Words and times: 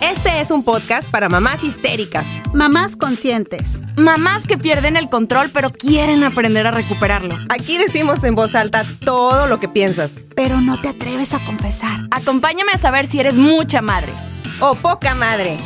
Este 0.00 0.40
es 0.40 0.50
un 0.50 0.64
podcast 0.64 1.10
para 1.10 1.28
mamás 1.28 1.62
histéricas, 1.62 2.26
Mamás 2.54 2.96
conscientes. 2.96 3.80
Mamás 3.96 4.46
que 4.46 4.56
pierden 4.56 4.96
el 4.96 5.10
control 5.10 5.50
pero 5.52 5.70
quieren 5.70 6.24
aprender 6.24 6.66
a 6.66 6.70
recuperarlo. 6.70 7.36
Aquí 7.50 7.76
decimos 7.76 8.24
en 8.24 8.34
voz 8.34 8.54
alta 8.54 8.82
todo 9.04 9.46
lo 9.46 9.58
que 9.58 9.68
piensas. 9.68 10.16
Pero 10.34 10.60
no 10.60 10.80
te 10.80 10.88
atreves 10.88 11.34
a 11.34 11.44
confesar. 11.44 12.00
Acompáñame 12.10 12.72
a 12.72 12.78
saber 12.78 13.06
si 13.06 13.20
eres 13.20 13.34
mucha 13.34 13.82
madre. 13.82 14.12
O 14.60 14.74
poca 14.74 15.14
madre. 15.14 15.58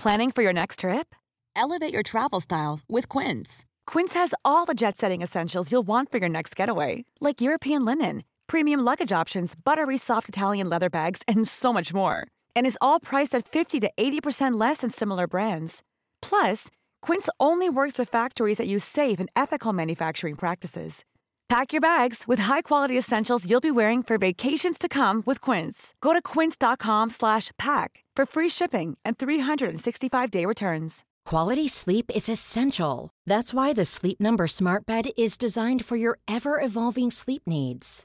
Planning 0.00 0.30
for 0.30 0.42
your 0.42 0.54
next 0.54 0.80
trip? 0.80 1.14
Elevate 1.56 1.92
your 1.92 2.04
travel 2.04 2.40
style 2.40 2.80
with 2.88 3.08
Quince. 3.08 3.64
Quince 3.84 4.14
has 4.14 4.32
all 4.44 4.64
the 4.64 4.74
jet 4.74 4.96
setting 4.96 5.22
essentials 5.22 5.72
you'll 5.72 5.86
want 5.86 6.10
for 6.12 6.18
your 6.18 6.28
next 6.28 6.54
getaway, 6.54 7.04
like 7.20 7.40
European 7.40 7.84
linen, 7.84 8.22
premium 8.48 8.80
luggage 8.80 9.12
options, 9.12 9.54
buttery 9.54 9.96
soft 9.96 10.28
Italian 10.28 10.68
leather 10.68 10.90
bags, 10.90 11.22
and 11.28 11.46
so 11.46 11.72
much 11.72 11.92
more. 11.94 12.26
And 12.56 12.66
is 12.66 12.78
all 12.80 13.00
priced 13.00 13.34
at 13.34 13.48
50 13.48 13.80
to 13.80 13.90
80% 13.96 14.58
less 14.58 14.78
than 14.78 14.90
similar 14.90 15.26
brands. 15.26 15.82
Plus, 16.22 16.68
Quince 17.02 17.28
only 17.38 17.68
works 17.68 17.98
with 17.98 18.08
factories 18.08 18.58
that 18.58 18.68
use 18.68 18.84
safe 18.84 19.20
and 19.20 19.28
ethical 19.36 19.72
manufacturing 19.72 20.36
practices. 20.36 21.04
Pack 21.48 21.72
your 21.72 21.80
bags 21.80 22.24
with 22.26 22.40
high-quality 22.40 22.96
essentials 22.96 23.48
you'll 23.48 23.60
be 23.60 23.70
wearing 23.70 24.02
for 24.02 24.18
vacations 24.18 24.76
to 24.78 24.86
come 24.86 25.22
with 25.24 25.40
Quince. 25.40 25.94
Go 26.02 26.12
to 26.12 26.20
quince.com 26.20 27.08
slash 27.08 27.50
pack 27.58 28.04
for 28.14 28.26
free 28.26 28.50
shipping 28.50 28.98
and 29.02 29.16
365-day 29.16 30.44
returns. 30.44 31.04
Quality 31.24 31.66
sleep 31.66 32.10
is 32.14 32.28
essential. 32.28 33.10
That's 33.26 33.54
why 33.54 33.72
the 33.72 33.86
Sleep 33.86 34.20
Number 34.20 34.46
Smart 34.46 34.84
Bed 34.84 35.10
is 35.16 35.38
designed 35.38 35.84
for 35.86 35.96
your 35.96 36.18
ever 36.28 36.60
evolving 36.60 37.10
sleep 37.10 37.42
needs. 37.46 38.04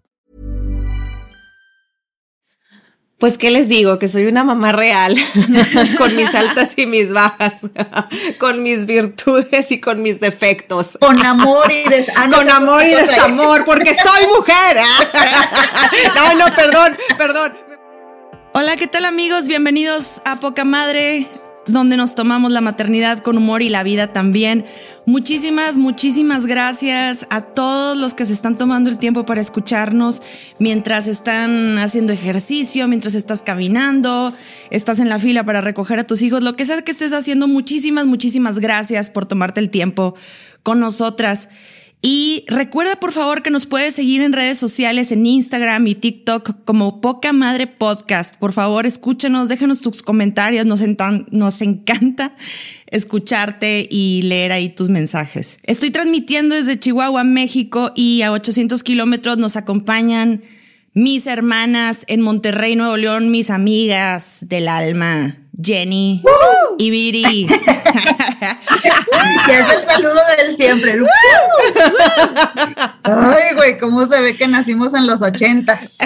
Pues, 3.21 3.37
¿qué 3.37 3.51
les 3.51 3.69
digo? 3.69 3.99
Que 3.99 4.07
soy 4.07 4.25
una 4.25 4.43
mamá 4.43 4.71
real, 4.71 5.15
con 5.99 6.15
mis 6.15 6.33
altas 6.33 6.73
y 6.75 6.87
mis 6.87 7.13
bajas, 7.13 7.69
con 8.39 8.63
mis 8.63 8.87
virtudes 8.87 9.71
y 9.71 9.79
con 9.79 10.01
mis 10.01 10.19
defectos. 10.19 10.97
Con 10.99 11.23
amor 11.23 11.71
y 11.71 11.87
des 11.87 12.09
ah, 12.15 12.25
no, 12.25 12.37
con 12.37 12.49
amor 12.49 12.83
y 12.83 12.89
desamor, 12.89 13.63
porque 13.63 13.93
soy 13.93 14.25
mujer. 14.25 14.77
No, 16.15 16.33
no, 16.33 16.55
perdón, 16.55 16.97
perdón. 17.15 17.53
Hola, 18.53 18.75
¿qué 18.75 18.87
tal 18.87 19.05
amigos? 19.05 19.47
Bienvenidos 19.47 20.21
a 20.25 20.39
Poca 20.39 20.65
Madre, 20.65 21.29
donde 21.67 21.97
nos 21.97 22.15
tomamos 22.15 22.51
la 22.51 22.61
maternidad 22.61 23.19
con 23.19 23.37
humor 23.37 23.61
y 23.61 23.69
la 23.69 23.83
vida 23.83 24.07
también. 24.07 24.65
Muchísimas, 25.05 25.77
muchísimas 25.77 26.45
gracias 26.45 27.25
a 27.29 27.41
todos 27.41 27.97
los 27.97 28.13
que 28.13 28.25
se 28.25 28.33
están 28.33 28.57
tomando 28.57 28.89
el 28.89 28.97
tiempo 28.97 29.25
para 29.25 29.41
escucharnos 29.41 30.21
mientras 30.59 31.07
están 31.07 31.77
haciendo 31.77 32.13
ejercicio, 32.13 32.87
mientras 32.87 33.15
estás 33.15 33.41
caminando, 33.41 34.33
estás 34.69 34.99
en 34.99 35.09
la 35.09 35.19
fila 35.19 35.43
para 35.43 35.61
recoger 35.61 35.99
a 35.99 36.03
tus 36.03 36.21
hijos, 36.21 36.43
lo 36.43 36.53
que 36.53 36.65
sea 36.65 36.81
que 36.81 36.91
estés 36.91 37.13
haciendo. 37.13 37.47
Muchísimas, 37.47 38.05
muchísimas 38.05 38.59
gracias 38.59 39.09
por 39.09 39.25
tomarte 39.25 39.59
el 39.59 39.69
tiempo 39.69 40.15
con 40.63 40.79
nosotras. 40.79 41.49
Y 42.03 42.45
recuerda 42.47 42.95
por 42.95 43.11
favor 43.11 43.43
que 43.43 43.51
nos 43.51 43.67
puedes 43.67 43.93
seguir 43.93 44.21
en 44.21 44.33
redes 44.33 44.57
sociales, 44.57 45.11
en 45.11 45.23
Instagram 45.25 45.85
y 45.85 45.93
TikTok 45.93 46.63
como 46.65 46.99
Poca 46.99 47.31
Madre 47.31 47.67
Podcast. 47.67 48.35
Por 48.37 48.53
favor, 48.53 48.87
escúchanos, 48.87 49.49
déjanos 49.49 49.81
tus 49.81 50.01
comentarios, 50.01 50.65
nos, 50.65 50.81
nos 51.29 51.61
encanta 51.61 52.35
escucharte 52.87 53.87
y 53.89 54.23
leer 54.23 54.51
ahí 54.51 54.69
tus 54.69 54.89
mensajes. 54.89 55.59
Estoy 55.63 55.91
transmitiendo 55.91 56.55
desde 56.55 56.79
Chihuahua, 56.79 57.23
México 57.23 57.91
y 57.95 58.23
a 58.23 58.31
800 58.31 58.81
kilómetros 58.81 59.37
nos 59.37 59.55
acompañan 59.55 60.41
mis 60.93 61.27
hermanas 61.27 62.05
en 62.07 62.21
Monterrey, 62.21 62.75
Nuevo 62.75 62.97
León, 62.97 63.31
mis 63.31 63.49
amigas 63.49 64.45
del 64.47 64.67
alma, 64.67 65.37
Jenny 65.61 66.23
y 66.77 66.89
Viri. 66.89 67.47
Que 69.45 69.59
es 69.59 69.71
el 69.71 69.85
saludo 69.85 70.19
del 70.37 70.55
siempre. 70.55 70.91
el 70.93 71.03
Ay, 73.03 73.55
güey, 73.55 73.77
cómo 73.77 74.05
se 74.05 74.21
ve 74.21 74.35
que 74.35 74.47
nacimos 74.47 74.93
en 74.93 75.07
los 75.07 75.21
ochentas. 75.21 75.97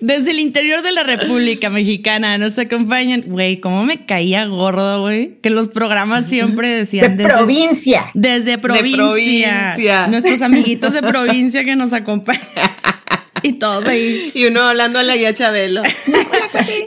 Desde 0.00 0.30
el 0.30 0.38
interior 0.40 0.82
de 0.82 0.92
la 0.92 1.02
República 1.02 1.70
Mexicana 1.70 2.38
nos 2.38 2.58
acompañan, 2.58 3.22
güey, 3.26 3.60
cómo 3.60 3.84
me 3.84 4.06
caía 4.06 4.46
gordo, 4.46 5.02
güey, 5.02 5.38
que 5.42 5.50
los 5.50 5.68
programas 5.68 6.28
siempre 6.28 6.68
De 6.68 6.76
decían 6.78 7.16
desde, 7.16 7.30
provincia. 7.30 8.10
desde 8.14 8.58
provincia, 8.58 8.96
provincia. 8.96 10.06
nuestros 10.08 10.42
amiguitos 10.42 10.92
de 10.92 11.02
provincia 11.02 11.64
que 11.64 11.76
nos 11.76 11.92
acompañan 11.92 12.40
y 13.42 13.54
todo 13.54 13.88
ahí. 13.88 14.30
Y 14.34 14.46
uno 14.46 14.62
hablando 14.62 14.98
a 14.98 15.02
la 15.02 15.16
ya 15.16 15.32
Chabelo. 15.34 15.82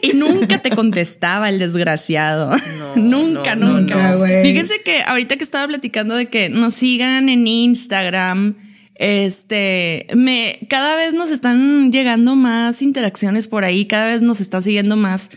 Y 0.02 0.14
nunca 0.14 0.62
te 0.62 0.70
contestaba 0.70 1.50
el 1.50 1.58
desgraciado. 1.58 2.52
nunca, 2.96 3.56
no, 3.56 3.80
nunca. 3.80 4.12
no, 4.12 4.18
güey. 4.20 4.42
Fíjense 4.44 4.82
que 4.84 5.02
ahorita 5.04 5.38
que 5.38 5.44
estaba 5.44 5.68
platicando 5.68 6.16
de 6.16 6.28
que 6.28 6.50
nos 6.50 6.74
sigan 6.74 7.30
en 7.30 7.48
Instagram, 7.48 8.56
este, 9.04 10.08
me, 10.16 10.60
cada 10.70 10.96
vez 10.96 11.14
nos 11.14 11.30
están 11.30 11.92
llegando 11.92 12.38
más 12.38 12.82
interacciones 12.82 13.50
por 13.50 13.66
ahí, 13.66 13.86
cada 13.86 14.06
vez 14.06 14.22
nos 14.22 14.40
está 14.40 14.62
siguiendo 14.62 14.96
más, 14.96 15.30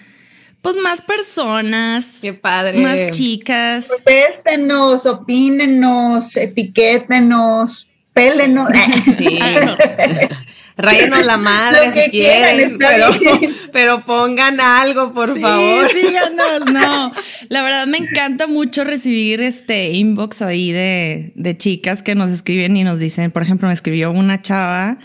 pues 0.63 0.77
más 0.77 1.03
personas, 1.03 2.19
Qué 2.23 2.33
padre. 2.33 2.79
más 2.79 3.11
chicas. 3.11 3.89
Péstenos, 4.05 5.05
opínenos, 5.05 6.37
etiquétenos, 6.37 7.89
pélenos. 8.13 8.71
Sí. 9.19 9.41
Ráyenos 10.77 11.25
la 11.25 11.37
madre 11.39 11.91
si 11.93 12.11
quieren, 12.11 12.77
pero, 12.79 13.07
pero 13.73 14.01
pongan 14.03 14.61
algo, 14.61 15.13
por 15.13 15.35
Sí, 15.35 15.41
favor. 15.41 15.91
síganos. 15.91 16.67
No, 16.73 17.13
la 17.49 17.63
verdad 17.63 17.87
me 17.87 17.99
encanta 17.99 18.47
mucho 18.47 18.85
recibir 18.85 19.41
este 19.41 19.91
inbox 19.93 20.43
ahí 20.43 20.73
de, 20.73 21.33
de 21.35 21.57
chicas 21.57 22.03
que 22.03 22.15
nos 22.15 22.31
escriben 22.31 22.77
y 22.77 22.85
nos 22.85 22.99
dicen, 23.01 23.31
por 23.31 23.43
ejemplo, 23.43 23.69
me 23.69 23.75
escribió 23.75 24.11
una 24.11 24.43
chava, 24.43 24.99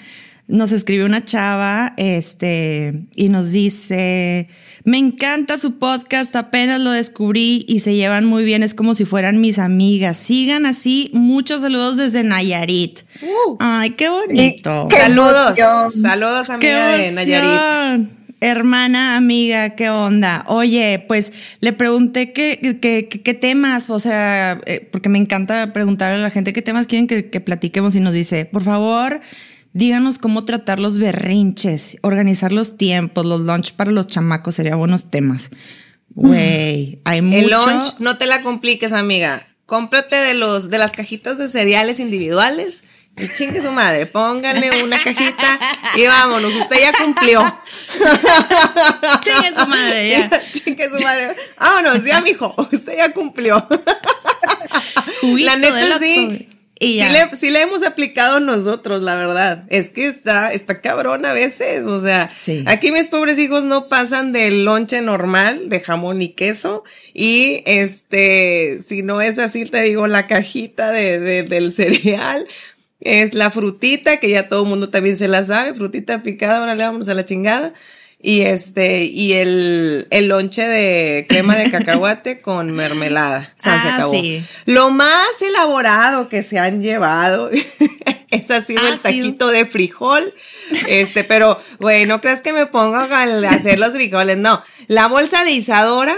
nos 0.48 0.72
escribió 0.74 1.06
una 1.06 1.24
chava, 1.24 1.94
este, 1.98 3.04
y 3.16 3.30
nos 3.30 3.52
dice, 3.52 4.50
me 4.84 4.98
encanta 4.98 5.58
su 5.58 5.78
podcast, 5.80 6.36
apenas 6.36 6.80
lo 6.80 6.92
descubrí 6.92 7.66
y 7.68 7.80
se 7.80 7.96
llevan 7.96 8.26
muy 8.26 8.44
bien, 8.44 8.64
es 8.64 8.74
como 8.74 8.96
si 8.96 9.06
fueran 9.06 9.40
mis 9.42 9.60
amigas. 9.60 10.18
Sigan 10.18 10.66
así, 10.66 11.10
muchos 11.14 11.62
saludos 11.62 11.98
desde 11.98 12.24
Nayarit. 12.24 13.00
Ay, 13.60 13.92
qué 13.92 14.10
bonito. 14.10 14.88
Qué 14.90 14.98
Saludos, 14.98 15.58
emoción. 15.60 15.92
saludos 15.92 16.48
¡Qué 16.60 16.72
amiga 16.74 16.98
de 16.98 17.12
Nayarit. 17.12 18.10
Hermana, 18.44 19.18
amiga, 19.18 19.76
¿qué 19.76 19.92
onda? 19.92 20.44
Oye, 20.48 21.06
pues 21.08 21.32
le 21.60 21.74
pregunté 21.74 22.34
qué, 22.34 22.58
qué, 22.82 23.08
qué- 23.08 23.22
qué 23.22 23.34
temas, 23.36 23.92
o 23.92 24.00
sea, 24.00 24.60
eh, 24.66 24.90
porque 24.92 25.10
me 25.10 25.20
encanta 25.20 25.72
preguntarle 25.74 26.16
a 26.18 26.22
la 26.24 26.32
gente 26.32 26.52
qué 26.52 26.64
temas 26.64 26.88
quieren 26.88 27.06
que, 27.06 27.30
que 27.30 27.40
platiquemos 27.40 27.96
y 27.96 28.00
nos 28.00 28.14
dice, 28.14 28.46
por 28.46 28.64
favor, 28.64 29.22
díganos 29.74 30.18
cómo 30.18 30.46
tratar 30.46 30.80
los 30.80 30.98
berrinches, 30.98 31.98
organizar 32.02 32.52
los 32.52 32.78
tiempos, 32.78 33.26
los 33.26 33.42
lunch 33.42 33.74
para 33.74 33.92
los 33.92 34.08
chamacos, 34.08 34.56
serían 34.56 34.80
buenos 34.80 35.10
temas. 35.10 35.52
Güey, 36.10 37.00
hay 37.06 37.22
mucho. 37.22 37.38
El 37.38 37.52
lunch, 37.52 38.00
no 38.00 38.18
te 38.18 38.26
la 38.26 38.42
compliques, 38.42 38.94
amiga. 38.94 39.48
Cómprate 39.66 40.18
de 40.18 40.34
los 40.34 40.70
de 40.70 40.78
las 40.78 40.92
cajitas 40.92 41.38
de 41.38 41.48
cereales 41.48 42.02
individuales 42.02 42.84
y 43.18 43.28
chingue 43.30 43.62
su 43.62 43.72
madre. 43.72 44.06
Póngale 44.06 44.84
una 44.84 45.02
cajita 45.02 45.60
y 45.96 46.06
vámonos. 46.06 46.54
Usted 46.56 46.80
ya 46.80 46.94
cumplió. 46.94 47.42
Chingue 49.24 49.54
su 49.58 49.68
madre, 49.68 50.10
ya. 50.10 50.30
chingue 50.52 50.86
su 50.86 51.04
madre. 51.04 51.36
Vámonos, 51.60 52.04
ya, 52.04 52.22
mijo. 52.22 52.54
Usted 52.72 52.98
ya 52.98 53.14
cumplió. 53.14 53.66
Juguito 55.22 55.46
la 55.46 55.56
neta 55.56 56.00
sí. 56.00 56.50
Y 56.84 56.94
Sí 56.94 56.98
ya. 56.98 57.12
le, 57.30 57.36
sí 57.36 57.52
le 57.52 57.62
hemos 57.62 57.86
aplicado 57.86 58.40
nosotros, 58.40 59.04
la 59.04 59.16
verdad. 59.16 59.66
Es 59.70 59.92
que 59.92 60.08
está, 60.08 60.52
está 60.52 60.82
cabrón 60.82 61.26
a 61.28 61.32
veces. 61.34 61.86
O 61.86 62.02
sea, 62.02 62.28
Sí. 62.28 62.64
aquí 62.66 62.92
mis 62.92 63.06
pobres 63.06 63.38
hijos 63.38 63.64
no 63.64 63.88
pasan 63.88 64.34
del 64.34 64.66
lonche 64.66 65.00
normal 65.02 65.70
de 65.70 65.80
jamón 65.80 66.24
y 66.24 66.30
queso. 66.30 66.84
Y 67.14 67.62
este, 67.68 68.80
si 68.86 69.04
no 69.04 69.22
es 69.22 69.38
así, 69.38 69.66
te 69.66 69.82
digo, 69.84 70.08
la 70.08 70.26
cajita 70.26 70.90
de, 70.92 71.20
de- 71.20 71.44
del 71.44 71.72
cereal. 71.72 72.48
Es 73.00 73.34
la 73.36 73.50
frutita, 73.52 74.18
que 74.18 74.30
ya 74.30 74.48
todo 74.48 74.64
el 74.64 74.70
mundo 74.70 74.90
también 74.90 75.16
se 75.16 75.28
la 75.28 75.44
sabe, 75.44 75.74
frutita 75.74 76.22
picada, 76.24 76.58
ahora 76.60 76.76
le 76.76 76.84
vamos 76.84 77.10
a 77.10 77.14
la 77.16 77.26
chingada. 77.26 77.74
Y 78.24 78.42
este, 78.42 79.04
y 79.06 79.34
el, 79.34 80.08
el 80.12 80.28
lonche 80.28 80.68
de 80.68 81.26
crema 81.28 81.56
de 81.56 81.72
cacahuate 81.72 82.40
con 82.42 82.72
mermelada. 82.72 83.52
O 83.58 83.62
sea, 83.62 83.82
se 83.82 83.88
Ah, 83.90 83.96
acabó. 83.96 84.14
sí. 84.14 84.46
Lo 84.66 84.92
más 84.92 85.42
elaborado 85.42 86.30
que 86.30 86.44
se 86.44 86.60
han 86.60 86.84
llevado 86.84 87.50
es 88.30 88.52
así 88.52 88.76
Ha 88.78 88.90
el 88.90 89.00
taquito 89.00 89.48
de 89.50 89.66
frijol. 89.66 90.34
Este, 90.88 91.24
pero, 91.24 91.60
güey, 91.80 92.06
no 92.06 92.22
creas 92.22 92.42
que 92.42 92.54
me 92.54 92.66
pongo 92.68 92.96
a 92.98 93.04
hacer 93.50 93.80
los 93.80 93.94
frijoles, 93.94 94.38
no. 94.38 94.64
La 94.88 95.08
bolsa 95.08 95.44
de 95.44 95.52
isadora, 95.52 96.16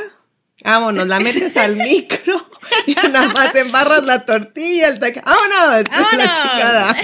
vámonos, 0.63 1.07
la 1.07 1.19
metes 1.21 1.56
al 1.57 1.75
micro 1.77 2.45
y 2.85 2.95
nada 2.95 3.27
más 3.33 3.56
embarras 3.56 4.03
la 4.03 4.25
tortilla, 4.25 4.89
el 4.89 4.99
taco. 4.99 5.21
¡Vámonos! 5.25 5.83
La 5.89 5.99
¡Vámonos! 6.01 6.38
chingada. 6.38 6.95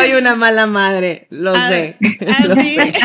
Soy 0.00 0.12
una 0.18 0.34
mala 0.36 0.66
madre, 0.66 1.26
lo 1.30 1.52
Ah, 1.54 1.68
sé. 1.68 1.96
lo 2.46 2.54
sé. 2.56 2.92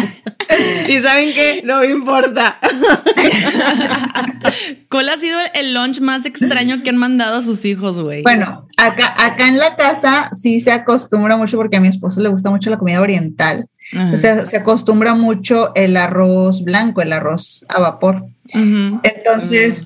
Y 0.87 0.99
saben 0.99 1.33
qué, 1.33 1.63
no 1.65 1.79
me 1.79 1.87
importa. 1.87 2.59
¿Cuál 4.89 5.09
ha 5.09 5.17
sido 5.17 5.37
el 5.55 5.73
lunch 5.73 5.99
más 6.01 6.25
extraño 6.25 6.83
que 6.83 6.91
han 6.91 6.97
mandado 6.97 7.39
a 7.39 7.43
sus 7.43 7.65
hijos, 7.65 7.99
güey? 7.99 8.21
Bueno, 8.21 8.67
acá, 8.77 9.13
acá 9.17 9.47
en 9.47 9.57
la 9.57 9.75
casa 9.75 10.29
sí 10.33 10.59
se 10.59 10.71
acostumbra 10.71 11.35
mucho 11.35 11.57
porque 11.57 11.77
a 11.77 11.81
mi 11.81 11.87
esposo 11.87 12.21
le 12.21 12.29
gusta 12.29 12.51
mucho 12.51 12.69
la 12.69 12.77
comida 12.77 13.01
oriental. 13.01 13.67
O 14.13 14.17
sea, 14.17 14.45
se 14.45 14.57
acostumbra 14.57 15.15
mucho 15.15 15.71
el 15.75 15.97
arroz 15.97 16.63
blanco, 16.63 17.01
el 17.01 17.13
arroz 17.13 17.65
a 17.69 17.79
vapor. 17.79 18.25
Entonces, 18.53 19.81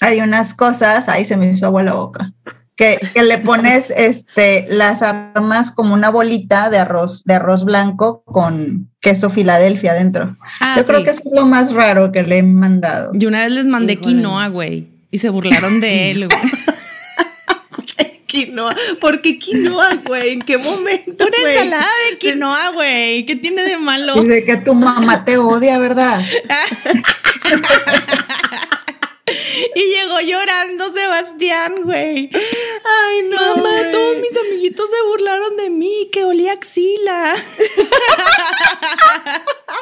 hay 0.00 0.20
unas 0.20 0.54
cosas, 0.54 1.08
ahí 1.08 1.24
se 1.24 1.36
me 1.36 1.50
hizo 1.50 1.66
agua 1.66 1.82
la 1.82 1.94
boca, 1.94 2.32
que, 2.82 2.98
que 3.14 3.22
le 3.22 3.38
pones 3.38 3.90
este, 3.90 4.66
las 4.68 5.02
armas 5.02 5.70
como 5.70 5.94
una 5.94 6.10
bolita 6.10 6.68
de 6.70 6.78
arroz, 6.78 7.22
de 7.24 7.34
arroz 7.34 7.64
blanco 7.64 8.22
con 8.24 8.90
queso 9.00 9.30
Filadelfia 9.30 9.92
adentro. 9.92 10.36
Ah, 10.60 10.74
Yo 10.76 10.82
sí. 10.82 10.88
creo 10.88 11.04
que 11.04 11.10
eso 11.10 11.22
es 11.24 11.32
lo 11.32 11.46
más 11.46 11.72
raro 11.72 12.10
que 12.10 12.22
le 12.24 12.38
he 12.38 12.42
mandado. 12.42 13.12
Yo 13.14 13.28
una 13.28 13.42
vez 13.42 13.52
les 13.52 13.66
mandé 13.66 13.92
Híjole. 13.94 14.06
quinoa, 14.16 14.48
güey. 14.48 14.88
Y 15.10 15.18
se 15.18 15.28
burlaron 15.28 15.80
de 15.80 16.10
él, 16.10 16.26
güey. 16.26 16.38
Quinoa. 18.26 18.74
¿Por 18.98 19.20
qué 19.20 19.38
quinoa, 19.38 19.90
güey? 20.06 20.30
¿En 20.32 20.40
qué 20.40 20.56
momento, 20.56 21.26
Una 21.26 21.36
güey? 21.38 21.52
ensalada 21.54 21.86
de 22.10 22.18
quinoa, 22.18 22.70
güey. 22.70 23.26
¿Qué 23.26 23.36
tiene 23.36 23.62
de 23.62 23.76
malo? 23.76 24.14
Dice 24.22 24.44
que 24.44 24.56
tu 24.56 24.74
mamá 24.74 25.26
te 25.26 25.36
odia, 25.36 25.78
¿verdad? 25.78 26.18
Y 29.74 29.80
llegó 29.80 30.20
llorando 30.20 30.92
Sebastián, 30.92 31.82
güey. 31.84 32.30
Ay, 32.32 33.22
no. 33.30 33.56
Mamá, 33.56 33.78
güey. 33.78 33.90
todos 33.92 34.16
mis 34.18 34.36
amiguitos 34.36 34.88
se 34.90 34.96
burlaron 35.08 35.56
de 35.56 35.70
mí, 35.70 36.08
que 36.12 36.24
olía 36.24 36.52
axila. 36.52 37.34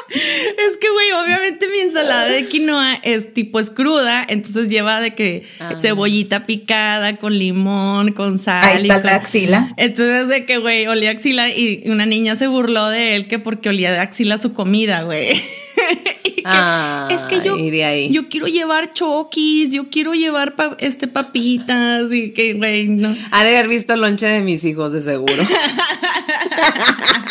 es 0.09 0.77
que, 0.79 0.89
güey, 0.89 1.11
obviamente 1.11 1.67
mi 1.67 1.79
ensalada 1.79 2.25
de 2.25 2.47
quinoa 2.47 2.95
es 3.03 3.33
tipo 3.33 3.59
es 3.59 3.69
cruda, 3.71 4.25
entonces 4.27 4.69
lleva 4.69 4.99
de 4.99 5.13
que 5.13 5.45
cebollita 5.79 6.45
picada 6.45 7.17
con 7.17 7.37
limón, 7.37 8.13
con 8.13 8.37
sal. 8.39 8.63
Ahí 8.63 8.77
y 8.79 8.81
está 8.83 8.95
con- 8.95 9.05
la 9.05 9.15
axila. 9.15 9.73
Entonces 9.77 10.27
de 10.27 10.45
que, 10.45 10.57
güey, 10.57 10.87
olía 10.87 11.11
axila 11.11 11.49
y 11.49 11.83
una 11.85 12.05
niña 12.05 12.35
se 12.35 12.47
burló 12.47 12.87
de 12.89 13.15
él 13.15 13.27
que 13.27 13.39
porque 13.39 13.69
olía 13.69 13.91
de 13.91 13.99
axila 13.99 14.37
su 14.37 14.53
comida, 14.53 15.03
güey. 15.03 15.43
Que, 16.45 16.49
Ah, 16.51 17.07
es 17.11 17.21
que 17.21 17.41
yo, 17.41 17.55
de 17.55 17.83
ahí. 17.85 18.09
yo 18.11 18.27
quiero 18.29 18.47
llevar 18.47 18.93
chokis, 18.93 19.71
yo 19.73 19.89
quiero 19.89 20.13
llevar 20.13 20.55
pa- 20.55 20.75
este 20.79 21.07
papitas 21.07 22.11
y 22.11 22.31
que, 22.33 22.53
güey, 22.53 22.87
no. 22.87 23.13
Ha 23.31 23.43
de 23.43 23.49
haber 23.57 23.67
visto 23.67 23.93
el 23.93 24.01
lonche 24.01 24.25
de 24.27 24.41
mis 24.41 24.63
hijos, 24.65 24.91
de 24.93 25.01
seguro. 25.01 25.33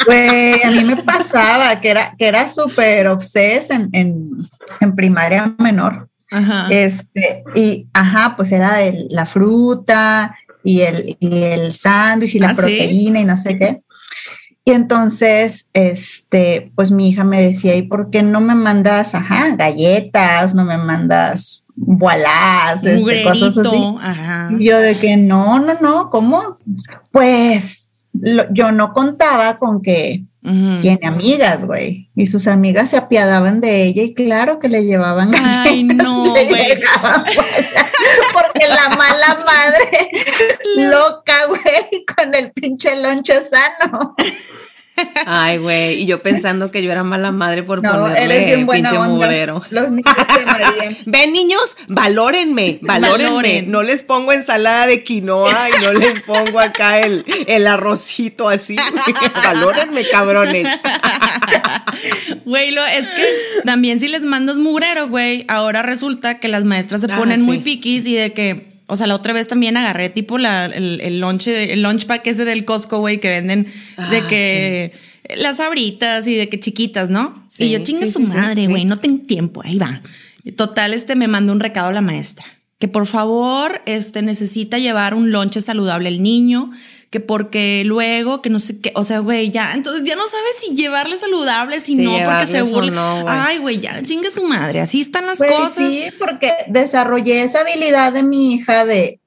Güey, 0.06 0.62
a 0.62 0.70
mí 0.70 0.84
me 0.84 0.96
pasaba 0.96 1.78
que 1.80 1.90
era, 1.90 2.14
que 2.18 2.26
era 2.26 2.48
súper 2.48 3.06
obses 3.08 3.70
en, 3.70 3.90
en, 3.92 4.48
en 4.80 4.94
primaria 4.96 5.54
menor. 5.58 6.08
Ajá. 6.30 6.68
Este, 6.70 7.44
y 7.54 7.86
ajá, 7.92 8.34
pues 8.36 8.50
era 8.52 8.82
el- 8.82 9.08
la 9.10 9.26
fruta 9.26 10.34
y 10.64 10.80
el, 10.80 11.16
y 11.20 11.42
el 11.42 11.72
sándwich 11.72 12.34
y 12.36 12.38
la 12.38 12.48
¿Ah, 12.48 12.50
sí? 12.50 12.56
proteína 12.56 13.20
y 13.20 13.24
no 13.24 13.36
sé 13.36 13.58
qué. 13.58 13.82
Y 14.64 14.72
entonces, 14.72 15.70
este, 15.72 16.70
pues 16.74 16.90
mi 16.90 17.08
hija 17.08 17.24
me 17.24 17.42
decía, 17.42 17.74
¿y 17.76 17.82
por 17.82 18.10
qué 18.10 18.22
no 18.22 18.40
me 18.40 18.54
mandas, 18.54 19.14
ajá, 19.14 19.56
galletas, 19.56 20.54
no 20.54 20.64
me 20.64 20.78
mandas 20.78 21.64
voilás, 21.74 22.84
este, 22.84 23.24
cosas 23.24 23.56
así? 23.56 23.96
Ajá. 24.00 24.50
Y 24.58 24.66
yo 24.66 24.78
de 24.78 24.94
que 24.94 25.16
no, 25.16 25.58
no, 25.60 25.74
no, 25.80 26.10
¿cómo? 26.10 26.42
Pues 27.10 27.89
lo- 28.12 28.52
yo 28.52 28.72
no 28.72 28.92
contaba 28.92 29.56
con 29.56 29.82
que 29.82 30.24
tiene 30.80 31.00
amigas, 31.06 31.66
güey. 31.66 32.08
Y 32.16 32.26
sus 32.26 32.46
amigas 32.46 32.88
se 32.90 32.96
apiadaban 32.96 33.60
de 33.60 33.82
ella 33.84 34.02
y 34.02 34.14
claro 34.14 34.58
que 34.58 34.70
le 34.70 34.84
llevaban 34.86 35.34
Ay, 35.34 35.86
galletas 35.86 36.06
no, 36.08 36.24
güey. 36.30 36.48
bolas, 36.48 37.30
Porque 38.32 38.66
la 38.66 38.88
mala 38.96 39.38
madre 39.44 40.10
loca, 40.76 41.34
güey, 41.48 42.04
con 42.16 42.34
el 42.34 42.52
pinche 42.52 42.96
lonche 43.02 43.34
sano. 43.42 44.14
Ay, 45.26 45.58
güey. 45.58 46.02
Y 46.02 46.06
yo 46.06 46.22
pensando 46.22 46.70
que 46.70 46.82
yo 46.82 46.90
era 46.92 47.02
mala 47.04 47.32
madre 47.32 47.62
por 47.62 47.82
No, 47.82 47.92
ponerle 47.92 48.66
pinche 48.70 48.96
onda. 48.96 49.08
mugrero. 49.08 49.62
Los 49.70 49.90
niños 49.90 50.14
amarían. 50.46 50.96
Ven, 51.06 51.32
niños, 51.32 51.76
valórenme, 51.88 52.78
valórenme. 52.82 53.24
Valoren. 53.30 53.70
No 53.70 53.82
les 53.82 54.04
pongo 54.04 54.32
ensalada 54.32 54.86
de 54.86 55.02
quinoa 55.04 55.54
y 55.70 55.84
no 55.84 55.92
les 55.94 56.20
pongo 56.20 56.60
acá 56.60 57.00
el, 57.00 57.24
el 57.46 57.66
arrocito 57.66 58.48
así. 58.48 58.76
valórenme, 59.44 60.04
cabrones. 60.10 60.66
Güey, 62.44 62.70
lo, 62.72 62.84
es 62.86 63.08
que 63.10 63.24
también 63.64 64.00
si 64.00 64.08
les 64.08 64.22
mandas 64.22 64.56
mugrero, 64.56 65.08
güey, 65.08 65.44
ahora 65.48 65.82
resulta 65.82 66.38
que 66.38 66.48
las 66.48 66.64
maestras 66.64 67.00
se 67.02 67.08
Ah, 67.12 67.16
ponen 67.18 67.38
sí. 67.38 67.44
muy 67.44 67.58
piquis 67.58 68.06
y 68.06 68.14
de 68.14 68.32
que, 68.32 68.69
o 68.90 68.96
sea, 68.96 69.06
la 69.06 69.14
otra 69.14 69.32
vez 69.32 69.48
también 69.48 69.76
agarré 69.76 70.10
tipo 70.10 70.38
la, 70.38 70.66
el, 70.66 71.00
el 71.00 71.20
lunch, 71.20 71.48
el 71.48 71.82
lunch 71.82 72.06
pack 72.06 72.26
ese 72.26 72.44
del 72.44 72.64
Costco, 72.64 72.98
güey, 72.98 73.20
que 73.20 73.28
venden 73.28 73.64
de 73.64 74.18
Ah, 74.18 74.26
que 74.28 74.92
las 75.36 75.58
sabritas 75.58 76.26
y 76.26 76.34
de 76.34 76.48
que 76.48 76.58
chiquitas, 76.58 77.08
¿no? 77.10 77.42
Sí, 77.46 77.64
y 77.64 77.70
yo 77.70 77.78
chingue 77.80 78.06
sí, 78.06 78.12
su 78.12 78.20
madre, 78.20 78.66
güey, 78.66 78.84
no 78.84 78.96
tengo 78.96 79.24
tiempo, 79.24 79.62
ahí 79.64 79.78
va. 79.78 80.02
Total, 80.56 80.94
este 80.94 81.16
me 81.16 81.28
mandó 81.28 81.52
un 81.52 81.60
recado 81.60 81.88
a 81.88 81.92
la 81.92 82.00
maestra. 82.00 82.46
Que 82.78 82.88
por 82.88 83.06
favor, 83.06 83.82
este 83.84 84.22
necesita 84.22 84.78
llevar 84.78 85.14
un 85.14 85.32
lonche 85.32 85.60
saludable 85.60 86.08
el 86.08 86.22
niño, 86.22 86.70
que 87.10 87.18
porque 87.20 87.82
luego, 87.84 88.40
que 88.40 88.50
no 88.50 88.58
sé 88.60 88.80
qué, 88.80 88.92
o 88.94 89.02
sea, 89.02 89.18
güey, 89.18 89.50
ya, 89.50 89.72
entonces 89.74 90.04
ya 90.04 90.14
no 90.14 90.26
sabes 90.28 90.50
si 90.60 90.76
llevarle 90.76 91.16
saludable, 91.16 91.80
si 91.80 91.96
Sí, 91.96 92.02
no, 92.02 92.12
porque 92.24 92.46
se 92.46 92.62
burla. 92.62 92.92
no, 92.92 93.22
güey. 93.22 93.34
Ay, 93.36 93.58
güey, 93.58 93.80
ya, 93.80 94.00
chingue 94.02 94.30
su 94.30 94.44
madre, 94.44 94.80
así 94.80 95.00
están 95.00 95.26
las 95.26 95.38
Güey, 95.38 95.50
cosas. 95.50 95.92
sí, 95.92 96.04
porque 96.20 96.52
desarrollé 96.68 97.42
esa 97.42 97.60
habilidad 97.62 98.12
de 98.12 98.22
mi 98.22 98.52
hija 98.54 98.84
de, 98.84 99.18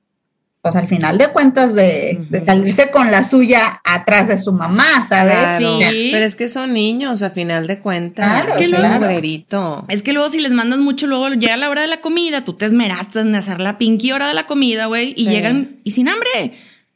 pues 0.62 0.78
al 0.78 0.88
final 0.88 1.18
de 1.18 1.28
cuentas, 1.28 1.76
de, 1.76 2.26
de 2.30 2.46
salirse 2.46 2.90
con 2.90 3.12
la 3.12 3.26
suya 3.26 3.82
atrás 3.84 4.30
de 4.30 4.38
su 4.38 4.54
mamá, 4.54 5.06
¿sabes? 5.06 5.36
Claro. 5.58 5.80
Sí. 5.92 6.10
Pero 6.14 6.24
es 6.24 6.38
que 6.38 6.48
son 6.48 6.72
niños, 6.72 7.22
a 7.22 7.32
final 7.32 7.68
de 7.68 7.80
cuentas. 7.80 8.46
Claro, 8.46 8.56
es 8.62 8.70
claro. 8.70 8.94
mugrerito. 9.02 9.86
Es 9.90 10.02
que 10.04 10.14
luego 10.14 10.30
si 10.30 10.40
les 10.40 10.54
mandas 10.54 10.80
mucho, 10.80 11.06
luego 11.06 11.28
llega 11.32 11.58
la 11.58 11.70
hora 11.70 11.82
de 11.82 11.88
la 11.90 12.00
comida, 12.00 12.46
tú 12.46 12.54
te 12.54 12.66
esmeraste 12.66 13.20
en 13.20 13.36
hacer 13.36 13.60
la 13.60 13.78
pinky 13.78 14.14
hora 14.14 14.30
de 14.30 14.34
la 14.36 14.46
comida, 14.48 14.86
güey, 14.86 15.14
y 15.18 15.26
Sí. 15.26 15.32
llegan 15.32 15.82
y 15.84 15.92
sin 15.92 16.08
hambre. 16.08 16.54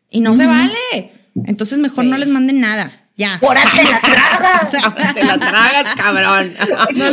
Y 0.10 0.22
no 0.22 0.34
se 0.34 0.48
vale. 0.48 1.12
Entonces 1.46 1.80
mejor 1.80 2.04
Sí. 2.06 2.10
no 2.10 2.18
les 2.18 2.28
manden 2.28 2.60
nada. 2.62 2.92
Ya. 3.16 3.40
Ahora 3.42 3.64
te 3.76 3.84
la 3.84 4.00
tragas. 4.02 4.72
Te 5.16 5.24
la 5.24 5.38
tragas, 5.40 5.96
cabrón. 5.96 6.54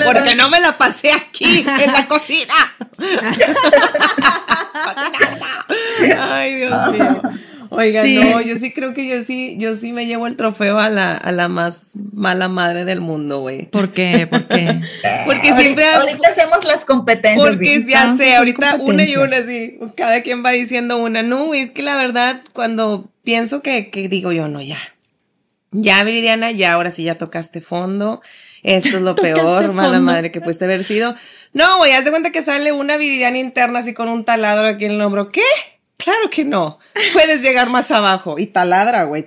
Porque 0.04 0.34
no 0.34 0.50
me 0.50 0.60
la 0.60 0.76
pasé 0.76 1.10
aquí, 1.12 1.64
en 1.66 1.92
la 1.92 2.06
cocina. 2.06 2.54
Ay, 6.20 6.54
Dios 6.56 6.90
mío. 6.92 7.22
Oiga, 7.76 8.02
Sí. 8.02 8.14
no, 8.16 8.40
yo 8.40 8.56
sí 8.56 8.72
creo 8.72 8.94
que 8.94 9.06
yo 9.08 9.22
sí, 9.24 9.56
yo 9.58 9.74
sí 9.74 9.92
me 9.92 10.06
llevo 10.06 10.26
el 10.26 10.36
trofeo 10.36 10.78
a 10.78 10.88
la, 10.90 11.12
a 11.16 11.32
la 11.32 11.48
más 11.48 11.90
mala 12.12 12.48
madre 12.48 12.84
del 12.84 13.00
mundo, 13.00 13.40
güey. 13.40 13.66
¿Por 13.66 13.92
qué? 13.92 14.26
¿Por 14.26 14.46
qué? 14.46 14.80
Porque 15.26 15.48
Ahorita- 15.50 15.60
siempre 15.60 15.84
Ahorita 15.86 16.28
hacemos 16.28 16.64
las 16.64 16.84
competencias. 16.84 17.36
Porque 17.48 17.58
Vicky. 17.78 17.90
ya 17.90 18.04
Vamos 18.04 18.20
a 18.20 18.24
sé, 18.24 18.34
ahorita 18.36 18.76
una 18.80 19.04
y 19.04 19.16
una, 19.16 19.42
sí. 19.42 19.78
Cada 19.96 20.22
quien 20.22 20.44
va 20.44 20.50
diciendo 20.52 20.96
una. 20.98 21.22
No, 21.22 21.46
güey, 21.46 21.60
es 21.60 21.70
que 21.70 21.82
la 21.82 21.96
verdad, 21.96 22.40
cuando 22.52 23.10
pienso 23.24 23.62
que, 23.62 23.90
que 23.90 24.08
digo 24.08 24.32
yo, 24.32 24.48
no, 24.48 24.60
ya. 24.62 24.78
Ya, 25.76 26.04
Viridiana, 26.04 26.52
ya 26.52 26.72
ahora 26.74 26.92
sí 26.92 27.02
ya 27.02 27.16
tocaste 27.18 27.60
fondo. 27.60 28.22
Esto 28.62 28.96
es 28.96 29.02
lo 29.02 29.14
peor, 29.16 29.72
mala 29.72 29.98
madre 30.00 30.30
que 30.30 30.40
pudiste 30.40 30.64
haber 30.66 30.84
sido. 30.84 31.14
No, 31.52 31.78
güey, 31.78 31.92
haz 31.92 32.04
de 32.04 32.10
cuenta 32.10 32.30
que 32.30 32.42
sale 32.42 32.70
una 32.72 32.96
Viridiana 32.96 33.38
interna 33.38 33.80
así 33.80 33.92
con 33.92 34.08
un 34.08 34.24
taladro 34.24 34.68
aquí 34.68 34.84
en 34.84 34.92
el 34.92 35.00
hombro. 35.00 35.28
¿Qué? 35.28 35.42
Claro 35.96 36.28
que 36.30 36.44
no. 36.44 36.78
Puedes 37.12 37.42
llegar 37.42 37.70
más 37.70 37.90
abajo 37.90 38.38
y 38.38 38.46
taladra, 38.46 39.04
güey. 39.04 39.24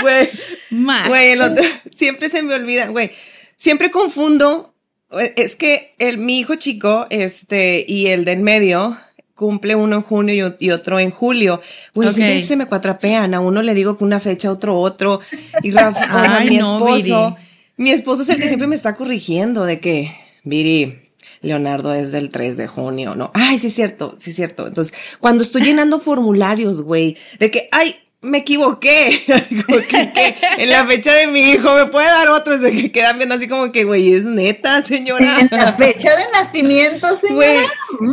Güey. 0.00 0.28
Más. 0.70 1.08
Güey, 1.08 1.30
el 1.32 1.42
otro, 1.42 1.64
siempre 1.94 2.28
se 2.28 2.42
me 2.42 2.54
olvida, 2.54 2.88
güey. 2.88 3.10
Siempre 3.56 3.90
confundo. 3.90 4.74
eh, 5.18 5.32
Es 5.36 5.56
que 5.56 5.94
el, 5.98 6.18
mi 6.18 6.38
hijo 6.40 6.56
chico, 6.56 7.06
este, 7.10 7.84
y 7.86 8.08
el 8.08 8.24
de 8.24 8.32
en 8.32 8.42
medio, 8.42 8.98
cumple 9.34 9.74
uno 9.74 9.96
en 9.96 10.02
junio 10.02 10.56
y, 10.58 10.70
otro 10.70 10.98
en 10.98 11.10
julio. 11.10 11.60
Güey, 11.94 12.08
Ok. 12.08 12.14
siempre 12.14 12.44
se 12.44 12.56
me 12.56 12.66
cuatrapean. 12.66 13.32
A 13.34 13.40
uno 13.40 13.62
le 13.62 13.74
digo 13.74 13.96
que 13.96 14.04
una 14.04 14.20
fecha, 14.20 14.48
a 14.48 14.52
otro 14.52 14.78
otro. 14.78 15.20
Y 15.62 15.70
Rafa, 15.70 16.06
Ay, 16.38 16.50
mi 16.50 16.58
no, 16.58 16.76
esposo, 16.76 17.30
Viri. 17.36 17.46
mi 17.76 17.90
esposo 17.90 18.22
es 18.22 18.28
el 18.28 18.38
que 18.40 18.48
siempre 18.48 18.68
me 18.68 18.74
está 18.76 18.96
corrigiendo 18.96 19.64
de 19.64 19.80
que, 19.80 20.14
Viri, 20.42 21.05
Leonardo 21.40 21.94
es 21.94 22.12
del 22.12 22.30
3 22.30 22.56
de 22.56 22.66
junio, 22.66 23.14
¿no? 23.14 23.30
Ay, 23.34 23.58
sí 23.58 23.68
es 23.68 23.74
cierto, 23.74 24.16
sí 24.18 24.30
es 24.30 24.36
cierto. 24.36 24.66
Entonces, 24.66 24.96
cuando 25.20 25.42
estoy 25.42 25.62
llenando 25.62 26.00
formularios, 26.00 26.82
güey, 26.82 27.16
de 27.38 27.50
que, 27.50 27.68
ay, 27.72 27.96
me 28.22 28.38
equivoqué, 28.38 29.20
Como 29.66 29.78
que, 29.78 30.12
que 30.12 30.34
en 30.58 30.70
la 30.70 30.84
fecha 30.86 31.14
de 31.14 31.28
mi 31.28 31.40
hijo, 31.52 31.74
¿me 31.76 31.86
puede 31.86 32.06
dar 32.06 32.28
otro? 32.30 32.58
Se 32.58 32.90
quedan 32.90 33.18
viendo 33.18 33.34
así 33.34 33.48
como 33.48 33.70
que, 33.72 33.84
güey, 33.84 34.12
es 34.12 34.24
neta, 34.24 34.82
señora. 34.82 35.38
En 35.40 35.48
la 35.50 35.74
fecha 35.74 36.10
de 36.16 36.24
nacimiento, 36.32 37.06
Güey, 37.30 37.58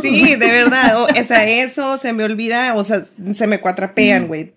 sí, 0.00 0.36
de 0.36 0.50
verdad, 0.50 1.02
o, 1.02 1.06
o 1.06 1.24
sea, 1.24 1.48
eso 1.48 1.98
se 1.98 2.12
me 2.12 2.24
olvida, 2.24 2.74
o 2.74 2.84
sea, 2.84 3.02
se 3.32 3.46
me 3.46 3.60
cuatrapean, 3.60 4.28
güey, 4.28 4.54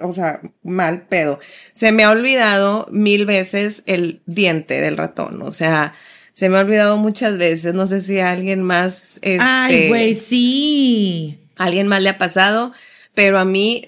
o 0.00 0.12
sea, 0.12 0.40
mal 0.62 1.02
pedo. 1.02 1.38
Se 1.72 1.92
me 1.92 2.04
ha 2.04 2.10
olvidado 2.10 2.86
mil 2.90 3.26
veces 3.26 3.82
el 3.86 4.22
diente 4.26 4.80
del 4.80 4.96
ratón, 4.96 5.42
o 5.42 5.52
sea, 5.52 5.94
se 6.36 6.50
me 6.50 6.58
ha 6.58 6.60
olvidado 6.60 6.98
muchas 6.98 7.38
veces, 7.38 7.72
no 7.72 7.86
sé 7.86 8.02
si 8.02 8.18
a 8.18 8.30
alguien 8.30 8.60
más, 8.62 9.14
este, 9.22 9.38
Ay, 9.40 9.88
güey, 9.88 10.14
sí. 10.14 11.38
a 11.56 11.64
alguien 11.64 11.88
más 11.88 12.02
le 12.02 12.10
ha 12.10 12.18
pasado, 12.18 12.72
pero 13.14 13.38
a 13.38 13.46
mí 13.46 13.86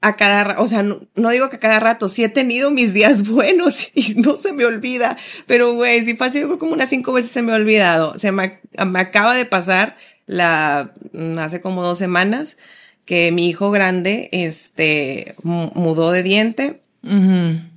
a 0.00 0.14
cada, 0.16 0.60
o 0.60 0.66
sea, 0.66 0.82
no, 0.82 1.00
no 1.14 1.28
digo 1.28 1.50
que 1.50 1.56
a 1.56 1.60
cada 1.60 1.80
rato, 1.80 2.08
sí 2.08 2.24
he 2.24 2.30
tenido 2.30 2.70
mis 2.70 2.94
días 2.94 3.28
buenos 3.28 3.90
y 3.94 4.14
no 4.16 4.36
se 4.36 4.54
me 4.54 4.64
olvida, 4.64 5.14
pero 5.46 5.74
güey, 5.74 6.04
si 6.06 6.14
pasa 6.14 6.38
yo 6.40 6.46
creo 6.46 6.58
como 6.58 6.72
unas 6.72 6.88
cinco 6.88 7.12
veces 7.12 7.30
se 7.30 7.42
me 7.42 7.52
ha 7.52 7.56
olvidado, 7.56 8.18
se 8.18 8.32
me, 8.32 8.60
me 8.86 8.98
acaba 8.98 9.34
de 9.34 9.44
pasar 9.44 9.96
la, 10.26 10.94
mm, 11.12 11.38
hace 11.38 11.60
como 11.60 11.82
dos 11.82 11.98
semanas 11.98 12.56
que 13.04 13.30
mi 13.30 13.46
hijo 13.46 13.70
grande, 13.70 14.30
este, 14.32 15.34
mu- 15.42 15.70
mudó 15.74 16.10
de 16.12 16.22
diente 16.22 16.80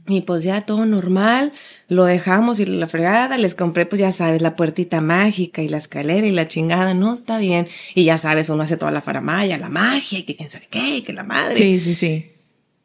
y 0.08 0.22
pues 0.22 0.44
ya 0.44 0.62
todo 0.66 0.86
normal, 0.86 1.52
lo 1.88 2.06
dejamos 2.06 2.60
y 2.60 2.66
la 2.66 2.88
fregada, 2.88 3.38
les 3.38 3.56
compré 3.56 3.86
pues 3.86 4.00
ya 4.00 4.12
sabes, 4.12 4.42
la 4.42 4.56
puertita 4.56 5.02
mágica 5.02 5.62
y 5.62 5.70
la 5.70 5.78
escalera 5.78 6.28
y 6.28 6.32
la 6.32 6.48
chingada, 6.48 6.94
no, 6.94 7.14
está 7.14 7.38
bien. 7.38 7.68
Y 7.96 8.04
ya 8.04 8.18
sabes, 8.18 8.50
uno 8.50 8.64
hace 8.64 8.78
toda 8.78 8.92
la 8.92 9.02
faramaya, 9.02 9.58
la 9.58 9.70
magia 9.70 10.20
y 10.20 10.24
que 10.24 10.36
quién 10.36 10.50
sabe 10.50 10.68
qué, 10.70 10.98
y 10.98 11.02
que 11.02 11.14
la 11.14 11.24
madre. 11.24 11.56
Sí, 11.56 11.80
sí, 11.80 11.94
sí. 11.94 12.32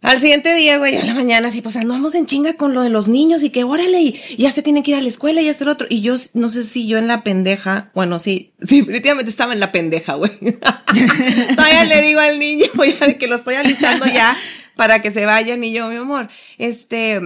Al 0.03 0.21
siguiente 0.21 0.53
día, 0.55 0.79
güey, 0.79 0.97
a 0.97 1.05
la 1.05 1.15
mañana, 1.15 1.47
así, 1.49 1.63
pues 1.63 1.77
andamos 1.77 2.17
en 2.17 2.27
chinga 2.27 2.57
con 2.57 2.75
lo 2.75 2.83
de 2.83 2.91
los 2.91 3.07
niños 3.09 3.45
y 3.45 3.51
que 3.51 3.63
órale, 3.63 4.01
y 4.01 4.21
ya 4.37 4.51
se 4.51 4.61
tienen 4.61 4.83
que 4.83 4.91
ir 4.91 4.97
a 4.97 5.01
la 5.01 5.09
escuela 5.09 5.41
y 5.41 5.51
lo 5.65 5.71
otro. 5.71 5.87
Y 5.89 6.01
yo, 6.01 6.17
no 6.35 6.51
sé 6.51 6.65
si 6.65 6.89
yo 6.89 6.99
en 6.99 7.07
la 7.07 7.23
pendeja, 7.23 7.93
bueno, 7.95 8.19
sí, 8.19 8.53
sí, 8.61 8.81
definitivamente 8.81 9.31
estaba 9.31 9.53
en 9.53 9.61
la 9.61 9.71
pendeja, 9.71 10.15
güey. 10.15 10.33
Todavía 10.41 11.85
le 11.85 12.03
digo 12.03 12.19
al 12.19 12.41
niño, 12.41 12.67
ya 13.01 13.17
que 13.17 13.29
lo 13.29 13.37
estoy 13.37 13.55
alistando 13.55 14.07
ya 14.07 14.37
para 14.75 15.03
que 15.03 15.13
se 15.13 15.25
vayan 15.25 15.63
y 15.63 15.73
yo, 15.73 15.89
mi 15.89 15.97
amor, 15.97 16.29
este, 16.59 17.21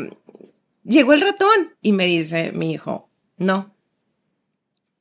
llegó 0.87 1.13
el 1.13 1.21
ratón 1.21 1.75
y 1.83 1.93
me 1.93 2.07
dice 2.07 2.53
mi 2.53 2.73
hijo, 2.73 3.11
no. 3.37 3.75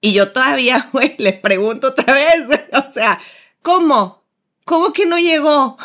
Y 0.01 0.13
yo 0.13 0.31
todavía, 0.31 0.87
güey, 0.93 1.15
le 1.17 1.33
pregunto 1.33 1.87
otra 1.87 2.13
vez, 2.13 2.47
o 2.87 2.91
sea, 2.91 3.19
¿cómo? 3.61 4.23
¿Cómo 4.65 4.93
que 4.93 5.05
no 5.05 5.19
llegó? 5.19 5.77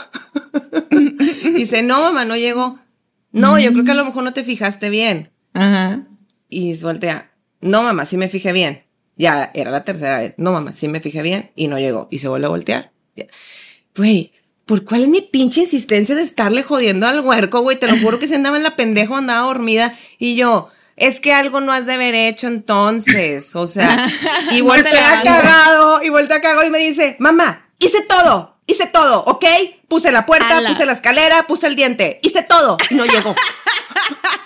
Dice, 1.55 1.83
no, 1.83 2.01
mamá, 2.01 2.25
no 2.25 2.35
llegó. 2.35 2.79
No, 3.31 3.59
yo 3.59 3.73
creo 3.73 3.85
que 3.85 3.91
a 3.91 3.95
lo 3.95 4.07
mejor 4.07 4.25
no 4.25 4.33
te 4.33 4.43
fijaste 4.43 4.89
bien. 4.89 5.31
Ajá. 5.53 6.07
Y 6.49 6.75
voltea, 6.81 7.31
no, 7.61 7.83
mamá, 7.83 8.07
sí 8.07 8.17
me 8.17 8.31
fijé 8.31 8.53
bien. 8.53 8.85
Ya 9.17 9.51
era 9.53 9.71
la 9.71 9.85
tercera 9.85 10.17
vez. 10.17 10.35
No, 10.39 10.53
mamá, 10.53 10.73
sí 10.73 10.89
me 10.89 11.01
fijé 11.01 11.21
bien 11.21 11.51
y 11.55 11.69
no 11.69 11.79
llegó. 11.79 12.09
Y 12.11 12.21
se 12.21 12.29
vuelve 12.29 12.47
a 12.47 12.51
voltear. 12.51 12.93
Güey, 13.95 14.33
¿por 14.71 14.85
cuál 14.85 15.03
es 15.03 15.09
mi 15.09 15.21
pinche 15.21 15.63
insistencia 15.63 16.15
de 16.15 16.23
estarle 16.23 16.63
jodiendo 16.63 17.09
al 17.09 17.19
huerco, 17.19 17.61
güey? 17.61 17.77
Te 17.77 17.89
lo 17.89 17.99
juro 17.99 18.21
que 18.21 18.29
se 18.29 18.37
andaba 18.37 18.57
en 18.57 18.63
la 18.63 18.77
pendeja 18.77 19.13
o 19.13 19.17
andaba 19.17 19.49
dormida. 19.49 19.93
Y 20.17 20.37
yo, 20.37 20.71
es 20.95 21.19
que 21.19 21.33
algo 21.33 21.61
no 21.61 21.73
has 21.73 21.87
de 21.87 21.95
haber 21.95 22.15
hecho 22.15 22.47
entonces. 22.47 23.57
O 23.57 23.67
sea, 23.67 23.97
y 24.53 24.63
No 24.63 24.77
la 24.77 25.23
cagado, 25.25 26.05
y 26.05 26.09
voltea 26.11 26.41
cagado 26.41 26.65
y 26.65 26.71
me 26.71 26.79
dice, 26.79 27.17
mamá, 27.19 27.69
hice 27.81 28.03
todo. 28.03 28.59
Hice 28.65 28.87
todo, 28.87 29.25
¿ok? 29.25 29.45
Puse 29.89 30.13
la 30.13 30.25
puerta, 30.25 30.59
Ala. 30.59 30.69
puse 30.69 30.87
la 30.87 30.93
escalera, 30.93 31.49
puse 31.49 31.67
el 31.67 31.75
diente. 31.75 32.21
Hice 32.23 32.45
todo 32.45 32.77
y 32.91 32.95
no 32.95 33.07
llegó. 33.07 33.35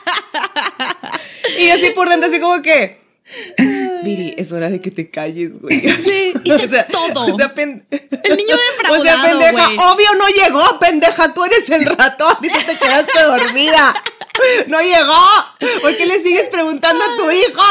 y 1.59 1.69
así 1.69 1.91
por 1.91 2.09
dentro, 2.09 2.31
así 2.31 2.41
como 2.41 2.63
que. 2.63 3.04
Viri, 4.05 4.35
es 4.37 4.53
hora 4.53 4.69
de 4.69 4.81
que 4.81 4.91
te 4.91 5.11
calles, 5.11 5.61
güey. 5.61 5.81
Sí, 6.05 6.33
hice 6.45 6.85
todo. 6.91 7.35
O 7.35 7.37
sea, 7.37 7.55
pen- 7.55 7.87
El 7.91 8.37
niño 8.37 8.55
o 8.91 9.03
sea, 9.03 9.17
defraudado, 9.17 9.39
pendeja, 9.41 9.93
obvio 9.93 10.15
no 10.15 10.29
llegó, 10.29 10.79
pendeja, 10.79 11.35
tú 11.35 11.45
eres 11.45 11.69
el 11.71 11.87
ratón 11.87 12.37
y 12.43 12.49
te 12.49 12.77
quedaste 12.79 13.23
dormida. 13.23 13.95
No 14.67 14.81
llegó. 14.81 15.81
¿Por 15.81 15.97
qué 15.97 16.07
le 16.07 16.21
sigues 16.23 16.49
preguntando 16.51 17.05
a 17.05 17.17
tu 17.17 17.31
hijo? 17.31 17.63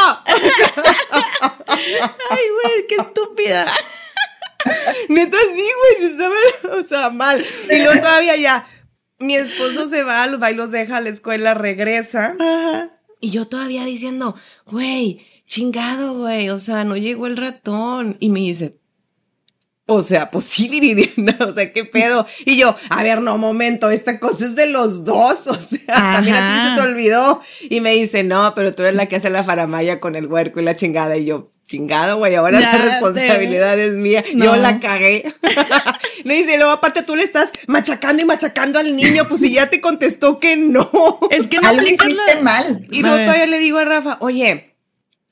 Ay, 1.66 2.42
güey, 2.62 2.86
qué 2.88 2.96
estúpida. 2.96 3.66
Neta, 5.08 5.36
sí, 5.38 5.70
güey, 5.78 5.94
sí 5.98 6.06
estaba, 6.06 6.80
o 6.80 6.84
sea, 6.84 7.10
mal. 7.10 7.44
Y 7.70 7.78
luego 7.80 8.00
todavía 8.00 8.34
ya, 8.36 8.66
mi 9.18 9.36
esposo 9.36 9.86
se 9.86 10.02
va, 10.02 10.26
los 10.26 10.70
deja 10.70 10.96
a 10.96 11.00
la 11.00 11.10
escuela, 11.10 11.54
regresa. 11.54 12.34
Y 13.20 13.30
yo 13.30 13.46
todavía 13.46 13.84
diciendo, 13.84 14.34
güey, 14.66 15.24
chingado, 15.46 16.14
güey, 16.14 16.50
o 16.50 16.58
sea, 16.58 16.84
no 16.84 16.96
llegó 16.96 17.26
el 17.26 17.36
ratón. 17.36 18.16
Y 18.20 18.30
me 18.30 18.40
dice, 18.40 18.78
o 19.86 20.00
sea, 20.00 20.30
pues 20.30 20.46
sí, 20.46 20.68
Viridiana, 20.68 21.36
o 21.46 21.52
sea, 21.52 21.72
qué 21.72 21.84
pedo. 21.84 22.26
Y 22.46 22.56
yo, 22.56 22.74
a 22.88 23.02
ver, 23.02 23.20
no, 23.20 23.36
momento, 23.36 23.90
esta 23.90 24.18
cosa 24.18 24.46
es 24.46 24.54
de 24.54 24.70
los 24.70 25.04
dos, 25.04 25.46
o 25.46 25.60
sea, 25.60 25.94
también 26.14 26.36
a 26.36 26.38
ti 26.38 26.70
se 26.70 26.82
te 26.82 26.88
olvidó. 26.88 27.42
Y 27.68 27.80
me 27.80 27.92
dice, 27.92 28.24
no, 28.24 28.54
pero 28.54 28.72
tú 28.72 28.82
eres 28.82 28.94
la 28.94 29.06
que 29.06 29.16
hace 29.16 29.30
la 29.30 29.44
faramaya 29.44 30.00
con 30.00 30.16
el 30.16 30.26
huerco 30.26 30.60
y 30.60 30.64
la 30.64 30.74
chingada. 30.74 31.16
Y 31.18 31.26
yo, 31.26 31.50
chingado, 31.66 32.16
güey, 32.16 32.34
ahora 32.34 32.60
Ya 32.60 32.72
la 32.72 32.84
responsabilidad 32.84 33.78
es 33.78 33.92
mía. 33.92 34.24
No. 34.34 34.46
Yo 34.46 34.56
la 34.56 34.80
cagué. 34.80 35.34
Me 36.24 36.34
dice, 36.36 36.56
luego 36.56 36.72
aparte 36.72 37.02
tú 37.02 37.14
le 37.14 37.22
estás 37.22 37.50
machacando 37.66 38.22
y 38.22 38.24
machacando 38.24 38.78
al 38.78 38.96
niño, 38.96 39.28
pues 39.28 39.42
si 39.42 39.52
ya 39.52 39.68
te 39.68 39.82
contestó 39.82 40.38
que 40.38 40.56
no. 40.56 41.18
Es 41.30 41.46
que 41.46 41.58
no 41.58 41.68
Algo 41.68 41.82
hiciste 41.82 42.34
la... 42.36 42.40
mal. 42.40 42.86
Y 42.90 43.02
luego 43.02 43.16
todavía 43.18 43.46
le 43.46 43.58
digo 43.58 43.76
a 43.76 43.84
Rafa, 43.84 44.16
oye, 44.20 44.73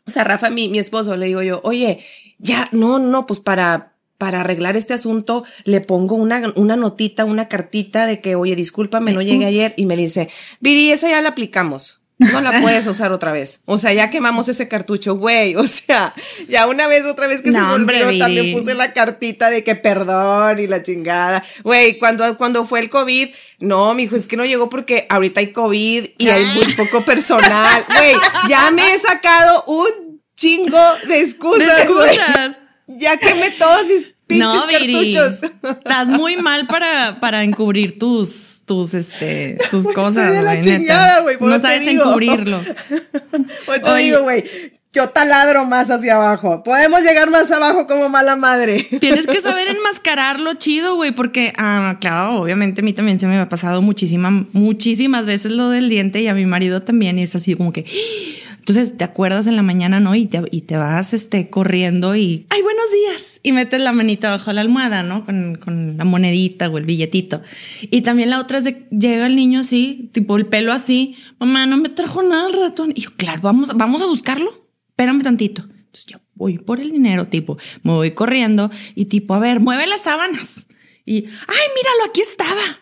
o 0.06 0.10
sea, 0.10 0.24
Rafa, 0.24 0.50
mi, 0.50 0.68
mi 0.68 0.78
esposo, 0.78 1.16
le 1.16 1.26
digo 1.26 1.42
yo, 1.42 1.60
oye, 1.64 2.04
ya, 2.38 2.68
no, 2.72 2.98
no, 2.98 3.26
pues 3.26 3.40
para, 3.40 3.94
para 4.18 4.40
arreglar 4.40 4.76
este 4.76 4.94
asunto, 4.94 5.44
le 5.64 5.80
pongo 5.80 6.16
una, 6.16 6.52
una 6.56 6.76
notita, 6.76 7.24
una 7.24 7.48
cartita 7.48 8.06
de 8.06 8.20
que, 8.20 8.34
oye, 8.34 8.56
discúlpame, 8.56 9.12
no 9.12 9.22
llegué 9.22 9.46
ayer. 9.46 9.74
Y 9.76 9.86
me 9.86 9.96
dice, 9.96 10.28
Viri, 10.60 10.90
esa 10.90 11.08
ya 11.08 11.20
la 11.20 11.30
aplicamos. 11.30 12.02
No 12.18 12.40
la 12.40 12.60
puedes 12.60 12.86
usar 12.86 13.12
otra 13.12 13.32
vez. 13.32 13.62
O 13.66 13.78
sea, 13.78 13.92
ya 13.92 14.10
quemamos 14.10 14.48
ese 14.48 14.68
cartucho, 14.68 15.16
güey. 15.16 15.56
O 15.62 15.66
sea, 15.66 16.14
ya 16.48 16.66
una 16.66 16.86
vez, 16.86 17.06
otra 17.06 17.26
vez 17.26 17.42
que 17.42 17.52
se 17.52 17.60
hombre, 17.60 18.04
olvidó, 18.04 18.24
también 18.24 18.56
puse 18.56 18.74
la 18.74 18.92
cartita 18.92 19.50
de 19.50 19.64
que 19.64 19.74
perdón 19.74 20.58
y 20.58 20.66
la 20.66 20.82
chingada. 20.82 21.42
Güey, 21.62 21.98
cuando, 21.98 22.36
cuando 22.36 22.66
fue 22.66 22.80
el 22.80 22.90
COVID, 22.90 23.28
no, 23.62 23.94
mijo, 23.94 24.16
es 24.16 24.26
que 24.26 24.36
no 24.36 24.44
llegó 24.44 24.68
porque 24.68 25.06
ahorita 25.08 25.40
hay 25.40 25.52
COVID 25.52 26.04
y 26.18 26.28
hay 26.28 26.44
muy 26.54 26.72
poco 26.74 27.04
personal. 27.04 27.84
Güey, 27.96 28.14
ya 28.48 28.70
me 28.72 28.82
he 28.94 28.98
sacado 28.98 29.64
un 29.66 30.20
chingo 30.36 30.78
de 31.06 31.20
excusas, 31.20 31.88
güey. 31.88 32.18
Ya 32.88 33.16
quemé 33.16 33.50
todos 33.52 33.86
mis 33.86 34.10
pinches 34.26 34.54
No, 34.54 34.66
Viri. 34.66 35.12
cartuchos. 35.14 35.50
Estás 35.78 36.06
muy 36.08 36.36
mal 36.36 36.66
para, 36.66 37.20
para 37.20 37.44
encubrir 37.44 37.98
tus, 37.98 38.62
tus, 38.66 38.94
este, 38.94 39.56
tus 39.70 39.86
cosas, 39.88 40.30
güey, 41.22 41.36
No 41.40 41.60
sabes 41.60 41.86
digo. 41.86 42.04
encubrirlo. 42.04 42.60
Pues 43.66 43.82
te 43.82 43.90
Oye. 43.90 44.02
digo, 44.04 44.22
güey, 44.22 44.44
yo 44.94 45.08
taladro 45.08 45.64
más 45.64 45.90
hacia 45.90 46.16
abajo. 46.16 46.62
Podemos 46.62 47.00
llegar 47.02 47.30
más 47.30 47.50
abajo 47.50 47.86
como 47.86 48.10
mala 48.10 48.36
madre. 48.36 48.86
Tienes 49.00 49.26
que 49.26 49.40
saber 49.40 49.68
enmascararlo 49.68 50.52
chido, 50.54 50.96
güey, 50.96 51.12
porque, 51.12 51.52
ah, 51.56 51.96
claro, 51.98 52.42
obviamente 52.42 52.82
a 52.82 52.84
mí 52.84 52.92
también 52.92 53.18
se 53.18 53.26
me 53.26 53.38
ha 53.38 53.48
pasado 53.48 53.80
muchísima, 53.80 54.46
muchísimas 54.52 55.24
veces 55.24 55.52
lo 55.52 55.70
del 55.70 55.88
diente 55.88 56.20
y 56.20 56.28
a 56.28 56.34
mi 56.34 56.44
marido 56.44 56.82
también, 56.82 57.18
y 57.18 57.22
es 57.22 57.34
así 57.34 57.54
como 57.54 57.72
que. 57.72 57.86
Entonces 58.58 58.96
te 58.96 59.02
acuerdas 59.02 59.48
en 59.48 59.56
la 59.56 59.62
mañana, 59.62 59.98
¿no? 59.98 60.14
Y 60.14 60.26
te, 60.26 60.40
y 60.52 60.60
te 60.60 60.76
vas 60.76 61.14
este, 61.14 61.50
corriendo 61.50 62.14
y. 62.14 62.46
¡Ay, 62.50 62.62
buenos 62.62 62.84
días! 62.92 63.40
Y 63.42 63.50
metes 63.50 63.80
la 63.80 63.92
manita 63.92 64.30
bajo 64.30 64.52
la 64.52 64.60
almohada, 64.60 65.02
¿no? 65.02 65.24
Con, 65.24 65.56
con 65.56 65.96
la 65.96 66.04
monedita 66.04 66.68
o 66.68 66.78
el 66.78 66.84
billetito. 66.84 67.42
Y 67.80 68.02
también 68.02 68.30
la 68.30 68.38
otra 68.38 68.58
es 68.58 68.64
de 68.64 68.86
llega 68.90 69.26
el 69.26 69.34
niño 69.34 69.60
así, 69.60 70.10
tipo 70.12 70.36
el 70.36 70.46
pelo 70.46 70.72
así. 70.72 71.16
Mamá, 71.40 71.66
no 71.66 71.78
me 71.78 71.88
trajo 71.88 72.22
nada 72.22 72.46
el 72.48 72.52
ratón. 72.52 72.92
Y 72.94 73.00
yo, 73.00 73.10
claro, 73.16 73.40
vamos, 73.42 73.72
vamos 73.74 74.00
a 74.00 74.06
buscarlo. 74.06 74.61
Espérame 75.02 75.24
tantito. 75.24 75.62
Entonces 75.62 76.06
yo 76.06 76.18
voy 76.34 76.58
por 76.58 76.78
el 76.78 76.92
dinero, 76.92 77.26
tipo, 77.26 77.58
me 77.82 77.90
voy 77.90 78.12
corriendo 78.12 78.70
y 78.94 79.06
tipo, 79.06 79.34
a 79.34 79.40
ver, 79.40 79.58
mueve 79.58 79.88
las 79.88 80.02
sábanas. 80.02 80.68
Y, 81.04 81.24
ay, 81.24 81.66
míralo, 81.74 82.04
aquí 82.08 82.20
estaba. 82.20 82.81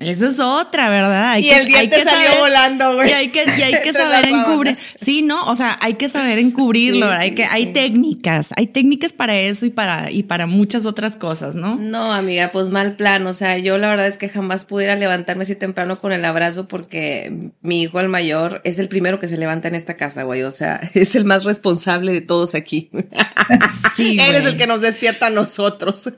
Esa 0.00 0.26
es 0.26 0.40
otra, 0.40 0.90
¿verdad? 0.90 1.30
Hay 1.30 1.44
y 1.44 1.50
el 1.50 1.66
diente 1.66 2.02
salió 2.02 2.40
volando, 2.40 2.96
güey. 2.96 3.10
Y 3.10 3.12
hay 3.12 3.28
que, 3.28 3.44
y 3.44 3.62
hay 3.62 3.80
que 3.80 3.92
saber 3.92 4.26
encubrir. 4.26 4.76
Sí, 4.96 5.22
¿no? 5.22 5.44
O 5.46 5.54
sea, 5.54 5.76
hay 5.80 5.94
que 5.94 6.08
saber 6.08 6.40
encubrirlo. 6.40 7.08
hay 7.08 7.32
que, 7.36 7.44
hay 7.44 7.72
técnicas, 7.72 8.50
hay 8.56 8.66
técnicas 8.66 9.12
para 9.12 9.38
eso 9.38 9.66
y 9.66 9.70
para, 9.70 10.10
y 10.10 10.24
para 10.24 10.46
muchas 10.46 10.84
otras 10.84 11.16
cosas, 11.16 11.54
¿no? 11.54 11.76
No, 11.76 12.12
amiga, 12.12 12.50
pues 12.52 12.70
mal 12.70 12.96
plan. 12.96 13.24
O 13.28 13.32
sea, 13.32 13.56
yo 13.58 13.78
la 13.78 13.88
verdad 13.88 14.08
es 14.08 14.18
que 14.18 14.28
jamás 14.28 14.64
pudiera 14.64 14.96
levantarme 14.96 15.44
así 15.44 15.54
temprano 15.54 16.00
con 16.00 16.10
el 16.10 16.24
abrazo 16.24 16.66
porque 16.66 17.52
mi 17.62 17.82
hijo 17.82 18.00
el 18.00 18.08
mayor 18.08 18.62
es 18.64 18.80
el 18.80 18.88
primero 18.88 19.20
que 19.20 19.28
se 19.28 19.36
levanta 19.36 19.68
en 19.68 19.76
esta 19.76 19.96
casa, 19.96 20.24
güey. 20.24 20.42
O 20.42 20.50
sea, 20.50 20.80
es 20.94 21.14
el 21.14 21.24
más 21.24 21.44
responsable 21.44 22.12
de 22.12 22.20
todos 22.20 22.56
aquí. 22.56 22.90
Sí. 23.94 24.18
Él 24.28 24.34
es 24.34 24.46
el 24.46 24.56
que 24.56 24.66
nos 24.66 24.80
despierta 24.80 25.28
a 25.28 25.30
nosotros. 25.30 26.08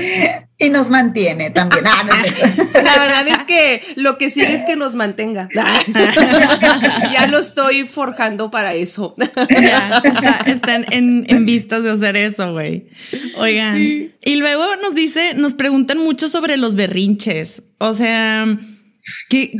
y 0.58 0.70
nos 0.70 0.90
mantiene 0.90 1.50
también. 1.50 1.84
Ah, 1.86 2.04
no 2.04 2.12
La 2.82 2.98
verdad 2.98 3.28
es 3.28 3.44
que 3.44 3.82
lo 3.96 4.18
que 4.18 4.30
sigue 4.30 4.54
es 4.54 4.64
que 4.64 4.76
nos 4.76 4.94
mantenga. 4.94 5.48
ya 7.12 7.26
lo 7.28 7.38
estoy 7.38 7.84
forjando 7.84 8.50
para 8.50 8.74
eso. 8.74 9.14
Ya, 9.50 10.02
están 10.46 10.86
en, 10.90 11.46
vistas 11.46 11.82
de 11.82 11.90
hacer 11.90 12.16
eso, 12.16 12.52
güey. 12.52 12.88
Oigan. 13.36 13.78
Y 13.80 14.36
luego 14.36 14.64
nos 14.82 14.94
dice, 14.94 15.34
nos 15.34 15.54
preguntan 15.54 15.98
mucho 15.98 16.28
sobre 16.28 16.56
los 16.56 16.74
berrinches. 16.74 17.62
O 17.78 17.92
sea, 17.94 18.46
¿Qué, 19.28 19.52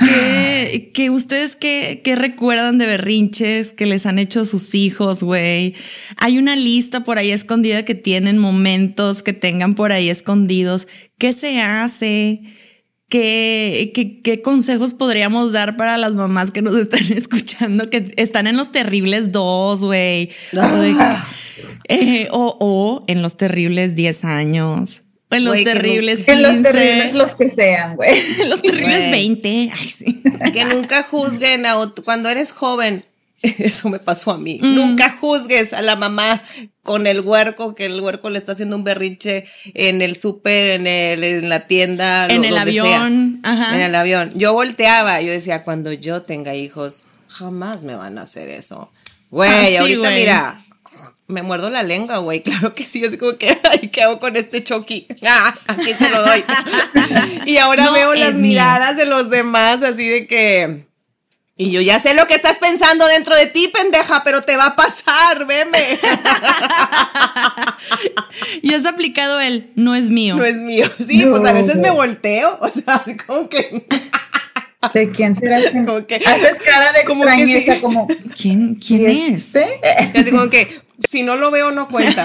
qué, 0.95 1.11
ustedes 1.11 1.57
qué, 1.57 2.00
qué, 2.02 2.17
recuerdan 2.17 2.78
de 2.78 2.87
berrinches 2.87 3.73
que 3.73 3.87
les 3.87 4.07
han 4.07 4.19
hecho 4.19 4.45
sus 4.45 4.75
hijos, 4.75 5.23
güey? 5.23 5.75
Hay 6.17 6.38
una 6.38 6.57
lista 6.57 7.05
por 7.05 7.19
ahí 7.19 7.31
escondida 7.31 7.85
que 7.85 7.95
tienen 7.95 8.38
momentos 8.38 9.23
que 9.23 9.33
tengan 9.33 9.75
por 9.75 9.93
ahí 9.93 10.09
escondidos. 10.09 10.88
¿Qué 11.19 11.33
se 11.33 11.61
hace? 11.61 12.43
¿Qué, 13.09 14.21
qué, 14.23 14.43
consejos 14.43 14.93
podríamos 14.93 15.52
dar 15.52 15.78
para 15.78 15.97
las 15.97 16.14
mamás 16.14 16.50
que 16.50 16.61
nos 16.61 16.76
están 16.81 17.00
escuchando, 17.17 17.88
que 17.88 18.12
están 18.17 18.47
en 18.47 18.57
los 18.57 18.71
terribles 18.71 19.33
dos, 19.33 19.85
güey? 19.85 20.31
Ah. 20.57 21.26
Eh, 21.88 22.28
o, 22.31 23.05
en 23.09 23.23
los 23.23 23.37
terribles 23.37 23.95
diez 23.95 24.25
años. 24.25 25.02
En 25.31 25.45
los 25.45 25.63
terribles 25.63 26.25
15. 26.25 26.33
En 26.33 26.43
los 26.43 26.63
terribles 26.63 27.15
los 27.15 27.35
que 27.35 27.51
sean, 27.51 27.97
güey. 27.97 28.11
En 28.41 28.51
los 28.51 28.63
terribles 28.63 29.11
20. 29.11 29.71
Ay, 29.73 29.89
sí. 29.89 30.23
Que 30.53 30.65
nunca 30.65 31.03
juzguen 31.03 31.67
a 31.67 31.75
cuando 32.05 32.29
eres 32.29 32.53
joven. 32.53 33.05
Eso 33.43 33.89
me 33.89 33.99
pasó 33.99 34.33
a 34.33 34.39
mí. 34.39 34.59
Mm. 34.61 34.75
Nunca 34.75 35.17
juzgues 35.21 35.73
a 35.73 35.83
la 35.83 35.97
mamá 35.97 36.43
con 36.83 37.07
el 37.07 37.21
huerco, 37.21 37.75
que 37.75 37.87
el 37.87 38.01
huerco 38.01 38.31
le 38.31 38.39
está 38.39 38.53
haciendo 38.53 38.77
un 38.77 38.85
berrinche 38.85 39.45
en 39.75 40.01
el 40.01 40.17
súper, 40.17 40.81
en, 40.81 40.87
el, 40.87 41.23
en 41.23 41.49
la 41.49 41.67
tienda, 41.67 42.27
en 42.27 42.45
el 42.45 42.57
avión. 42.57 43.43
En 43.45 43.81
el 43.81 43.95
avión. 43.95 44.33
Yo 44.35 44.55
volteaba, 44.55 45.21
yo 45.21 45.31
decía, 45.31 45.63
cuando 45.63 45.93
yo 45.93 46.23
tenga 46.23 46.55
hijos, 46.55 47.05
jamás 47.29 47.85
me 47.85 47.95
van 47.95 48.19
a 48.19 48.23
hacer 48.23 48.49
eso. 48.49 48.91
Güey, 49.31 49.77
ah, 49.77 49.81
ahorita 49.83 50.11
mira, 50.11 50.65
me 51.29 51.43
muerdo 51.43 51.71
la 51.71 51.83
lengua, 51.83 52.19
güey. 52.19 52.43
Claro 52.49 52.75
que 52.75 52.83
sí, 52.85 53.05
es 53.05 53.17
como 53.17 53.37
que, 53.37 53.57
¿qué 53.93 54.03
hago 54.03 54.19
con 54.19 54.37
este 54.37 54.65
choqui? 54.65 55.07
Ah, 55.23 55.55
aquí 55.67 55.93
se 55.93 56.11
lo 56.11 56.23
doy. 56.23 56.43
y 57.47 57.59
ahora 57.59 57.91
veo 57.91 58.15
las 58.15 58.37
miradas 58.37 58.97
de 58.97 59.05
los 59.05 59.31
demás 59.31 59.83
así 59.83 60.09
de 60.09 60.27
que 60.27 60.89
y 61.61 61.73
yo 61.73 61.81
ya 61.81 61.99
sé 61.99 62.15
lo 62.15 62.29
que 62.29 62.37
estás 62.37 62.59
pensando 62.59 63.05
dentro 63.09 63.35
de 63.35 63.47
ti, 63.47 63.67
pendeja, 63.67 64.23
pero 64.23 64.43
te 64.43 64.57
va 64.57 64.67
a 64.67 64.77
pasar, 64.77 65.45
veme. 65.45 65.99
y 68.63 68.75
has 68.75 68.87
aplicado 68.87 69.41
el 69.41 69.73
no 69.75 69.97
es 69.97 70.09
mío. 70.09 70.37
No 70.37 70.45
es 70.45 70.55
mío. 70.55 70.87
Sí, 71.05 71.27
pues 71.27 71.45
a 71.45 71.53
veces 71.53 71.79
me 71.79 71.91
volteo. 71.91 72.59
O 72.61 72.71
sea, 72.71 73.03
como 73.27 73.49
que. 73.49 73.85
¿De 74.95 75.11
quién 75.11 75.35
será? 75.35 75.59
Como 75.73 76.07
que, 76.07 76.15
Haces 76.15 76.59
cara 76.65 76.93
de 76.93 77.03
como 77.03 77.25
extrañeza, 77.25 77.81
como. 77.81 78.07
¿Quién, 78.41 78.77
quién 78.77 79.35
es? 79.35 79.57
Este? 79.57 79.81
Así 80.17 80.31
como 80.31 80.49
que, 80.51 80.81
si 81.09 81.23
no 81.23 81.37
lo 81.37 81.51
veo, 81.51 81.71
no 81.71 81.89
cuenta. 81.89 82.25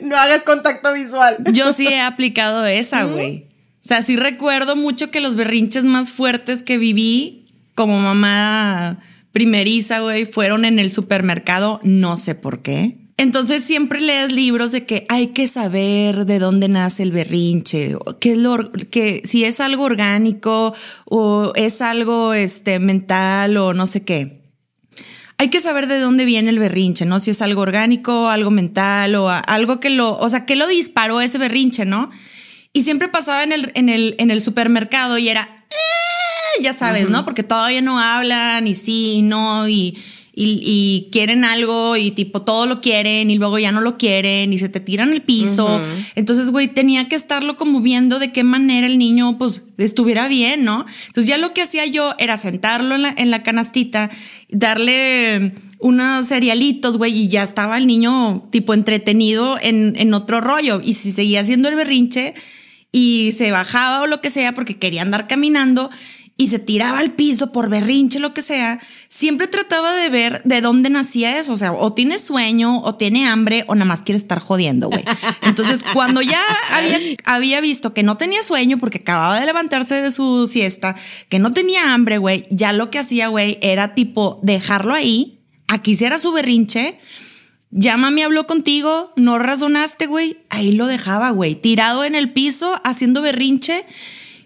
no 0.00 0.16
hagas 0.16 0.44
contacto 0.44 0.92
visual. 0.92 1.38
Yo 1.52 1.72
sí 1.72 1.86
he 1.86 2.00
aplicado 2.00 2.64
esa, 2.66 3.04
güey. 3.04 3.48
O 3.84 3.88
sea, 3.88 4.02
sí 4.02 4.16
recuerdo 4.16 4.76
mucho 4.76 5.10
que 5.10 5.20
los 5.20 5.34
berrinches 5.34 5.84
más 5.84 6.12
fuertes 6.12 6.62
que 6.62 6.78
viví 6.78 7.42
como 7.74 7.98
mamá 7.98 9.00
primeriza, 9.32 10.00
güey, 10.00 10.24
fueron 10.26 10.64
en 10.64 10.78
el 10.78 10.90
supermercado, 10.90 11.80
no 11.82 12.16
sé 12.16 12.34
por 12.34 12.62
qué. 12.62 12.98
Entonces 13.16 13.62
siempre 13.62 14.00
lees 14.00 14.32
libros 14.32 14.72
de 14.72 14.84
que 14.84 15.06
hay 15.08 15.28
que 15.28 15.46
saber 15.46 16.26
de 16.26 16.38
dónde 16.38 16.68
nace 16.68 17.02
el 17.02 17.12
berrinche, 17.12 17.96
qué 18.20 18.32
es 18.32 18.38
lo, 18.38 18.72
que 18.72 19.22
si 19.24 19.44
es 19.44 19.60
algo 19.60 19.84
orgánico 19.84 20.74
o 21.04 21.52
es 21.54 21.82
algo 21.82 22.34
este, 22.34 22.78
mental 22.78 23.56
o 23.56 23.74
no 23.74 23.86
sé 23.86 24.02
qué. 24.02 24.41
Hay 25.42 25.48
que 25.48 25.58
saber 25.58 25.88
de 25.88 25.98
dónde 25.98 26.24
viene 26.24 26.50
el 26.50 26.60
berrinche, 26.60 27.04
¿no? 27.04 27.18
Si 27.18 27.32
es 27.32 27.42
algo 27.42 27.62
orgánico, 27.62 28.28
algo 28.28 28.52
mental 28.52 29.16
o 29.16 29.28
algo 29.28 29.80
que 29.80 29.90
lo, 29.90 30.16
o 30.16 30.28
sea, 30.28 30.46
que 30.46 30.54
lo 30.54 30.68
disparó 30.68 31.20
ese 31.20 31.36
berrinche, 31.36 31.84
¿no? 31.84 32.12
Y 32.72 32.82
siempre 32.82 33.08
pasaba 33.08 33.42
en 33.42 33.50
el, 33.50 33.72
en 33.74 33.88
el, 33.88 34.14
en 34.18 34.30
el 34.30 34.40
supermercado 34.40 35.18
y 35.18 35.28
era, 35.28 35.66
eh", 35.68 36.62
ya 36.62 36.72
sabes, 36.72 37.08
¿no? 37.08 37.24
Porque 37.24 37.42
todavía 37.42 37.80
no 37.80 37.98
hablan 37.98 38.68
y 38.68 38.76
sí 38.76 39.14
y 39.14 39.22
no 39.22 39.68
y, 39.68 39.98
y, 40.34 41.08
quieren 41.12 41.44
algo 41.44 41.96
y 41.96 42.10
tipo 42.10 42.42
todo 42.42 42.66
lo 42.66 42.80
quieren 42.80 43.30
y 43.30 43.36
luego 43.36 43.58
ya 43.58 43.70
no 43.70 43.80
lo 43.80 43.98
quieren 43.98 44.52
y 44.52 44.58
se 44.58 44.68
te 44.68 44.80
tiran 44.80 45.12
el 45.12 45.22
piso. 45.22 45.80
Entonces, 46.14 46.50
güey, 46.50 46.68
tenía 46.68 47.08
que 47.08 47.16
estarlo 47.16 47.56
como 47.56 47.80
viendo 47.80 48.18
de 48.18 48.32
qué 48.32 48.42
manera 48.42 48.86
el 48.86 48.98
niño 48.98 49.36
pues 49.38 49.62
estuviera 49.78 50.28
bien, 50.28 50.64
¿no? 50.64 50.86
Entonces 51.06 51.26
ya 51.26 51.38
lo 51.38 51.52
que 51.52 51.62
hacía 51.62 51.86
yo 51.86 52.14
era 52.18 52.36
sentarlo 52.36 52.94
en 52.94 53.02
la, 53.02 53.14
en 53.16 53.30
la 53.30 53.42
canastita, 53.42 54.10
darle 54.48 55.54
unos 55.78 56.28
cerealitos, 56.28 56.96
güey, 56.96 57.12
y 57.12 57.28
ya 57.28 57.42
estaba 57.42 57.76
el 57.76 57.86
niño 57.86 58.48
tipo 58.50 58.72
entretenido 58.72 59.58
en, 59.60 59.94
en 59.96 60.14
otro 60.14 60.40
rollo. 60.40 60.80
Y 60.82 60.94
si 60.94 61.12
seguía 61.12 61.40
haciendo 61.40 61.68
el 61.68 61.74
berrinche, 61.74 62.34
y 62.92 63.32
se 63.32 63.50
bajaba 63.50 64.02
o 64.02 64.06
lo 64.06 64.20
que 64.20 64.28
sea 64.28 64.54
porque 64.54 64.78
quería 64.78 65.00
andar 65.00 65.26
caminando 65.26 65.90
y 66.42 66.48
se 66.48 66.58
tiraba 66.58 66.98
al 66.98 67.12
piso 67.12 67.52
por 67.52 67.68
berrinche, 67.68 68.18
lo 68.18 68.34
que 68.34 68.42
sea, 68.42 68.80
siempre 69.08 69.46
trataba 69.46 69.92
de 69.92 70.08
ver 70.08 70.42
de 70.44 70.60
dónde 70.60 70.90
nacía 70.90 71.38
eso. 71.38 71.52
O 71.52 71.56
sea, 71.56 71.72
o 71.72 71.92
tiene 71.92 72.18
sueño, 72.18 72.80
o 72.82 72.96
tiene 72.96 73.28
hambre, 73.28 73.64
o 73.68 73.76
nada 73.76 73.84
más 73.84 74.02
quiere 74.02 74.16
estar 74.16 74.40
jodiendo, 74.40 74.88
güey. 74.88 75.04
Entonces, 75.42 75.84
cuando 75.92 76.20
ya 76.20 76.42
había, 77.24 77.60
visto 77.60 77.94
que 77.94 78.02
no 78.02 78.16
tenía 78.16 78.42
sueño 78.42 78.78
porque 78.78 78.98
acababa 78.98 79.38
de 79.38 79.46
levantarse 79.46 80.02
de 80.02 80.10
su 80.10 80.48
siesta, 80.48 80.96
que 81.28 81.38
no 81.38 81.52
tenía 81.52 81.94
hambre, 81.94 82.18
güey, 82.18 82.46
ya 82.50 82.72
lo 82.72 82.90
que 82.90 82.98
hacía, 82.98 83.28
güey, 83.28 83.58
era 83.62 83.94
tipo 83.94 84.40
dejarlo 84.42 84.94
ahí, 84.94 85.38
aquí 85.68 85.92
hiciera 85.92 86.18
su 86.18 86.32
berrinche 86.32 86.98
ya 87.74 87.96
mami 87.96 88.20
habló 88.20 88.46
contigo, 88.46 89.14
no 89.16 89.38
razonaste, 89.38 90.06
güey. 90.06 90.36
Ahí 90.50 90.72
lo 90.72 90.86
dejaba, 90.86 91.30
güey. 91.30 91.54
Tirado 91.54 92.04
en 92.04 92.14
el 92.14 92.30
piso, 92.30 92.78
haciendo 92.84 93.22
berrinche. 93.22 93.86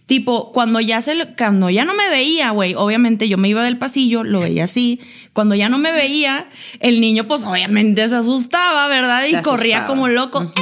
Tipo, 0.07 0.53
cuando 0.53 0.81
ya 0.81 1.01
se 1.01 1.35
cuando 1.37 1.69
ya 1.69 1.85
no 1.85 1.93
me 1.93 2.09
veía, 2.09 2.51
güey, 2.51 2.75
obviamente 2.75 3.29
yo 3.29 3.39
me 3.39 3.49
iba 3.49 3.65
del 3.65 3.77
pasillo, 3.77 4.23
lo 4.23 4.41
veía 4.41 4.65
así. 4.65 5.01
Cuando 5.33 5.57
ya 5.57 5.69
no 5.69 5.79
me 5.79 5.91
veía, 5.91 6.49
el 6.79 7.01
niño, 7.01 7.27
pues 7.27 7.43
obviamente 7.43 8.09
se 8.09 8.15
asustaba, 8.15 8.87
¿verdad? 8.87 9.25
Y 9.27 9.43
corría 9.43 9.85
como 9.87 10.07
loco. 10.07 10.53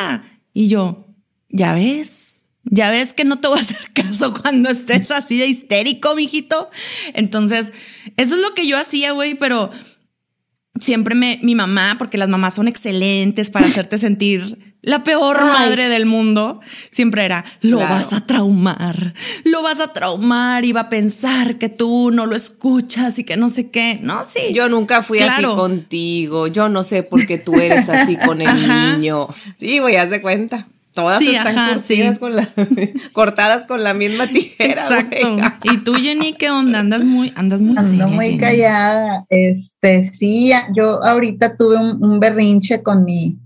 ¡Ah! 0.00 0.22
Y 0.54 0.68
yo, 0.68 1.06
ya 1.50 1.74
ves, 1.74 2.44
ya 2.64 2.90
ves 2.90 3.12
que 3.12 3.24
no 3.24 3.40
te 3.40 3.48
voy 3.48 3.58
a 3.58 3.60
hacer 3.60 3.90
caso 3.94 4.32
cuando 4.32 4.70
estés 4.70 5.10
así 5.10 5.38
de 5.38 5.48
histérico, 5.48 6.14
mijito. 6.14 6.70
Entonces, 7.12 7.74
eso 8.16 8.36
es 8.36 8.40
lo 8.40 8.54
que 8.54 8.66
yo 8.66 8.78
hacía, 8.78 9.12
güey, 9.12 9.34
pero 9.34 9.70
siempre 10.80 11.14
me, 11.14 11.38
mi 11.42 11.54
mamá, 11.54 11.96
porque 11.98 12.16
las 12.16 12.30
mamás 12.30 12.54
son 12.54 12.68
excelentes 12.68 13.50
para 13.50 13.66
hacerte 13.66 13.98
sentir 13.98 14.73
la 14.84 15.02
peor 15.02 15.40
madre 15.40 15.88
del 15.88 16.06
mundo, 16.06 16.60
siempre 16.90 17.24
era, 17.24 17.44
lo 17.60 17.78
vas 17.78 18.12
a 18.12 18.26
traumar, 18.26 19.14
lo 19.44 19.62
vas 19.62 19.80
a 19.80 19.92
traumar 19.92 20.64
y 20.64 20.72
va 20.72 20.82
a 20.82 20.88
pensar 20.88 21.56
que 21.58 21.68
tú 21.68 22.10
no 22.10 22.26
lo 22.26 22.36
escuchas 22.36 23.18
y 23.18 23.24
que 23.24 23.36
no 23.36 23.48
sé 23.48 23.70
qué. 23.70 23.98
No, 24.02 24.24
sí. 24.24 24.52
Yo 24.52 24.68
nunca 24.68 25.02
fui 25.02 25.20
así 25.20 25.42
contigo, 25.42 26.46
yo 26.46 26.68
no 26.68 26.82
sé 26.82 27.02
por 27.02 27.26
qué 27.26 27.38
tú 27.38 27.54
eres 27.56 27.88
así 27.88 28.16
con 28.24 28.40
el 28.40 28.68
niño. 28.68 29.28
Sí, 29.58 29.80
voy 29.80 29.96
a 29.96 30.02
hacer 30.02 30.22
cuenta. 30.22 30.66
Todas 30.94 31.20
están 31.20 32.14
con 32.20 32.36
la, 32.36 32.48
cortadas 33.12 33.66
con 33.66 33.82
la 33.82 33.94
misma 33.94 34.28
tijera. 34.28 34.82
Exacto. 34.82 35.36
¿Y 35.64 35.78
tú, 35.78 35.94
Jenny, 35.94 36.34
qué 36.34 36.50
onda? 36.50 36.78
Andas 36.78 37.04
muy, 37.04 37.32
andas 37.34 37.62
muy, 37.62 37.76
Ando 37.76 38.06
muy 38.06 38.38
callada. 38.38 39.26
Este, 39.28 40.04
sí, 40.04 40.52
yo 40.76 41.02
ahorita 41.02 41.56
tuve 41.56 41.78
un, 41.78 42.20
berrinche 42.20 42.84
con 42.84 43.04
mi, 43.04 43.40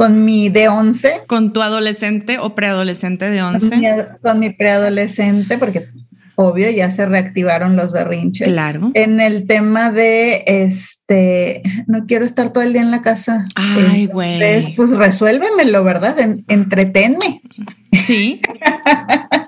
con 0.00 0.24
mi 0.24 0.48
de 0.48 0.66
11. 0.68 1.24
¿Con 1.26 1.52
tu 1.52 1.60
adolescente 1.60 2.38
o 2.38 2.54
preadolescente 2.54 3.28
de 3.28 3.42
11? 3.42 3.68
Con 3.68 3.80
mi, 3.80 3.86
con 4.22 4.38
mi 4.38 4.48
preadolescente, 4.48 5.58
porque 5.58 5.90
obvio, 6.36 6.70
ya 6.70 6.90
se 6.90 7.04
reactivaron 7.04 7.76
los 7.76 7.92
berrinches. 7.92 8.48
Claro. 8.48 8.92
En 8.94 9.20
el 9.20 9.46
tema 9.46 9.90
de, 9.90 10.42
este, 10.46 11.62
no 11.86 12.06
quiero 12.06 12.24
estar 12.24 12.50
todo 12.50 12.64
el 12.64 12.72
día 12.72 12.80
en 12.80 12.90
la 12.90 13.02
casa. 13.02 13.44
Ay, 13.56 14.06
güey. 14.06 14.40
Entonces, 14.42 14.72
pues 14.74 14.88
resuélvemelo, 14.92 15.84
¿verdad? 15.84 16.18
En- 16.18 16.46
entretenme. 16.48 17.42
Sí. 18.02 18.40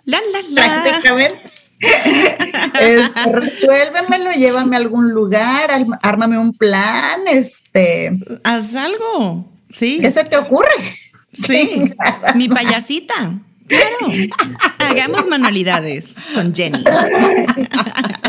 La, 0.04 0.18
la, 0.18 0.40
la. 0.50 0.82
Prácticamente. 0.82 1.38
Este, 1.80 3.32
resuélvemelo, 3.32 4.32
llévame 4.32 4.76
a 4.76 4.80
algún 4.80 5.12
lugar, 5.12 5.70
ármame 6.02 6.36
un 6.36 6.52
plan, 6.52 7.20
este, 7.28 8.10
Haz 8.44 8.74
algo. 8.74 9.51
Sí. 9.72 9.98
¿qué 10.00 10.10
se 10.10 10.24
te 10.24 10.36
ocurre? 10.36 10.68
Sí. 11.32 11.82
Mi 12.34 12.48
payasita. 12.48 13.40
Claro. 13.66 14.12
Hagamos 14.92 15.26
manualidades 15.28 16.16
con 16.34 16.54
Jenny. 16.54 16.82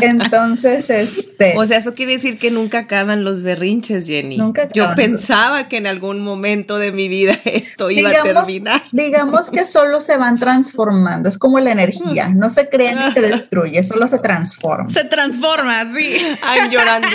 Entonces, 0.00 0.90
este, 0.90 1.54
O 1.56 1.64
sea, 1.66 1.78
eso 1.78 1.94
quiere 1.94 2.12
decir 2.12 2.38
que 2.38 2.50
nunca 2.50 2.80
acaban 2.80 3.24
los 3.24 3.42
berrinches, 3.42 4.06
Jenny. 4.06 4.36
Nunca 4.38 4.68
Yo 4.72 4.84
acaban. 4.84 4.96
pensaba 4.96 5.68
que 5.68 5.76
en 5.78 5.86
algún 5.86 6.20
momento 6.20 6.78
de 6.78 6.92
mi 6.92 7.08
vida 7.08 7.34
esto 7.44 7.90
iba 7.90 8.10
a 8.10 8.22
terminar. 8.22 8.82
digamos 8.92 9.50
que 9.50 9.64
solo 9.64 10.00
se 10.00 10.16
van 10.16 10.38
transformando, 10.38 11.28
es 11.28 11.38
como 11.38 11.58
la 11.60 11.72
energía, 11.72 12.28
no 12.28 12.50
se 12.50 12.68
crea 12.68 12.92
ni 13.06 13.12
se 13.12 13.20
destruye, 13.28 13.82
solo 13.82 14.08
se 14.08 14.18
transforma. 14.18 14.88
Se 14.88 15.04
transforma, 15.04 15.84
sí. 15.94 16.16
I'm 16.58 16.70
llorando. 16.70 17.08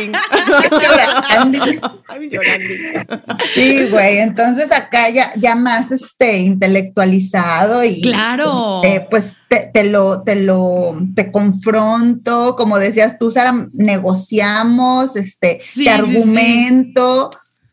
I'm 2.09 2.29
llorando. 2.29 3.29
Sí, 3.53 3.87
güey, 3.91 4.19
entonces 4.19 4.71
acá 4.71 5.09
ya, 5.09 5.31
ya 5.35 5.55
más 5.55 5.91
este 5.91 6.37
intelectualizado 6.37 7.83
y 7.83 8.01
Claro. 8.01 8.81
este, 8.83 9.07
pues 9.09 9.35
te, 9.47 9.69
te 9.73 9.83
lo, 9.85 10.21
te 10.23 10.35
lo, 10.35 10.97
te 11.15 11.31
confronto, 11.31 12.55
como 12.55 12.77
decías 12.77 13.17
tú, 13.17 13.31
Sara, 13.31 13.67
negociamos, 13.73 15.15
este, 15.15 15.57
Sí, 15.59 15.85
te 15.85 15.85
sí, 15.85 15.87
argumento, 15.89 17.29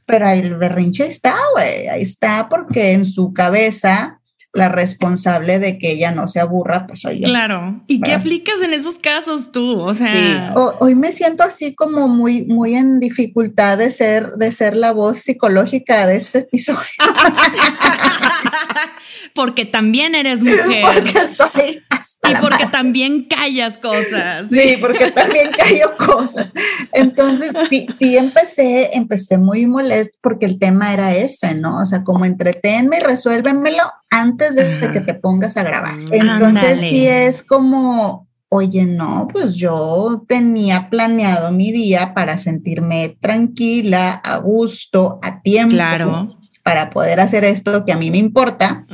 pero 0.07 0.29
el 0.29 0.55
berrinche 0.57 1.07
está, 1.07 1.37
güey, 1.55 1.89
ahí 1.89 2.03
está 2.03 2.49
porque 2.49 2.93
en 2.93 3.05
su 3.05 3.33
cabeza 3.33 4.21
la 4.53 4.71
responsable 4.71 5.59
de 5.59 5.79
que 5.79 5.91
ella 5.91 6.13
no 6.13 6.29
se 6.29 6.41
aburra, 6.41 6.87
pues 6.87 7.01
soy 7.03 7.19
yo. 7.19 7.25
Claro. 7.25 7.83
¿Y 7.89 8.01
qué 8.01 8.15
aplicas 8.15 8.63
en 8.63 8.73
esos 8.73 8.99
casos 8.99 9.53
tú? 9.53 9.81
O 9.81 9.93
sea, 9.93 10.07
Sí. 10.07 10.37
Ho- 10.55 10.75
Hoy 10.81 10.95
me 10.95 11.13
siento 11.13 11.43
así 11.43 11.75
como 11.75 12.09
muy, 12.09 12.47
muy 12.47 12.75
en 12.75 12.99
dificultad 12.99 13.77
de 13.77 13.91
ser, 13.91 14.31
de 14.39 14.51
ser 14.53 14.75
la 14.75 14.93
voz 14.93 15.19
psicológica 15.19 16.07
de 16.07 16.17
este 16.17 16.39
episodio. 16.39 16.81
porque 19.35 19.65
también 19.65 20.15
eres 20.15 20.43
mujer 20.45 20.83
Porque 20.83 21.19
estoy 21.19 21.83
hasta 21.91 22.31
y 22.31 22.33
la 22.33 22.41
porque 22.41 22.65
madre. 22.65 22.71
también 22.73 23.25
callas 23.25 23.79
cosas. 23.79 24.49
Sí, 24.49 24.77
porque 24.81 25.11
también 25.11 25.51
cayó 25.57 25.97
cosas. 25.97 26.53
Entonces, 26.93 27.53
sí, 27.69 27.87
sí 27.97 28.17
empecé, 28.17 28.97
empecé 28.97 29.39
muy 29.39 29.67
molesto 29.67 30.19
porque 30.23 30.47
el 30.47 30.59
tema 30.59 30.93
era 30.93 31.15
ese, 31.17 31.55
¿no? 31.55 31.81
O 31.83 31.87
sea, 31.87 32.03
como 32.05 32.25
entretenme 32.25 32.99
y 32.99 33.01
resuélvemelo 33.01 33.83
antes 34.11 34.55
de, 34.55 34.79
de 34.79 34.93
que 34.93 35.01
te 35.01 35.15
pongas 35.15 35.57
a 35.57 35.63
grabar. 35.63 35.95
Entonces, 35.99 36.21
Ándale. 36.23 36.91
sí 36.91 37.07
es 37.07 37.43
como, 37.43 38.27
oye, 38.49 38.85
no, 38.87 39.29
pues 39.31 39.55
yo 39.55 40.25
tenía 40.29 40.89
planeado 40.91 41.51
mi 41.53 41.73
día 41.73 42.15
para 42.15 42.39
sentirme 42.39 43.17
tranquila, 43.21 44.13
a 44.13 44.39
gusto, 44.39 45.19
a 45.23 45.41
tiempo. 45.43 45.75
Claro. 45.75 46.29
Para 46.67 46.91
poder 46.91 47.21
hacer 47.21 47.45
esto 47.45 47.85
que 47.85 47.93
a 47.93 47.97
mí 47.97 48.11
me 48.11 48.19
importa, 48.19 48.85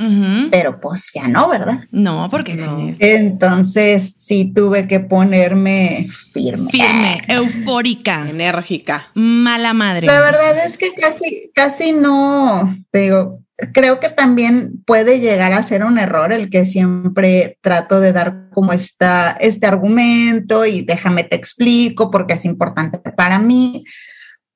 pero 0.51 0.79
pues 0.79 1.09
ya 1.11 1.27
no, 1.27 1.49
¿verdad? 1.49 1.79
No, 1.89 2.27
porque 2.29 2.55
tienes 2.55 3.01
Entonces 3.01 4.13
sí 4.19 4.51
tuve 4.53 4.87
que 4.87 4.99
ponerme 4.99 6.05
firme. 6.07 6.69
firme, 6.69 7.21
eufórica, 7.27 8.29
Enérgica. 8.29 9.07
mala 9.15 9.73
madre. 9.73 10.05
La 10.05 10.21
verdad 10.21 10.63
es 10.63 10.77
que 10.77 10.93
casi, 10.93 11.49
casi 11.55 11.93
no, 11.93 12.77
te 12.91 12.99
digo, 12.99 13.39
creo 13.73 13.99
que 13.99 14.09
también 14.09 14.83
puede 14.85 15.19
llegar 15.19 15.53
a 15.53 15.63
ser 15.63 15.83
un 15.83 15.97
error 15.97 16.31
el 16.31 16.51
que 16.51 16.67
siempre 16.67 17.57
trato 17.61 17.99
de 17.99 18.13
dar 18.13 18.49
como 18.51 18.73
esta, 18.73 19.31
este 19.31 19.65
argumento 19.65 20.65
y 20.65 20.83
déjame 20.83 21.23
te 21.23 21.35
explico 21.35 22.11
porque 22.11 22.35
es 22.35 22.45
importante 22.45 22.99
para 22.99 23.39
mí, 23.39 23.83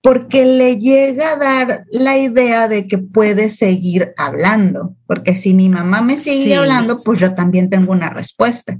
porque 0.01 0.45
le 0.45 0.77
llega 0.77 1.33
a 1.33 1.35
dar 1.37 1.83
la 1.91 2.17
idea 2.17 2.67
de 2.67 2.87
que 2.87 2.97
puede 2.97 3.49
seguir 3.49 4.13
hablando, 4.17 4.95
porque 5.05 5.35
si 5.35 5.53
mi 5.53 5.69
mamá 5.69 6.01
me 6.01 6.17
sigue 6.17 6.43
Sí. 6.43 6.53
hablando, 6.53 7.03
pues 7.03 7.19
yo 7.19 7.33
también 7.33 7.69
tengo 7.69 7.91
una 7.91 8.09
respuesta. 8.09 8.77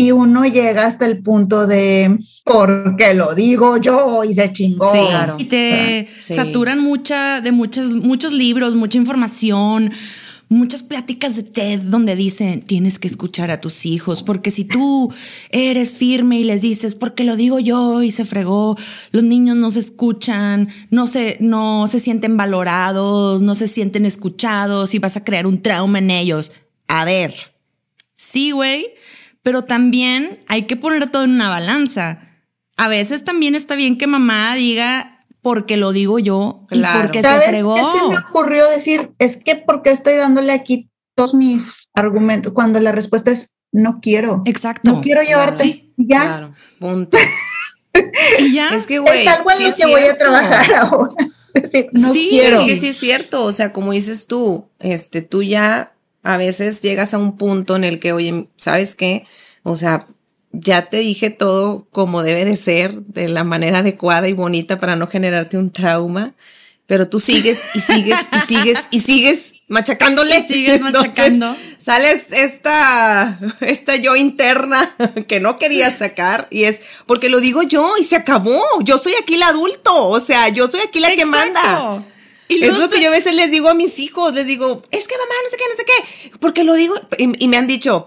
Y 0.00 0.12
uno 0.12 0.44
llega 0.44 0.86
hasta 0.86 1.06
el 1.06 1.22
punto 1.24 1.66
de, 1.66 2.18
porque 2.44 3.14
lo 3.14 3.34
digo 3.34 3.78
yo 3.78 4.22
y 4.22 4.32
se 4.34 4.52
chingó. 4.52 4.92
Sí, 4.92 4.98
Claro. 5.08 5.34
y 5.38 5.46
te 5.46 6.08
saturan 6.20 6.78
mucha 6.80 7.40
de 7.40 7.50
muchos 7.50 7.94
muchos 7.94 8.32
libros, 8.32 8.76
mucha 8.76 8.96
información, 8.98 9.92
muchas 10.48 10.82
pláticas 10.82 11.36
de 11.36 11.42
TED 11.42 11.80
donde 11.80 12.16
dicen 12.16 12.62
tienes 12.62 12.98
que 12.98 13.06
escuchar 13.06 13.50
a 13.50 13.60
tus 13.60 13.84
hijos, 13.86 14.22
porque 14.22 14.50
si 14.50 14.64
tú 14.64 15.12
eres 15.50 15.94
firme 15.94 16.38
y 16.38 16.44
les 16.44 16.62
dices 16.62 16.94
porque 16.94 17.24
lo 17.24 17.36
digo 17.36 17.58
yo 17.58 18.02
y 18.02 18.10
se 18.10 18.24
fregó, 18.24 18.76
los 19.10 19.24
niños 19.24 19.56
no 19.56 19.70
se 19.70 19.80
escuchan, 19.80 20.68
no 20.90 21.06
se 21.06 21.36
no 21.40 21.86
se 21.88 21.98
sienten 21.98 22.36
valorados, 22.36 23.42
no 23.42 23.54
se 23.54 23.68
sienten 23.68 24.06
escuchados 24.06 24.94
y 24.94 24.98
vas 24.98 25.16
a 25.16 25.24
crear 25.24 25.46
un 25.46 25.62
trauma 25.62 25.98
en 25.98 26.10
ellos. 26.10 26.52
A 26.86 27.04
ver, 27.04 27.34
sí, 28.14 28.50
güey, 28.52 28.86
pero 29.42 29.64
también 29.64 30.40
hay 30.48 30.62
que 30.62 30.76
poner 30.76 31.10
todo 31.10 31.24
en 31.24 31.32
una 31.32 31.50
balanza. 31.50 32.20
A 32.76 32.88
veces 32.88 33.24
también 33.24 33.54
está 33.54 33.76
bien 33.76 33.98
que 33.98 34.06
mamá 34.06 34.54
diga 34.54 35.17
porque 35.48 35.76
lo 35.76 35.92
digo 35.92 36.18
yo 36.18 36.66
Claro. 36.68 36.98
y 36.98 37.02
porque 37.02 37.18
se 37.20 37.24
¿Sabes 37.24 37.48
fregó. 37.48 37.74
qué 37.74 37.80
se 37.82 38.08
me 38.08 38.18
ocurrió 38.18 38.68
decir? 38.68 39.12
Es 39.18 39.36
que 39.36 39.56
porque 39.56 39.90
estoy 39.90 40.14
dándole 40.16 40.52
aquí 40.52 40.90
todos 41.16 41.34
mis 41.34 41.88
argumentos 41.94 42.52
cuando 42.52 42.78
la 42.80 42.92
respuesta 42.92 43.30
es 43.30 43.52
no 43.72 44.00
quiero. 44.00 44.42
Exacto. 44.46 44.90
No 44.90 45.00
quiero 45.00 45.22
llevarte. 45.22 45.62
Sí, 45.62 45.92
ya. 45.96 46.20
Claro. 46.20 46.52
Punto. 46.78 47.16
Y 48.38 48.52
ya. 48.54 48.68
Es 48.70 48.86
que, 48.86 48.98
güey. 48.98 49.22
es 49.22 49.26
algo 49.28 49.50
en 49.50 49.56
sí 49.56 49.62
lo 49.64 49.68
es 49.70 49.74
que 49.76 49.86
voy 49.86 50.02
a 50.02 50.16
trabajar 50.18 50.72
ahora. 50.80 51.14
Es 51.54 51.62
decir, 51.62 51.88
no 51.92 52.12
Sí, 52.12 52.28
quiero. 52.30 52.58
Es 52.58 52.64
que 52.64 52.76
sí 52.76 52.88
es 52.88 52.96
cierto, 52.96 53.42
o 53.44 53.50
sea, 53.52 53.72
como 53.72 53.92
dices 53.92 54.26
tú, 54.28 54.68
este, 54.78 55.22
tú 55.22 55.42
ya 55.42 55.92
a 56.22 56.36
veces 56.36 56.82
llegas 56.82 57.14
a 57.14 57.18
un 57.18 57.36
punto 57.36 57.74
en 57.74 57.84
el 57.84 57.98
que, 57.98 58.12
oye, 58.12 58.48
¿sabes 58.56 58.94
qué? 58.94 59.26
O 59.64 59.76
sea, 59.76 60.06
ya 60.52 60.82
te 60.82 60.98
dije 60.98 61.30
todo 61.30 61.86
como 61.92 62.22
debe 62.22 62.44
de 62.44 62.56
ser, 62.56 63.00
de 63.02 63.28
la 63.28 63.44
manera 63.44 63.80
adecuada 63.80 64.28
y 64.28 64.32
bonita 64.32 64.78
para 64.78 64.96
no 64.96 65.06
generarte 65.06 65.58
un 65.58 65.70
trauma, 65.70 66.34
pero 66.86 67.06
tú 67.06 67.20
sigues 67.20 67.60
y 67.74 67.80
sigues 67.80 68.16
y 68.32 68.38
sigues 68.40 68.88
y 68.90 69.00
sigues 69.00 69.54
machacándole. 69.68 70.38
Y 70.38 70.42
sigues 70.54 70.76
Entonces, 70.86 71.38
machacando. 71.38 71.56
sales 71.76 72.24
esta, 72.30 73.38
esta 73.60 73.96
yo 73.96 74.16
interna 74.16 74.94
que 75.28 75.38
no 75.38 75.58
quería 75.58 75.94
sacar 75.94 76.48
y 76.50 76.64
es 76.64 76.80
porque 77.06 77.28
lo 77.28 77.40
digo 77.40 77.62
yo 77.62 77.86
y 78.00 78.04
se 78.04 78.16
acabó. 78.16 78.62
Yo 78.80 78.96
soy 78.96 79.12
aquí 79.20 79.34
el 79.34 79.42
adulto, 79.42 80.08
o 80.08 80.20
sea, 80.20 80.48
yo 80.48 80.68
soy 80.68 80.80
aquí 80.80 81.00
la 81.00 81.14
que 81.14 81.26
manda. 81.26 82.02
Y 82.48 82.64
Es 82.64 82.78
lo 82.78 82.88
que 82.88 83.02
yo 83.02 83.08
a 83.08 83.12
veces 83.12 83.34
les 83.34 83.50
digo 83.50 83.68
a 83.68 83.74
mis 83.74 83.98
hijos, 83.98 84.32
les 84.32 84.46
digo, 84.46 84.82
es 84.90 85.06
que 85.06 85.14
mamá, 85.18 85.34
no 85.44 85.50
sé 85.50 85.56
qué, 85.58 85.64
no 85.68 85.76
sé 85.76 85.84
qué, 85.84 86.38
porque 86.38 86.64
lo 86.64 86.72
digo, 86.72 86.94
y, 87.18 87.44
y 87.44 87.48
me 87.48 87.58
han 87.58 87.66
dicho, 87.66 88.06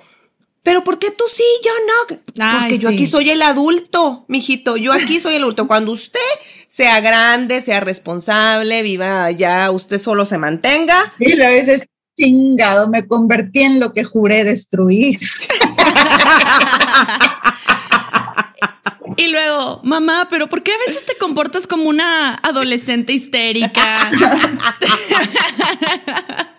pero 0.63 0.83
¿por 0.83 0.99
qué 0.99 1.11
tú 1.11 1.23
sí, 1.33 1.43
yo 1.63 1.71
no? 1.87 2.17
Ay, 2.43 2.59
Porque 2.59 2.79
yo 2.79 2.89
sí. 2.89 2.95
aquí 2.95 3.05
soy 3.05 3.29
el 3.29 3.41
adulto, 3.41 4.25
mijito, 4.27 4.77
yo 4.77 4.93
aquí 4.93 5.19
soy 5.19 5.35
el 5.35 5.43
adulto. 5.43 5.67
Cuando 5.67 5.91
usted 5.91 6.19
sea 6.67 6.99
grande, 7.01 7.61
sea 7.61 7.79
responsable, 7.79 8.81
viva 8.83 9.31
ya, 9.31 9.71
usted 9.71 9.97
solo 9.97 10.25
se 10.25 10.37
mantenga, 10.37 11.13
Y 11.19 11.41
a 11.41 11.49
veces 11.49 11.85
chingado, 12.19 12.87
me 12.87 13.07
convertí 13.07 13.61
en 13.61 13.79
lo 13.79 13.93
que 13.93 14.03
juré 14.03 14.43
destruir. 14.43 15.19
Y 19.17 19.27
luego, 19.27 19.81
mamá, 19.83 20.27
pero 20.29 20.47
¿por 20.47 20.63
qué 20.63 20.71
a 20.71 20.77
veces 20.77 21.05
te 21.05 21.17
comportas 21.17 21.67
como 21.67 21.89
una 21.89 22.35
adolescente 22.35 23.13
histérica? 23.13 24.11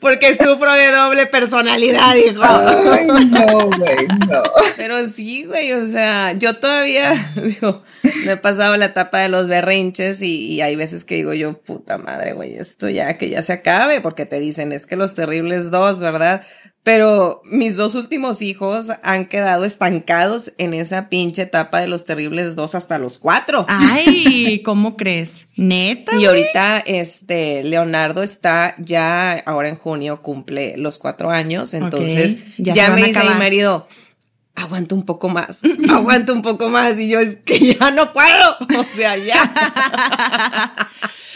porque 0.00 0.34
sufro 0.34 0.74
de 0.74 0.92
doble 0.92 1.26
personalidad, 1.26 2.14
hijo. 2.16 2.42
Ay, 2.42 3.06
no, 3.06 3.70
güey, 3.70 4.06
no. 4.28 4.42
Pero 4.76 5.06
sí, 5.08 5.44
güey, 5.44 5.72
o 5.72 5.86
sea, 5.86 6.32
yo 6.32 6.54
todavía, 6.54 7.32
digo, 7.42 7.82
me 8.24 8.32
he 8.32 8.36
pasado 8.36 8.76
la 8.76 8.86
etapa 8.86 9.20
de 9.20 9.28
los 9.28 9.48
berrinches 9.48 10.22
y, 10.22 10.46
y 10.46 10.60
hay 10.60 10.76
veces 10.76 11.04
que 11.04 11.16
digo 11.16 11.34
yo, 11.34 11.60
puta 11.60 11.98
madre, 11.98 12.32
güey, 12.32 12.56
esto 12.56 12.88
ya 12.88 13.16
que 13.18 13.28
ya 13.28 13.42
se 13.42 13.52
acabe, 13.52 14.00
porque 14.00 14.26
te 14.26 14.40
dicen, 14.40 14.72
es 14.72 14.86
que 14.86 14.96
los 14.96 15.14
terribles 15.14 15.70
dos, 15.70 16.00
¿verdad? 16.00 16.42
Pero 16.86 17.42
mis 17.46 17.74
dos 17.74 17.96
últimos 17.96 18.42
hijos 18.42 18.92
han 19.02 19.26
quedado 19.26 19.64
estancados 19.64 20.52
en 20.56 20.72
esa 20.72 21.08
pinche 21.08 21.42
etapa 21.42 21.80
de 21.80 21.88
los 21.88 22.04
terribles 22.04 22.54
dos 22.54 22.76
hasta 22.76 23.00
los 23.00 23.18
cuatro. 23.18 23.64
Ay, 23.66 24.62
¿cómo 24.64 24.96
crees? 24.96 25.48
Neta. 25.56 26.14
Y 26.14 26.26
ahorita, 26.26 26.78
este, 26.78 27.64
Leonardo 27.64 28.22
está 28.22 28.76
ya, 28.78 29.32
ahora 29.32 29.68
en 29.68 29.74
junio 29.74 30.22
cumple 30.22 30.76
los 30.76 31.00
cuatro 31.00 31.30
años, 31.30 31.74
entonces 31.74 32.36
ya 32.56 32.90
me 32.90 33.02
dice 33.02 33.18
mi 33.24 33.34
marido, 33.34 33.88
aguanto 34.54 34.94
un 34.94 35.02
poco 35.02 35.28
más, 35.28 35.62
aguanto 35.90 36.34
un 36.34 36.42
poco 36.42 36.68
más. 36.68 37.00
Y 37.00 37.08
yo, 37.08 37.18
es 37.18 37.38
que 37.44 37.58
ya 37.58 37.90
no 37.90 38.12
puedo. 38.12 38.56
O 38.78 38.84
sea, 38.84 39.16
ya. 39.16 39.42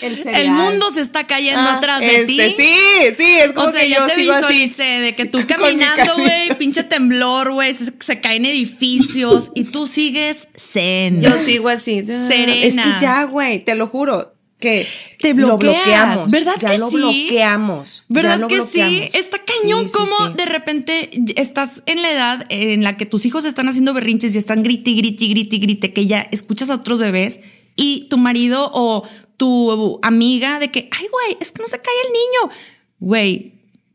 El, 0.03 0.51
mundo 0.53 0.91
se 0.91 1.01
está 1.01 1.27
cayendo 1.27 1.61
Ah, 1.61 1.77
atrás 1.79 2.01
de 2.01 2.17
este, 2.17 2.27
ti. 2.27 2.41
Sí, 2.57 3.15
sí, 3.17 3.33
es 3.45 3.53
como 3.53 3.69
O 3.69 3.71
sea, 3.71 3.81
que 3.83 3.89
ya 3.89 3.99
yo 3.99 4.07
te 4.07 4.15
sigo 4.17 4.33
así. 4.33 4.47
visualicé 4.47 4.83
de 5.01 5.15
que 5.15 5.27
tú 5.27 5.39
caminando, 5.49 6.17
güey, 6.19 6.55
pinche 6.59 6.83
temblor, 6.85 7.53
güey, 7.53 7.75
se, 7.75 7.93
se 7.99 8.21
caen 8.21 8.45
edificios 8.47 9.53
y 9.55 9.65
tú 9.65 9.87
sigues 9.87 10.49
zen. 10.57 11.21
Yo 11.21 11.39
sigo 11.45 11.69
así. 11.69 12.05
Serena. 12.07 12.55
Es 12.55 12.75
que 12.75 13.01
ya, 13.01 13.25
güey, 13.25 13.65
te 13.65 13.75
lo 13.75 13.87
juro. 13.87 14.35
Que 14.59 14.87
Te 15.19 15.33
lo 15.33 15.57
bloqueamos. 15.57 16.31
¿verdad 16.31 16.53
ya 16.61 16.69
que 16.73 16.77
lo 16.77 16.91
sí? 16.91 16.97
bloqueamos. 16.97 18.01
ya 18.01 18.05
¿Verdad 18.15 18.39
lo 18.41 18.49
que 18.49 18.57
bloqueamos. 18.57 18.95
sí? 19.11 19.19
Está 19.19 19.39
cañón 19.39 19.85
Sí, 19.85 19.87
sí, 19.89 19.93
como 19.95 20.31
de 20.35 20.45
repente 20.45 21.09
estás 21.37 21.83
en 21.87 22.03
la 22.03 22.11
edad 22.11 22.47
en 22.51 22.85
la 22.85 22.99
que 22.99 23.07
tus 23.07 23.25
hijos 23.25 23.47
están 23.47 23.69
haciendo 23.69 23.95
berrinches 23.95 24.35
y 24.35 24.39
están 24.39 24.63
grite, 24.63 24.93
grite, 24.93 25.29
grite, 25.29 25.57
grite, 25.57 25.93
que 25.95 26.05
ya 26.07 26.29
escuchas 26.31 26.69
a 26.69 26.75
otros 26.75 26.99
bebés 27.01 27.41
y 27.75 28.07
tu 28.11 28.19
marido 28.19 28.71
o 28.75 29.09
tu 29.41 29.99
amiga 30.03 30.59
de 30.59 30.71
que, 30.71 30.91
ay, 30.93 31.07
güey, 31.11 31.39
es 31.41 31.51
que 31.51 31.63
no 31.63 31.69
se 31.69 31.81
cae 31.81 31.95
el 32.07 32.13
niño. 32.13 32.59
Güey, 32.99 33.55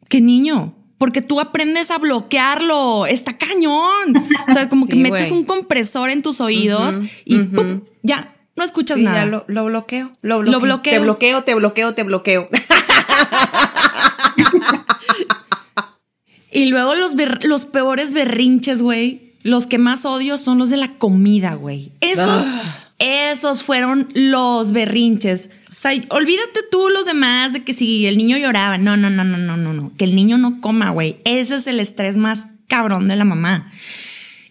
¿qué 0.09 0.19
niño? 0.19 0.73
Porque 0.97 1.21
tú 1.21 1.39
aprendes 1.39 1.91
a 1.91 1.99
bloquearlo. 1.99 3.05
Está 3.05 3.37
cañón. 3.37 4.17
O 4.49 4.53
sea, 4.53 4.69
como 4.69 4.87
que 4.89 4.95
metes 4.95 5.29
un 5.29 5.45
compresor 5.45 6.09
en 6.09 6.23
tus 6.23 6.41
oídos 6.41 6.99
y. 7.25 7.37
¡pum! 7.37 7.81
ya 8.01 8.35
no 8.55 8.63
escuchas 8.63 8.97
Sí, 8.97 9.03
nada. 9.03 9.19
ya 9.19 9.25
lo, 9.27 9.45
lo 9.47 9.65
bloqueo. 9.65 10.11
Lo 10.23 10.39
bloqueo. 10.39 10.59
bloqueo. 10.61 10.81
Te 10.81 10.99
bloqueo, 10.99 11.43
te 11.43 11.53
bloqueo, 11.53 11.93
te 11.93 12.03
bloqueo. 12.03 12.49
Y 16.51 16.67
luego 16.67 16.95
los, 16.95 17.15
los 17.43 17.65
peores 17.65 18.13
berrinches, 18.13 18.81
güey. 18.81 19.33
Los 19.43 19.67
que 19.67 19.77
más 19.77 20.05
odio 20.05 20.37
son 20.37 20.57
los 20.57 20.69
de 20.69 20.77
la 20.77 20.87
comida, 20.87 21.53
güey. 21.55 21.91
Esos, 21.99 22.45
esos 22.99 23.63
fueron 23.63 24.07
los 24.13 24.71
berrinches. 24.71 25.49
O 25.71 25.79
sea, 25.79 25.91
olvídate 26.09 26.61
tú 26.71 26.89
los 26.89 27.05
demás 27.05 27.53
de 27.53 27.63
que 27.63 27.73
si 27.73 28.07
el 28.07 28.17
niño 28.17 28.37
lloraba. 28.37 28.77
No, 28.77 28.95
no, 28.95 29.09
no, 29.09 29.23
no, 29.23 29.37
no, 29.37 29.57
no, 29.57 29.73
no. 29.73 29.91
Que 29.97 30.05
el 30.05 30.15
niño 30.15 30.37
no 30.37 30.61
coma, 30.61 30.91
güey. 30.91 31.17
Ese 31.25 31.57
es 31.57 31.67
el 31.67 31.79
estrés 31.79 32.17
más 32.17 32.47
cabrón 32.67 33.07
de 33.07 33.15
la 33.15 33.25
mamá. 33.25 33.71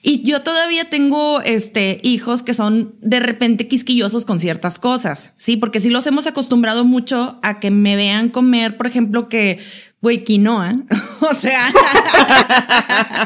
Y 0.07 0.22
yo 0.22 0.42
todavía 0.42 0.90
tengo 0.90 1.40
este, 1.40 1.98
hijos 2.02 2.42
que 2.42 2.52
son 2.52 2.94
de 3.00 3.20
repente 3.20 3.68
quisquillosos 3.68 4.26
con 4.26 4.38
ciertas 4.38 4.78
cosas, 4.78 5.33
¿sí? 5.38 5.57
Porque 5.57 5.80
sí 5.80 5.88
los 5.88 6.07
hemos 6.07 6.26
acostumbrado 6.26 6.85
mucho 6.85 7.38
a 7.42 7.59
que 7.59 7.70
me 7.70 7.96
vean 7.96 8.28
comer, 8.28 8.76
por 8.76 8.87
ejemplo, 8.87 9.30
que, 9.30 9.61
güey, 10.05 10.23
quinoa. 10.23 10.71
o 11.21 11.35
sea, 11.35 11.67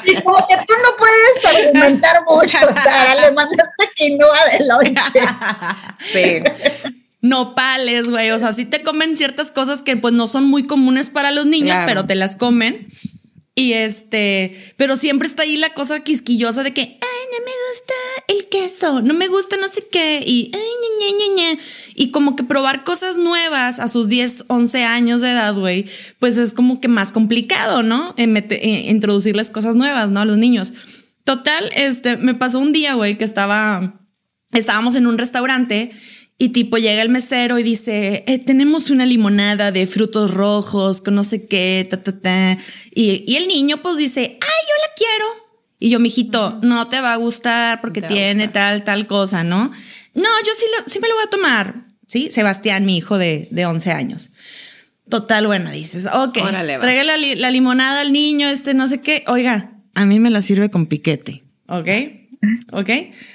Y 0.04 0.14
como 0.22 0.36
que 0.46 0.56
tú 0.66 0.74
no 0.82 0.96
puedes 0.96 1.44
argumentar 1.66 2.16
mucho, 2.26 2.58
Sara, 2.82 3.14
le 3.16 3.32
mandaste 3.32 3.90
quinoa 3.96 4.38
de 4.52 4.66
lonche. 4.66 5.20
Sí. 6.00 6.42
nopales, 7.20 8.08
güey. 8.08 8.30
O 8.30 8.38
sea, 8.38 8.52
sí 8.52 8.64
te 8.64 8.82
comen 8.82 9.16
ciertas 9.16 9.50
cosas 9.50 9.82
que 9.82 9.96
pues 9.96 10.14
no 10.14 10.26
son 10.28 10.48
muy 10.48 10.66
comunes 10.66 11.10
para 11.10 11.30
los 11.32 11.46
niños, 11.46 11.72
Claro. 11.76 11.86
pero 11.86 12.06
te 12.06 12.14
las 12.14 12.36
comen. 12.36 12.88
Y 13.58 13.72
este, 13.72 14.72
pero 14.76 14.94
siempre 14.94 15.26
está 15.26 15.42
ahí 15.42 15.56
la 15.56 15.74
cosa 15.74 16.04
quisquillosa 16.04 16.62
de 16.62 16.72
que, 16.72 16.82
no 16.82 17.44
me 17.44 17.52
gusta 17.72 17.94
el 18.28 18.48
queso, 18.48 19.02
no 19.02 19.14
me 19.14 19.26
gusta 19.26 19.56
no 19.56 19.66
sé 19.66 19.84
qué, 19.90 20.22
y, 20.24 20.52
ay, 20.54 22.10
como 22.12 22.36
que 22.36 22.44
probar 22.44 22.84
cosas 22.84 23.16
nuevas 23.16 23.80
a 23.80 23.88
sus 23.88 24.08
10, 24.08 24.44
11 24.48 24.84
años 24.84 25.22
de 25.22 25.32
edad, 25.32 25.54
güey, 25.54 25.86
pues 26.18 26.36
es 26.36 26.54
como 26.54 26.80
que 26.80 26.88
más 26.88 27.12
complicado, 27.12 27.82
¿no? 27.82 28.14
En 28.16 28.32
mete- 28.32 28.60
en 28.62 28.94
introducirles 28.96 29.50
cosas 29.50 29.74
nuevas, 29.74 30.10
¿no? 30.10 30.20
A 30.20 30.24
los 30.24 30.38
niños. 30.38 30.72
Total, 31.24 31.68
este, 31.74 32.16
me 32.16 32.34
pasó 32.34 32.60
un 32.60 32.72
día, 32.72 32.94
güey, 32.94 33.18
que 33.18 33.24
estaba, 33.24 34.00
estábamos 34.52 34.94
en 34.94 35.06
un 35.06 35.18
restaurante 35.18 35.90
y 36.38 36.50
tipo 36.50 36.76
llega 36.78 37.02
el 37.02 37.08
mesero 37.08 37.58
y 37.58 37.62
dice, 37.64 38.24
"Eh, 38.28 38.38
tenemos 38.38 38.90
una 38.90 39.04
limonada 39.06 39.72
de 39.72 39.86
frutos 39.86 40.32
rojos 40.32 41.00
con 41.00 41.14
no 41.16 41.24
sé 41.24 41.46
qué, 41.46 41.86
ta, 41.90 42.02
ta, 42.02 42.18
ta. 42.20 42.58
Y, 42.94 43.24
y 43.26 43.36
el 43.36 43.48
niño 43.48 43.82
pues 43.82 43.96
dice, 43.96 44.20
ay, 44.20 44.28
yo 44.38 44.74
la 44.86 44.94
quiero. 44.96 45.48
Y 45.80 45.90
yo, 45.90 45.98
mijito, 46.00 46.58
no 46.62 46.88
te 46.88 47.00
va 47.00 47.12
a 47.12 47.16
gustar 47.16 47.80
porque 47.80 48.00
Te 48.00 48.08
tiene 48.08 48.48
tal, 48.48 48.82
tal 48.84 49.06
cosa, 49.06 49.44
¿no? 49.44 49.70
No, 50.14 50.28
yo 50.44 50.52
sí, 50.58 50.64
lo- 50.78 50.88
sí 50.88 50.98
me 51.00 51.08
lo 51.08 51.14
voy 51.14 51.24
a 51.24 51.30
tomar. 51.30 51.74
Sí, 52.08 52.30
Sebastián, 52.30 52.86
mi 52.86 52.96
hijo 52.96 53.18
de, 53.18 53.48
de 53.50 53.66
11 53.66 53.90
años. 53.92 54.30
Total, 55.08 55.46
bueno, 55.46 55.70
dices, 55.70 56.06
ok, 56.06 56.38
Órale, 56.42 57.04
la, 57.04 57.16
la 57.16 57.50
limonada 57.50 58.00
al 58.00 58.12
niño, 58.12 58.48
este 58.48 58.74
no 58.74 58.88
sé 58.88 59.00
qué. 59.00 59.24
Oiga, 59.26 59.72
a 59.94 60.04
mí 60.04 60.18
me 60.20 60.30
la 60.30 60.42
sirve 60.42 60.70
con 60.70 60.86
piquete, 60.86 61.44
¿ok? 61.68 61.88
¿Ok? 62.72 62.90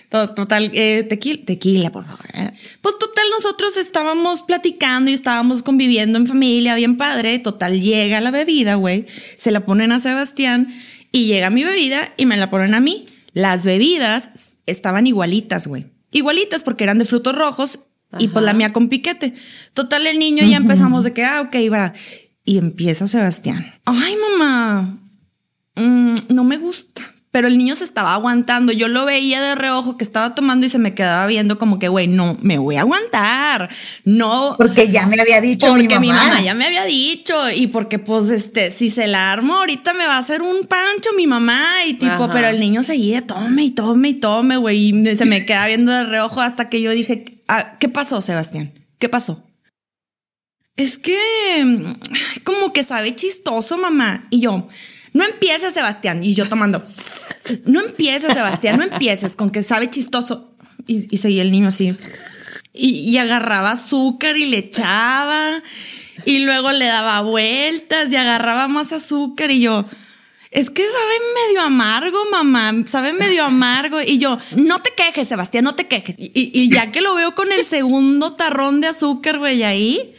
To- 0.10 0.30
Total, 0.34 0.72
eh, 0.74 1.04
tequila, 1.04 1.42
tequila, 1.46 1.92
por 1.92 2.06
favor. 2.06 2.26
eh. 2.34 2.52
Pues 2.82 2.98
total, 2.98 3.26
nosotros 3.32 3.76
estábamos 3.78 4.42
platicando 4.44 5.12
y 5.12 5.13
estábamos 5.13 5.62
conviviendo 5.63 6.18
en 6.18 6.28
familia, 6.28 6.76
bien 6.76 6.96
padre. 6.98 7.39
Total, 7.39 7.82
llega 7.82 8.22
la 8.22 8.32
bebida, 8.32 8.76
güey. 8.76 9.08
Se 9.38 9.52
la 9.52 9.66
ponen 9.66 9.92
a 9.92 10.00
Sebastián 10.00 10.74
y 11.12 11.26
llega 11.26 11.50
mi 11.50 11.63
bebida 11.63 12.13
y 12.18 12.26
me 12.26 12.38
la 12.38 12.50
ponen 12.50 12.74
a 12.74 12.80
mí. 12.80 13.06
Las 13.34 13.66
bebidas 13.66 14.58
estaban 14.66 15.08
igualitas, 15.08 15.68
güey. 15.68 15.88
Igualitas 16.12 16.63
porque 16.63 16.84
eran 16.84 17.00
de 17.00 17.06
frutos 17.06 17.36
rojos 17.36 17.80
y 18.20 18.28
pues 18.28 18.46
la 18.46 18.54
mía 18.54 18.70
con 18.72 18.88
piquete. 18.89 19.34
Total, 19.74 20.06
el 20.06 20.20
niño 20.20 20.46
ya 20.46 20.58
empezamos 20.58 21.04
de 21.04 21.13
que, 21.13 21.24
ah, 21.26 21.42
ok, 21.42 21.56
va. 21.72 21.94
Y 22.46 22.60
empieza 22.60 23.08
Sebastián. 23.08 23.74
Ay, 23.86 24.16
mamá, 24.16 25.00
Mm, 25.76 26.16
no 26.30 26.44
me 26.44 26.58
gusta. 26.58 27.12
Pero 27.34 27.48
el 27.48 27.58
niño 27.58 27.74
se 27.74 27.84
estaba 27.84 28.13
aguantando. 28.13 28.72
Yo 28.72 28.88
lo 28.88 29.06
veía 29.06 29.41
de 29.41 29.56
reojo 29.56 29.98
que 29.98 30.04
estaba 30.04 30.36
tomando 30.36 30.67
y 30.67 30.69
se 30.69 30.78
me 30.78 30.93
quedaba 30.93 31.26
viendo 31.26 31.58
como 31.58 31.80
que, 31.80 31.88
güey, 31.88 32.06
no, 32.08 32.38
me 32.43 32.60
voy 32.60 32.76
a 32.76 32.82
aguantar. 32.82 33.72
No. 34.06 34.54
Porque 34.56 34.88
ya 34.89 35.08
me 35.08 35.19
había 35.19 35.41
dicho 35.41 35.65
Porque 35.67 35.98
mi 35.98 36.10
mamá. 36.10 36.41
ya 36.43 36.54
me 36.54 36.67
había 36.67 36.86
dicho 36.86 37.34
y 37.50 37.65
porque 37.65 37.98
pues 37.98 38.30
este, 38.30 38.69
si 38.69 38.91
se 38.91 39.08
la 39.08 39.32
armo 39.32 39.56
ahorita 39.56 39.93
me 39.96 40.06
va 40.06 40.17
a 40.17 40.19
hacer 40.19 40.43
un 40.43 40.67
pancho 40.67 41.10
mi 41.17 41.26
mamá 41.26 41.84
y 41.88 41.96
tipo, 41.96 42.12
Ajá. 42.26 42.30
pero 42.32 42.48
el 42.50 42.60
niño 42.60 42.84
seguía, 42.84 43.26
tome 43.26 43.63
y 43.63 43.72
tome 43.72 44.10
y 44.10 44.13
tome, 44.13 44.58
güey, 44.58 44.78
y 44.96 45.15
se 45.15 45.26
me 45.26 45.43
queda 45.48 45.65
viendo 45.65 45.91
de 45.91 46.04
reojo 46.04 46.39
hasta 46.39 46.69
que 46.69 46.84
yo 46.84 46.91
dije, 46.91 47.26
"Ah, 47.48 47.78
¿qué 47.80 47.89
pasó, 47.89 48.22
Sebastián? 48.22 48.74
¿Qué 49.00 49.10
pasó? 49.10 49.43
Es 50.76 51.00
que 51.00 51.17
como 52.43 52.74
que 52.74 52.84
sabe 52.84 53.15
chistoso, 53.15 53.78
mamá. 53.78 54.28
Y 54.30 54.39
yo, 54.41 54.67
no 55.13 55.24
empieces, 55.24 55.74
Sebastián. 55.74 56.24
Y 56.24 56.34
yo 56.34 56.48
tomando, 56.50 56.82
no 57.66 57.82
empieces, 57.82 58.34
Sebastián, 58.34 58.78
no 58.78 58.84
empieces 58.84 59.36
con 59.36 59.50
que 59.50 59.64
sabe 59.64 59.90
chistoso. 59.90 60.50
Y, 60.88 61.18
seguía 61.18 61.42
el 61.44 61.52
niño 61.52 61.70
así. 61.70 61.96
Y, 62.74 63.18
agarraba 63.18 63.72
azúcar 63.72 64.38
y 64.38 64.46
le 64.46 64.58
echaba. 64.58 65.62
Y 66.26 66.40
luego 66.40 66.72
le 66.72 66.86
daba 66.86 67.22
vueltas 67.22 68.12
y 68.12 68.16
agarraba 68.16 68.68
más 68.68 68.92
azúcar. 68.94 69.52
Y 69.52 69.62
yo, 69.62 69.86
es 70.52 70.70
que 70.70 70.84
sabe 70.84 71.14
medio 71.48 71.62
amargo, 71.62 72.18
mamá. 72.32 72.74
Sabe 72.86 73.14
medio 73.14 73.46
amargo. 73.46 74.02
Y 74.02 74.18
yo, 74.18 74.38
no 74.56 74.82
te 74.82 74.92
quejes, 74.96 75.28
Sebastián, 75.28 75.64
no 75.64 75.76
te 75.76 75.88
quejes. 75.88 76.16
Y, 76.20 76.32
y- 76.34 76.52
y 76.54 76.70
ya 76.70 76.92
que 76.92 77.02
lo 77.02 77.16
veo 77.16 77.34
con 77.36 77.52
el 77.52 77.64
segundo 77.64 78.34
tarrón 78.36 78.82
de 78.82 78.88
azúcar, 78.88 79.38
güey, 79.40 79.64
ahí, 79.64 80.16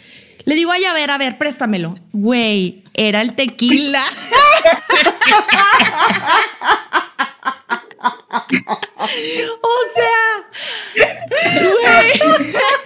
le 0.47 0.55
digo, 0.55 0.73
ay, 0.73 0.85
a 0.85 0.93
ver, 0.95 1.11
a 1.11 1.19
ver, 1.19 1.39
préstamelo. 1.39 1.95
Güey, 2.13 2.83
era 2.95 3.21
el 3.23 3.35
tequila. 3.35 4.03
o 9.63 9.79
sea, 9.95 10.25
güey. 11.63 12.13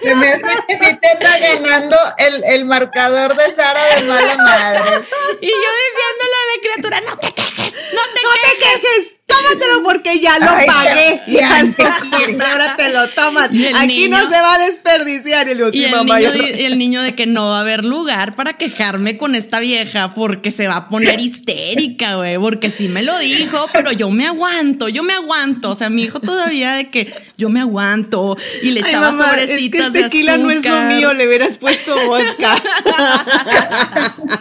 Se 0.03 0.15
me 0.15 0.33
hace 0.33 0.63
que 0.67 0.77
sí 0.77 0.99
te 1.01 1.09
anda 1.09 1.39
ganando 1.39 1.97
el, 2.19 2.45
el 2.45 2.65
marcador 2.65 3.35
de 3.35 3.51
Sara 3.53 3.97
de 3.97 4.03
mala 4.03 4.37
madre. 4.37 5.07
Y 5.41 5.49
yo 5.49 5.71
diciéndole 5.87 6.37
a 6.37 6.38
la 6.55 6.63
criatura, 6.63 7.01
no 7.03 7.17
te 7.19 7.29
quejes, 7.33 7.73
no 7.95 8.01
te 8.15 8.23
No 8.23 8.31
te 8.33 8.59
quejes. 8.59 8.81
quejes, 8.81 9.15
tómatelo 9.27 9.83
porque 9.83 10.21
ya 10.21 10.39
lo 10.39 10.51
Ay, 10.51 10.67
pagué. 10.67 11.23
ya, 11.27 11.63
Ya, 11.63 11.75
ya. 11.77 12.53
ahora 12.53 12.77
te 12.77 12.89
lo 12.91 13.09
tomas. 13.11 13.47
Aquí 13.47 13.87
niño- 13.87 14.19
no 14.19 14.31
se 14.31 14.41
va 14.41 14.55
a 14.55 14.59
desperdiciar. 14.59 15.47
Y 15.49 15.51
le 15.51 15.55
digo, 15.57 15.69
Y 15.73 15.79
sí, 15.79 15.85
el, 15.85 15.91
mamá, 15.91 16.19
niño, 16.19 16.33
yo- 16.35 16.43
di- 16.43 16.61
y 16.61 16.65
el 16.65 16.79
niño 16.79 17.03
de 17.03 17.15
que 17.15 17.27
no 17.27 17.49
va 17.51 17.59
a 17.59 17.61
haber 17.61 17.85
lugar 17.85 18.35
para 18.37 18.55
quejarme 18.57 19.19
con 19.19 19.35
esta 19.35 19.61
vieja 19.61 20.15
porque 20.15 20.51
se 20.51 20.67
va 20.67 20.77
a 20.77 20.89
poner 20.89 21.21
histérica, 21.21 22.17
güey, 22.17 22.39
porque 22.39 22.71
sí 22.71 22.89
me 22.89 23.03
lo 23.03 23.17
dijo, 23.19 23.67
pero 23.73 23.93
yo 23.93 24.09
me 24.11 24.27
aguanto, 24.27 24.89
yo 24.89 25.03
me 25.03 25.13
aguanto. 25.15 25.71
O 25.71 25.75
sea, 25.75 25.91
mi 25.91 26.05
hijo 26.05 26.21
todavía 26.21 26.73
de 26.73 26.91
que 26.91 27.13
yo 27.37 27.49
me 27.51 27.61
aguanto 27.61 28.37
y 28.63 28.71
le 28.71 28.81
Ay, 28.83 28.89
echaba 28.89 29.13
mamá, 29.13 29.27
es 29.37 29.41
que 29.41 29.47
sobrecitas 29.49 29.87
el 29.89 29.93
de 29.93 30.03
tequila 30.05 30.37
no 30.39 30.51
es 30.51 30.65
lo 30.65 30.71
azúcar. 30.71 30.93
mío, 30.95 31.13
le 31.15 31.27
hubieras 31.29 31.59
puesto 31.59 31.95
vodka. 32.07 32.57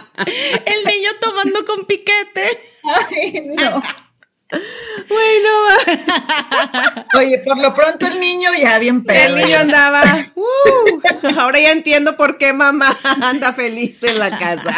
El 0.66 0.84
niño 0.92 1.10
tomando 1.20 1.64
con 1.64 1.86
piquete. 1.98 2.58
Ay, 3.10 3.42
no. 3.56 3.82
bueno, 5.08 5.50
Oye, 7.14 7.38
por 7.44 7.60
lo 7.60 7.74
pronto 7.74 8.06
el 8.06 8.18
niño 8.18 8.50
ya 8.58 8.78
bien 8.78 8.96
el 8.96 9.02
pedo. 9.04 9.36
niño 9.36 9.58
andaba. 9.58 10.26
"Uh, 10.34 11.00
ahora 11.38 11.60
ya 11.60 11.72
entiendo 11.72 12.16
por 12.16 12.38
qué 12.38 12.52
mamá 12.54 12.96
anda 13.22 13.52
feliz 13.52 14.02
en 14.04 14.18
la 14.18 14.30
casa. 14.38 14.74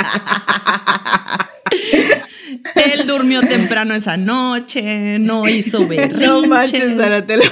Él 2.75 3.07
durmió 3.07 3.41
temprano 3.43 3.95
esa 3.95 4.17
noche, 4.17 5.19
no 5.21 5.49
hizo 5.49 5.87
berrinches. 5.87 6.19
No 6.29 6.43
manches, 6.47 6.97
Sara, 6.97 7.25
te 7.25 7.37
lo- 7.37 7.45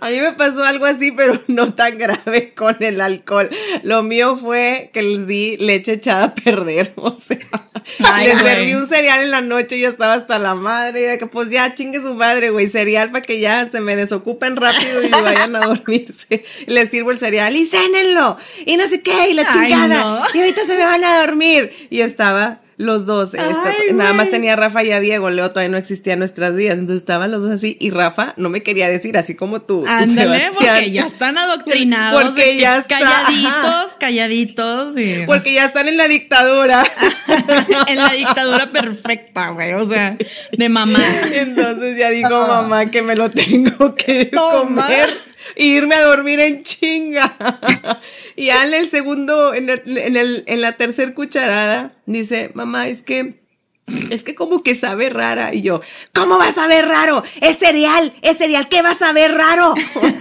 A 0.00 0.08
mí 0.08 0.20
me 0.20 0.32
pasó 0.32 0.64
algo 0.64 0.86
así, 0.86 1.12
pero 1.12 1.40
no 1.46 1.74
tan 1.74 1.96
grave 1.98 2.52
con 2.54 2.76
el 2.80 3.00
alcohol. 3.00 3.48
Lo 3.82 4.02
mío 4.02 4.36
fue 4.36 4.90
que 4.92 5.02
les 5.02 5.26
di 5.26 5.56
leche 5.58 5.92
echada 5.94 6.24
a 6.24 6.34
perder. 6.34 6.92
O 7.04 7.16
sea, 7.16 7.36
Ay, 8.04 8.28
les 8.28 8.38
serví 8.38 8.74
un 8.74 8.86
cereal 8.86 9.24
en 9.24 9.30
la 9.30 9.42
noche 9.42 9.76
y 9.76 9.80
yo 9.82 9.88
estaba 9.90 10.14
hasta 10.14 10.38
la 10.38 10.54
madre. 10.54 11.02
Y 11.02 11.04
de 11.04 11.18
que 11.18 11.26
pues 11.26 11.50
ya 11.50 11.74
chingue 11.74 12.00
su 12.00 12.14
madre, 12.14 12.50
güey. 12.50 12.66
Cereal 12.66 13.10
para 13.10 13.20
que 13.22 13.40
ya 13.40 13.70
se 13.70 13.80
me 13.80 13.94
desocupen 13.94 14.56
rápido 14.56 15.02
y 15.02 15.08
vayan 15.10 15.54
a 15.56 15.66
dormirse. 15.66 16.44
Les 16.66 16.88
sirvo 16.88 17.10
el 17.10 17.18
cereal 17.18 17.54
y 17.54 17.66
cénenlo. 17.66 18.38
Y 18.64 18.76
no 18.76 18.88
sé 18.88 19.02
qué, 19.02 19.28
y 19.28 19.34
la 19.34 19.42
Ay, 19.42 19.70
chingada. 19.70 20.02
no. 20.02 20.22
Y 20.32 20.38
ahorita 20.40 20.64
se 20.64 20.76
me 20.76 20.84
van 20.84 21.04
a 21.04 21.20
dormir. 21.26 21.70
Y 21.90 22.00
estaba. 22.00 22.60
Los 22.84 23.06
dos, 23.06 23.34
Ay, 23.34 23.94
nada 23.94 24.12
más 24.12 24.30
tenía 24.30 24.52
a 24.52 24.56
Rafa 24.56 24.84
y 24.84 24.92
a 24.92 25.00
Diego, 25.00 25.30
Leo 25.30 25.50
todavía 25.50 25.70
no 25.70 25.78
existía 25.78 26.12
en 26.12 26.18
nuestras 26.18 26.54
vidas, 26.54 26.78
entonces 26.78 26.98
estaban 27.02 27.30
los 27.30 27.42
dos 27.42 27.50
así 27.50 27.76
y 27.80 27.90
Rafa 27.90 28.34
no 28.36 28.50
me 28.50 28.62
quería 28.62 28.88
decir 28.90 29.16
así 29.16 29.34
como 29.34 29.62
tú. 29.62 29.84
Ándale, 29.86 30.50
porque 30.54 30.90
ya 30.90 31.06
están 31.06 31.38
adoctrinados. 31.38 32.22
Porque 32.34 32.56
ya 32.58 32.78
está, 32.78 32.98
Calladitos, 32.98 33.96
calladitos. 33.98 34.98
Y, 34.98 35.24
Porque 35.26 35.54
ya 35.54 35.64
están 35.64 35.88
en 35.88 35.96
la 35.96 36.08
dictadura. 36.08 36.84
en 37.86 37.96
la 37.96 38.10
dictadura 38.10 38.70
perfecta, 38.70 39.50
güey. 39.50 39.74
O 39.74 39.84
sea, 39.84 40.16
de 40.52 40.68
mamá. 40.68 41.00
Entonces 41.32 41.98
ya 41.98 42.10
digo, 42.10 42.46
mamá, 42.46 42.90
que 42.90 43.02
me 43.02 43.16
lo 43.16 43.30
tengo 43.30 43.94
que 43.94 44.26
Toma. 44.26 44.82
comer 44.82 45.33
e 45.56 45.64
irme 45.66 45.94
a 45.94 46.04
dormir 46.04 46.40
en 46.40 46.62
chinga. 46.62 47.36
Y 48.36 48.46
ya 48.46 48.66
en 48.66 48.74
el 48.74 48.88
segundo, 48.88 49.54
en, 49.54 49.70
el- 49.70 49.82
en, 49.98 50.16
el- 50.16 50.44
en 50.46 50.60
la 50.60 50.72
tercer 50.72 51.14
cucharada, 51.14 51.94
dice, 52.06 52.50
mamá, 52.54 52.88
es 52.88 53.02
que, 53.02 53.42
es 54.10 54.22
que 54.24 54.34
como 54.34 54.62
que 54.62 54.74
sabe 54.74 55.08
rara. 55.10 55.54
Y 55.54 55.62
yo, 55.62 55.80
¿cómo 56.12 56.38
va 56.38 56.48
a 56.48 56.52
saber 56.52 56.86
raro? 56.86 57.22
Es 57.42 57.58
cereal, 57.58 58.12
es 58.22 58.38
cereal, 58.38 58.68
¿qué 58.68 58.82
va 58.82 58.90
a 58.90 58.94
saber 58.94 59.32
raro? 59.32 59.74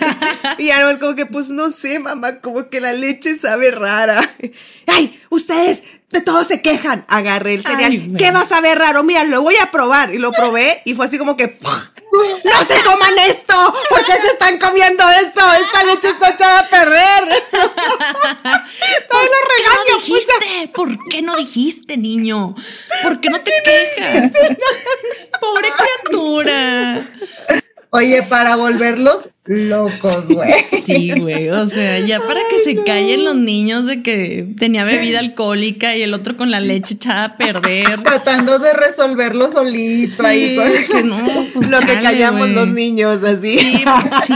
y 0.59 0.69
es 0.69 0.97
como 0.99 1.15
que, 1.15 1.25
pues 1.25 1.49
no 1.49 1.71
sé, 1.71 1.99
mamá, 1.99 2.39
como 2.41 2.69
que 2.69 2.79
la 2.81 2.93
leche 2.93 3.35
sabe 3.35 3.71
rara. 3.71 4.21
Ay, 4.87 5.19
ustedes 5.29 5.83
de 6.11 6.21
todos 6.21 6.45
se 6.47 6.61
quejan. 6.61 7.05
Agarré 7.07 7.55
el 7.55 7.63
cereal. 7.63 7.91
Ay. 7.91 8.13
¿Qué 8.19 8.29
va 8.31 8.41
a 8.41 8.45
saber 8.45 8.77
raro? 8.77 9.03
Mira, 9.03 9.23
lo 9.23 9.41
voy 9.41 9.55
a 9.57 9.71
probar. 9.71 10.13
Y 10.13 10.19
lo 10.19 10.31
probé 10.31 10.81
y 10.85 10.93
fue 10.93 11.05
así 11.05 11.17
como 11.17 11.35
que, 11.37 11.47
¡pah! 11.47 11.92
¡No 12.13 12.63
se 12.63 12.79
coman 12.81 13.17
esto! 13.27 13.73
¿Por 13.89 14.05
qué 14.05 14.11
se 14.11 14.27
están 14.27 14.59
comiendo 14.59 15.03
esto? 15.09 15.41
Esta 15.53 15.83
leche 15.83 16.09
está 16.09 16.29
echada 16.29 16.59
a 16.59 16.69
perder. 16.69 17.43
Todavía 19.09 19.29
lo 19.29 19.47
¿Qué 19.47 19.63
regaño, 19.63 19.79
no 19.79 19.93
pues, 19.93 20.05
dijiste? 20.05 20.71
¿Por 20.73 21.09
qué 21.09 21.21
no 21.23 21.35
dijiste, 21.37 21.97
niño? 21.97 22.55
¿Por 23.01 23.19
qué 23.19 23.29
no 23.29 23.41
te 23.41 23.51
quejas? 23.63 24.31
Pobre 25.41 25.71
criatura. 25.71 27.03
Oye, 27.95 28.23
para 28.23 28.55
volverlos 28.55 29.29
locos, 29.45 30.25
güey. 30.27 30.51
Sí, 30.83 31.11
güey. 31.11 31.49
O 31.49 31.67
sea, 31.67 31.99
ya 31.99 32.19
para 32.19 32.39
que 32.49 32.57
se 32.57 32.83
callen 32.83 33.23
los 33.23 33.35
niños 33.35 33.85
de 33.85 34.01
que 34.01 34.47
tenía 34.57 34.83
bebida 34.83 35.19
alcohólica 35.19 35.95
y 35.95 36.01
el 36.01 36.15
otro 36.15 36.35
con 36.35 36.49
la 36.49 36.59
leche 36.59 36.95
echada 36.95 37.25
a 37.25 37.37
perder. 37.37 38.01
Tratando 38.01 38.57
de 38.57 38.73
resolverlo 38.73 39.51
solito 39.51 40.25
ahí. 40.25 40.49
Sí, 40.49 40.85
con- 40.89 41.01
que 41.03 41.07
no, 41.07 41.17
pues 41.53 41.69
Lo 41.69 41.77
que 41.79 41.93
callamos 42.01 42.49
los 42.49 42.69
niños, 42.69 43.21
así. 43.23 43.59
Sí, 43.59 43.83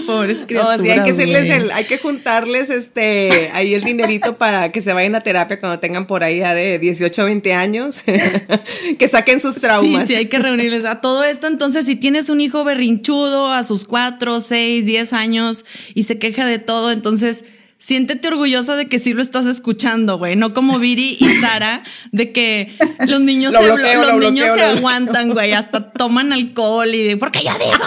Pobres 0.00 0.38
No, 0.40 0.46
criaturas. 0.46 0.80
sí, 0.82 0.90
hay 0.90 1.02
que 1.02 1.10
hacerles 1.10 1.48
el, 1.50 1.70
hay 1.70 1.84
que 1.84 1.98
juntarles 1.98 2.70
este 2.70 3.50
ahí 3.52 3.74
el 3.74 3.84
dinerito 3.84 4.36
para 4.38 4.72
que 4.72 4.80
se 4.80 4.92
vayan 4.92 5.14
a 5.14 5.20
terapia 5.20 5.60
cuando 5.60 5.78
tengan 5.78 6.06
por 6.06 6.24
ahí 6.24 6.38
ya 6.40 6.54
de 6.54 6.78
18 6.78 7.22
o 7.22 7.24
20 7.26 7.52
años, 7.54 8.02
que 8.98 9.08
saquen 9.08 9.40
sus 9.40 9.56
traumas. 9.56 10.06
Sí, 10.08 10.14
sí, 10.14 10.18
hay 10.18 10.26
que 10.26 10.38
reunirles 10.38 10.84
a 10.84 11.00
todo 11.00 11.24
esto. 11.24 11.46
Entonces, 11.46 11.86
si 11.86 11.96
tienes 11.96 12.28
un 12.28 12.40
hijo 12.40 12.64
berrinchudo 12.64 13.48
a 13.52 13.62
sus 13.62 13.84
4, 13.84 14.40
6, 14.40 14.86
10 14.86 15.12
años 15.12 15.64
y 15.94 16.04
se 16.04 16.18
queja 16.18 16.46
de 16.46 16.58
todo, 16.58 16.90
entonces 16.92 17.44
siéntete 17.78 18.28
orgullosa 18.28 18.76
de 18.76 18.86
que 18.86 19.00
sí 19.00 19.12
lo 19.12 19.20
estás 19.22 19.44
escuchando, 19.46 20.16
güey. 20.16 20.36
No 20.36 20.54
como 20.54 20.78
Viri 20.78 21.16
y 21.18 21.28
Sara, 21.40 21.82
de 22.12 22.30
que 22.30 22.76
los 23.08 23.20
niños, 23.20 23.52
Lo 23.54 23.60
se, 23.60 23.66
bloqueo, 23.72 24.00
los 24.02 24.12
lo 24.12 24.30
niños 24.30 24.46
bloqueo, 24.46 24.68
se 24.68 24.72
lo- 24.74 24.78
aguantan, 24.78 25.30
güey. 25.30 25.52
Hasta 25.52 25.90
toman 25.92 26.32
alcohol 26.32 26.94
y 26.94 27.02
de, 27.02 27.16
porque 27.16 27.40
yo 27.42 27.50
digo. 27.54 27.84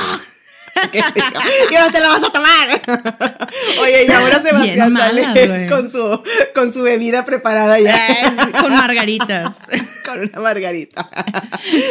¿Qué 0.92 1.80
no 1.80 1.92
te 1.92 2.00
la 2.00 2.10
vas 2.10 2.24
a 2.24 2.32
tomar? 2.32 2.82
Oye, 3.82 4.06
y 4.08 4.12
ahora 4.12 4.40
Sebastián 4.40 4.94
mala, 4.94 5.34
sale 5.34 5.68
con 5.70 5.90
su, 5.90 6.24
con 6.54 6.74
su 6.74 6.84
bebida 6.84 7.26
preparada 7.26 7.80
ya. 7.80 8.08
Eh, 8.08 8.52
con 8.60 8.72
margaritas. 8.72 9.62
con 10.06 10.20
una 10.20 10.40
margarita. 10.40 11.10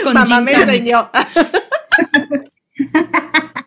Con 0.03 0.15
Mamá 0.15 0.41
me 0.41 0.53
enseñó. 0.53 1.11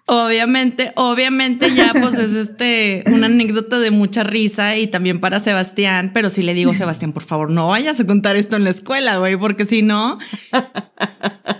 Obviamente, 0.09 0.93
obviamente 0.95 1.73
ya 1.75 1.91
pues 1.93 2.17
es 2.17 2.33
este 2.33 3.03
una 3.07 3.25
anécdota 3.25 3.77
de 3.79 3.91
mucha 3.91 4.23
risa 4.23 4.77
y 4.77 4.87
también 4.87 5.19
para 5.19 5.41
Sebastián, 5.41 6.11
pero 6.13 6.29
sí 6.29 6.43
le 6.43 6.53
digo, 6.53 6.73
Sebastián, 6.73 7.11
por 7.11 7.23
favor, 7.23 7.51
no 7.51 7.67
vayas 7.67 7.99
a 7.99 8.05
contar 8.05 8.37
esto 8.37 8.55
en 8.55 8.63
la 8.63 8.69
escuela, 8.69 9.17
güey, 9.17 9.35
porque 9.35 9.65
si 9.65 9.81
no, 9.81 10.17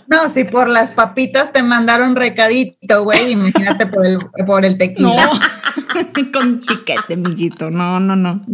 No, 0.08 0.30
si 0.30 0.46
por 0.46 0.70
las 0.70 0.92
papitas 0.92 1.52
te 1.52 1.64
mandaron 1.64 2.16
recadito, 2.16 3.04
güey, 3.04 3.34
imagínate 3.34 3.88
por 3.88 4.06
el, 4.06 4.18
por 4.46 4.66
el 4.66 4.74
no, 4.74 4.78
tequila. 4.78 5.30
con 6.34 6.60
piquete, 6.62 7.14
amiguito, 7.14 7.70
no, 7.70 8.00
no, 8.00 8.16
no. 8.16 8.46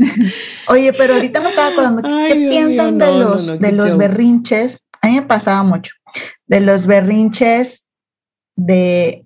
Oye, 0.68 0.94
pero 0.94 1.14
ahorita 1.14 1.42
me 1.42 1.50
estaba 1.50 1.68
acordando, 1.68 2.02
Ay, 2.06 2.32
¿qué 2.32 2.40
Dios 2.40 2.50
piensan 2.50 2.98
mío, 2.98 3.06
de 3.06 3.12
no, 3.12 3.18
no, 3.18 3.30
los, 3.30 3.48
no, 3.48 3.58
de 3.58 3.72
los 3.72 3.98
berrinches? 3.98 4.80
A 5.02 5.08
mí 5.08 5.16
me 5.16 5.22
pasaba 5.22 5.64
mucho, 5.64 5.94
de 6.48 6.60
los 6.62 6.88
berrinches 6.88 7.88
de 8.56 9.26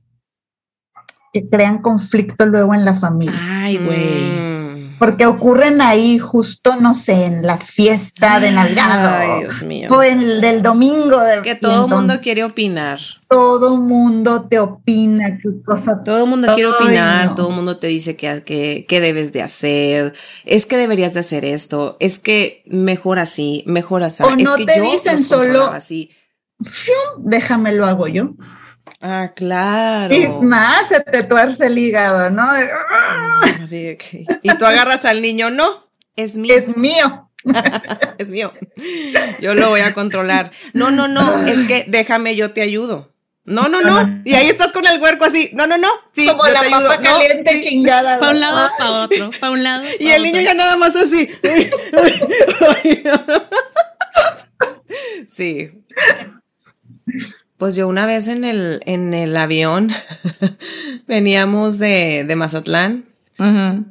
que 1.34 1.48
crean 1.48 1.82
conflicto 1.82 2.46
luego 2.46 2.74
en 2.74 2.84
la 2.84 2.96
familia. 2.96 3.36
Ay, 3.40 3.78
güey. 3.78 4.32
Mm. 4.32 4.57
Porque 5.00 5.26
ocurren 5.28 5.80
ahí 5.82 6.18
justo, 6.18 6.76
no 6.78 6.96
sé, 6.96 7.26
en 7.26 7.46
la 7.46 7.58
fiesta 7.60 8.40
de 8.40 8.52
Navidad 8.52 9.18
Ay, 9.20 9.30
o- 9.30 9.40
Dios 9.42 9.62
mío. 9.64 9.90
o 9.92 10.02
en 10.02 10.22
el 10.22 10.42
del 10.42 10.62
domingo. 10.64 11.20
De, 11.20 11.42
Que 11.44 11.56
todo 11.56 11.86
el 11.86 11.92
mundo 11.92 12.16
quiere 12.22 12.44
opinar. 12.44 13.00
Todo 13.30 13.78
mundo 13.78 14.48
te 14.50 14.58
opina 14.60 15.38
qué 15.42 15.50
cosa. 15.66 16.02
Todo 16.04 16.24
el 16.24 16.30
mundo 16.30 16.48
quiere 16.56 16.70
opinar, 16.70 17.26
no. 17.28 17.36
todo 17.36 17.50
el 17.50 17.56
mundo 17.56 17.78
te 17.78 17.88
dice 17.88 18.16
que, 18.16 18.44
que, 18.44 18.86
que 18.88 19.00
debes 19.02 19.34
de 19.34 19.44
hacer, 19.44 20.14
es 20.46 20.66
que 20.66 20.78
deberías 20.78 21.14
de 21.14 21.20
hacer 21.20 21.46
esto, 21.46 21.98
es 22.00 22.18
que 22.20 22.64
mejor 22.66 23.20
así, 23.20 23.64
mejor 23.68 24.02
así. 24.04 24.24
O 24.24 24.30
es 24.30 24.38
no 24.38 24.56
que 24.56 24.66
te 24.66 24.78
yo 24.78 24.92
dicen 24.92 25.24
solo- 25.24 25.66
así. 25.68 26.10
Déjame 27.20 27.74
lo 27.74 27.86
hago 27.86 28.08
yo. 28.08 28.32
Ah, 29.02 29.32
claro. 29.36 30.14
Y 30.16 30.28
más 30.28 30.88
se 30.90 31.00
te 31.02 31.24
tuerce 31.24 31.68
el 31.68 31.78
hígado, 31.78 32.30
¿no? 32.30 32.52
De, 32.54 32.68
Así 33.64 33.84
de 33.84 33.98
que- 33.98 34.26
y 34.42 34.50
tú 34.58 34.66
agarras 34.66 35.06
al 35.06 35.22
niño, 35.22 35.50
no, 35.52 35.88
es 36.16 36.38
mío. 36.38 36.56
Es 36.56 36.76
mío. 36.76 37.30
es 38.18 38.28
mío. 38.30 38.52
Yo 39.40 39.54
lo 39.56 39.70
voy 39.70 39.82
a 39.82 39.94
controlar. 39.94 40.52
No, 40.74 40.92
no, 40.92 41.08
no, 41.08 41.46
es 41.48 41.66
que 41.66 41.86
déjame, 41.88 42.36
yo 42.36 42.52
te 42.52 42.62
ayudo. 42.62 43.14
No, 43.46 43.70
no, 43.70 43.82
no. 43.82 44.22
Y 44.26 44.34
ahí 44.34 44.48
estás 44.50 44.74
con 44.74 44.86
el 44.86 45.02
huerco 45.02 45.24
así. 45.24 45.52
No, 45.54 45.68
no, 45.68 45.78
no. 45.78 45.88
Sí, 46.14 46.28
Como 46.28 46.46
yo 46.48 46.54
la 46.54 46.60
te 46.60 46.68
ayudo. 46.68 46.90
papa 46.90 47.02
No, 47.02 47.18
caliente 47.18 47.54
sí. 47.54 47.62
chingada. 47.62 48.20
Para 48.20 48.32
un 48.34 48.40
lado, 48.42 48.70
para 48.78 48.92
otro, 49.04 49.30
para 49.40 49.54
un 49.54 49.64
lado. 49.64 49.84
Y 50.02 50.10
el 50.10 50.24
niño 50.24 50.42
ya 50.42 50.54
nada 50.54 50.76
más 50.78 50.94
así. 50.98 51.30
Sí. 55.30 55.70
Pues 57.58 57.76
yo 57.76 57.88
una 57.88 58.06
vez 58.06 58.28
en 58.28 58.44
el, 58.46 58.82
en 58.86 59.14
el 59.14 59.36
avión 59.36 59.90
veníamos 61.08 61.80
de, 61.80 62.24
de 62.28 62.36
Mazatlán, 62.36 63.06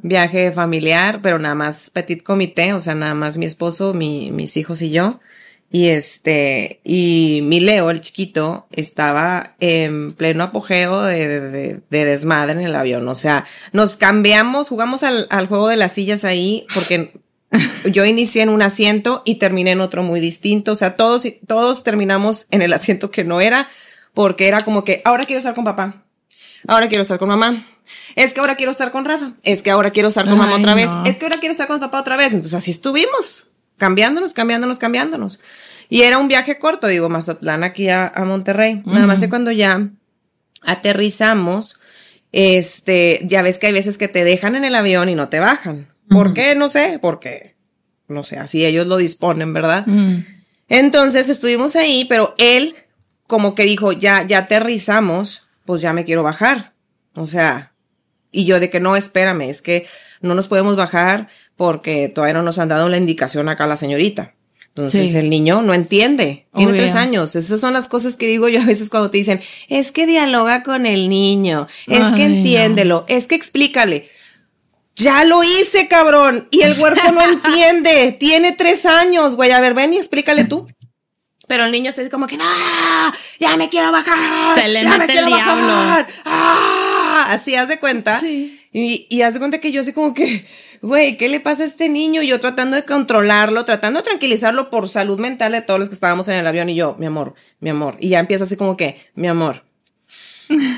viaje 0.02 0.50
familiar, 0.52 1.20
pero 1.22 1.38
nada 1.38 1.54
más 1.54 1.90
petit 1.90 2.22
comité, 2.22 2.72
o 2.72 2.80
sea, 2.80 2.94
nada 2.96 3.14
más 3.14 3.38
mi 3.38 3.44
esposo, 3.46 3.94
mi- 3.94 4.30
mis 4.32 4.56
hijos 4.56 4.82
y 4.82 4.90
yo. 4.90 5.20
Y 5.70 5.88
este, 5.88 6.80
y 6.84 7.40
mi 7.44 7.58
Leo, 7.60 7.90
el 7.90 8.00
chiquito, 8.00 8.66
estaba 8.72 9.54
en 9.60 10.14
pleno 10.14 10.44
apogeo 10.44 11.02
de- 11.02 11.40
de- 11.50 11.80
de 11.90 12.04
desmadre 12.04 12.52
en 12.52 12.60
el 12.66 12.74
avión. 12.76 13.06
O 13.08 13.14
sea, 13.16 13.44
nos 13.72 13.96
cambiamos, 13.96 14.68
jugamos 14.68 15.02
al, 15.02 15.26
al 15.30 15.46
juego 15.48 15.68
de 15.68 15.76
las 15.76 15.92
sillas 15.92 16.24
ahí, 16.24 16.66
porque 16.74 17.14
yo 17.90 18.04
inicié 18.04 18.42
en 18.42 18.48
un 18.48 18.62
asiento 18.62 19.22
y 19.24 19.36
terminé 19.36 19.72
en 19.72 19.80
otro 19.80 20.02
muy 20.02 20.20
distinto. 20.20 20.72
O 20.72 20.76
sea, 20.76 20.96
todos, 20.96 21.26
todos 21.46 21.82
terminamos 21.84 22.46
en 22.50 22.62
el 22.62 22.72
asiento 22.72 23.10
que 23.10 23.24
no 23.24 23.40
era, 23.40 23.68
porque 24.14 24.48
era 24.48 24.60
como 24.62 24.84
que 24.84 25.02
ahora 25.04 25.24
quiero 25.24 25.38
estar 25.38 25.54
con 25.54 25.64
papá. 25.64 26.04
Ahora 26.66 26.88
quiero 26.88 27.02
estar 27.02 27.18
con 27.18 27.28
mamá. 27.28 27.64
Es 28.16 28.32
que 28.32 28.40
ahora 28.40 28.56
quiero 28.56 28.72
estar 28.72 28.90
con 28.90 29.04
Rafa. 29.04 29.32
Es 29.42 29.62
que 29.62 29.70
ahora 29.70 29.90
quiero 29.90 30.08
estar 30.08 30.24
con 30.24 30.38
mamá 30.38 30.56
otra 30.56 30.74
vez. 30.74 30.90
no. 30.90 31.04
Es 31.04 31.16
que 31.16 31.24
ahora 31.24 31.38
quiero 31.38 31.52
estar 31.52 31.68
con 31.68 31.78
papá 31.78 32.00
otra 32.00 32.16
vez. 32.16 32.32
Entonces 32.32 32.54
así 32.54 32.70
estuvimos. 32.70 33.46
Cambiándonos, 33.76 34.32
cambiándonos, 34.32 34.78
cambiándonos. 34.78 35.40
Y 35.88 36.02
era 36.02 36.18
un 36.18 36.26
viaje 36.26 36.58
corto, 36.58 36.88
digo, 36.88 37.08
Mazatlán 37.08 37.62
aquí 37.62 37.88
a, 37.88 38.08
a 38.08 38.24
Monterrey. 38.24 38.82
Nada 38.86 39.06
más 39.06 39.20
que 39.20 39.28
cuando 39.28 39.52
ya 39.52 39.88
aterrizamos, 40.62 41.80
este, 42.32 43.20
ya 43.24 43.42
ves 43.42 43.58
que 43.58 43.68
hay 43.68 43.72
veces 43.72 43.98
que 43.98 44.08
te 44.08 44.24
dejan 44.24 44.56
en 44.56 44.64
el 44.64 44.74
avión 44.74 45.08
y 45.08 45.14
no 45.14 45.28
te 45.28 45.38
bajan. 45.38 45.88
¿Por 46.08 46.34
qué? 46.34 46.54
No 46.54 46.68
sé, 46.68 46.98
porque 47.00 47.56
no 48.08 48.22
sé, 48.24 48.38
así 48.38 48.64
ellos 48.64 48.86
lo 48.86 48.96
disponen, 48.98 49.52
¿verdad? 49.52 49.84
Entonces 50.68 51.28
estuvimos 51.28 51.76
ahí, 51.76 52.04
pero 52.08 52.34
él 52.38 52.74
como 53.26 53.54
que 53.54 53.64
dijo, 53.64 53.92
ya, 53.92 54.24
ya 54.26 54.38
aterrizamos, 54.38 55.46
pues 55.64 55.82
ya 55.82 55.92
me 55.92 56.04
quiero 56.04 56.22
bajar. 56.22 56.74
O 57.14 57.26
sea, 57.26 57.72
y 58.30 58.44
yo 58.44 58.60
de 58.60 58.70
que 58.70 58.78
no, 58.80 58.96
espérame, 58.96 59.42
es 59.42 59.62
que 59.62 59.86
no 60.20 60.34
nos 60.34 60.48
podemos 60.48 60.76
bajar 60.76 61.28
porque 61.56 62.08
todavía 62.08 62.34
no 62.34 62.42
nos 62.42 62.58
han 62.58 62.68
dado 62.68 62.88
la 62.88 62.96
indicación 62.98 63.48
acá 63.48 63.66
la 63.66 63.76
señorita. 63.76 64.34
Entonces 64.68 65.12
Sí. 65.12 65.18
el 65.18 65.30
niño 65.30 65.62
no 65.62 65.72
entiende, 65.72 66.46
tiene 66.54 66.72
Obvio. 66.72 66.82
tres 66.82 66.94
años. 66.94 67.34
Esas 67.34 67.58
son 67.60 67.72
las 67.72 67.88
cosas 67.88 68.16
que 68.16 68.26
digo 68.28 68.48
yo 68.48 68.60
a 68.60 68.64
veces 68.66 68.90
cuando 68.90 69.10
te 69.10 69.16
dicen, 69.18 69.40
es 69.68 69.90
que 69.90 70.06
dialoga 70.06 70.62
con 70.62 70.84
el 70.84 71.08
niño, 71.08 71.66
es 71.86 72.12
que 72.14 72.28
no. 72.28 72.34
entiéndelo, 72.36 73.04
es 73.08 73.26
que 73.26 73.34
explícale. 73.36 74.10
Ya 74.96 75.24
lo 75.24 75.44
hice, 75.44 75.88
cabrón. 75.88 76.48
Y 76.50 76.62
el 76.62 76.80
huerco 76.80 77.12
no 77.12 77.22
entiende. 77.30 78.16
Tiene 78.18 78.52
tres 78.52 78.86
años, 78.86 79.36
güey. 79.36 79.52
A 79.52 79.60
ver, 79.60 79.74
ven 79.74 79.92
y 79.92 79.98
explícale 79.98 80.44
tú. 80.44 80.66
Pero 81.46 81.64
el 81.64 81.70
niño 81.70 81.90
está 81.90 82.00
así 82.00 82.10
como 82.10 82.26
que, 82.26 82.36
no, 82.36 82.44
ya 83.38 83.56
me 83.56 83.68
quiero 83.68 83.92
bajar. 83.92 84.54
Se 84.56 84.66
le 84.66 84.82
ya 84.82 84.90
me 84.90 84.98
mete 84.98 85.18
el 85.18 85.26
diablo. 85.26 85.66
bajar". 85.66 86.08
¡Ah! 86.24 87.26
Así 87.28 87.54
haz 87.54 87.68
de 87.68 87.78
cuenta. 87.78 88.18
Sí. 88.18 88.60
Y, 88.72 89.06
y 89.08 89.22
haz 89.22 89.34
de 89.34 89.40
cuenta 89.40 89.58
que 89.60 89.70
yo 89.70 89.80
así 89.80 89.92
como 89.92 90.12
que, 90.12 90.44
güey, 90.82 91.16
¿qué 91.16 91.28
le 91.28 91.38
pasa 91.38 91.62
a 91.62 91.66
este 91.66 91.88
niño? 91.88 92.20
Y 92.22 92.26
yo 92.26 92.40
tratando 92.40 92.74
de 92.74 92.84
controlarlo, 92.84 93.64
tratando 93.64 94.00
de 94.00 94.04
tranquilizarlo 94.06 94.70
por 94.70 94.88
salud 94.88 95.20
mental 95.20 95.52
de 95.52 95.62
todos 95.62 95.78
los 95.78 95.88
que 95.88 95.94
estábamos 95.94 96.26
en 96.28 96.34
el 96.34 96.46
avión. 96.46 96.68
Y 96.68 96.74
yo, 96.74 96.96
mi 96.98 97.06
amor, 97.06 97.34
mi 97.60 97.70
amor. 97.70 97.96
Y 98.00 98.08
ya 98.08 98.18
empieza 98.18 98.42
así 98.44 98.56
como 98.56 98.76
que, 98.76 99.00
mi 99.14 99.28
amor, 99.28 99.64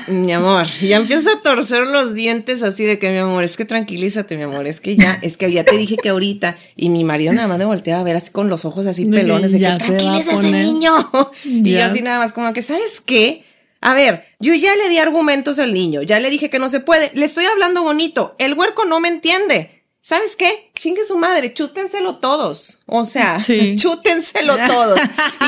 mi 0.07 0.31
amor, 0.31 0.67
ya 0.81 0.97
empieza 0.97 1.31
a 1.31 1.41
torcer 1.41 1.87
los 1.87 2.15
dientes 2.15 2.63
así 2.63 2.85
de 2.85 2.99
que 2.99 3.09
mi 3.11 3.17
amor, 3.17 3.43
es 3.43 3.57
que 3.57 3.65
tranquilízate, 3.65 4.35
mi 4.37 4.43
amor, 4.43 4.67
es 4.67 4.81
que 4.81 4.95
ya, 4.95 5.19
es 5.21 5.37
que 5.37 5.51
ya 5.51 5.63
te 5.63 5.77
dije 5.77 5.97
que 5.97 6.09
ahorita, 6.09 6.57
y 6.75 6.89
mi 6.89 7.03
marido 7.03 7.33
nada 7.33 7.47
más 7.47 7.57
me 7.57 7.65
volteaba 7.65 8.01
a 8.01 8.03
ver 8.03 8.15
así 8.15 8.31
con 8.31 8.49
los 8.49 8.65
ojos 8.65 8.85
así 8.85 9.05
pelones 9.05 9.51
de 9.51 9.59
que 9.59 9.65
tranquiliza 9.65 10.33
ese 10.33 10.35
poner". 10.35 10.63
niño. 10.63 10.93
Y 11.45 11.71
yo 11.71 11.83
así 11.83 12.01
nada 12.01 12.19
más 12.19 12.33
como 12.33 12.51
que, 12.53 12.61
¿sabes 12.61 13.01
qué? 13.05 13.43
A 13.81 13.93
ver, 13.93 14.25
yo 14.39 14.53
ya 14.53 14.75
le 14.75 14.89
di 14.89 14.97
argumentos 14.97 15.59
al 15.59 15.73
niño, 15.73 16.01
ya 16.01 16.19
le 16.19 16.29
dije 16.29 16.49
que 16.49 16.59
no 16.59 16.67
se 16.69 16.79
puede, 16.79 17.11
le 17.13 17.25
estoy 17.25 17.45
hablando 17.45 17.83
bonito, 17.83 18.35
el 18.39 18.53
huerco 18.53 18.85
no 18.85 18.99
me 18.99 19.07
entiende. 19.07 19.78
¿Sabes 20.01 20.35
qué? 20.35 20.71
Chingue 20.79 21.03
su 21.05 21.17
madre, 21.17 21.53
chútenselo 21.53 22.17
todos. 22.17 22.79
O 22.85 23.05
sea, 23.05 23.41
Sí. 23.41 23.75
chútenselo 23.79 24.57
todos. 24.67 24.99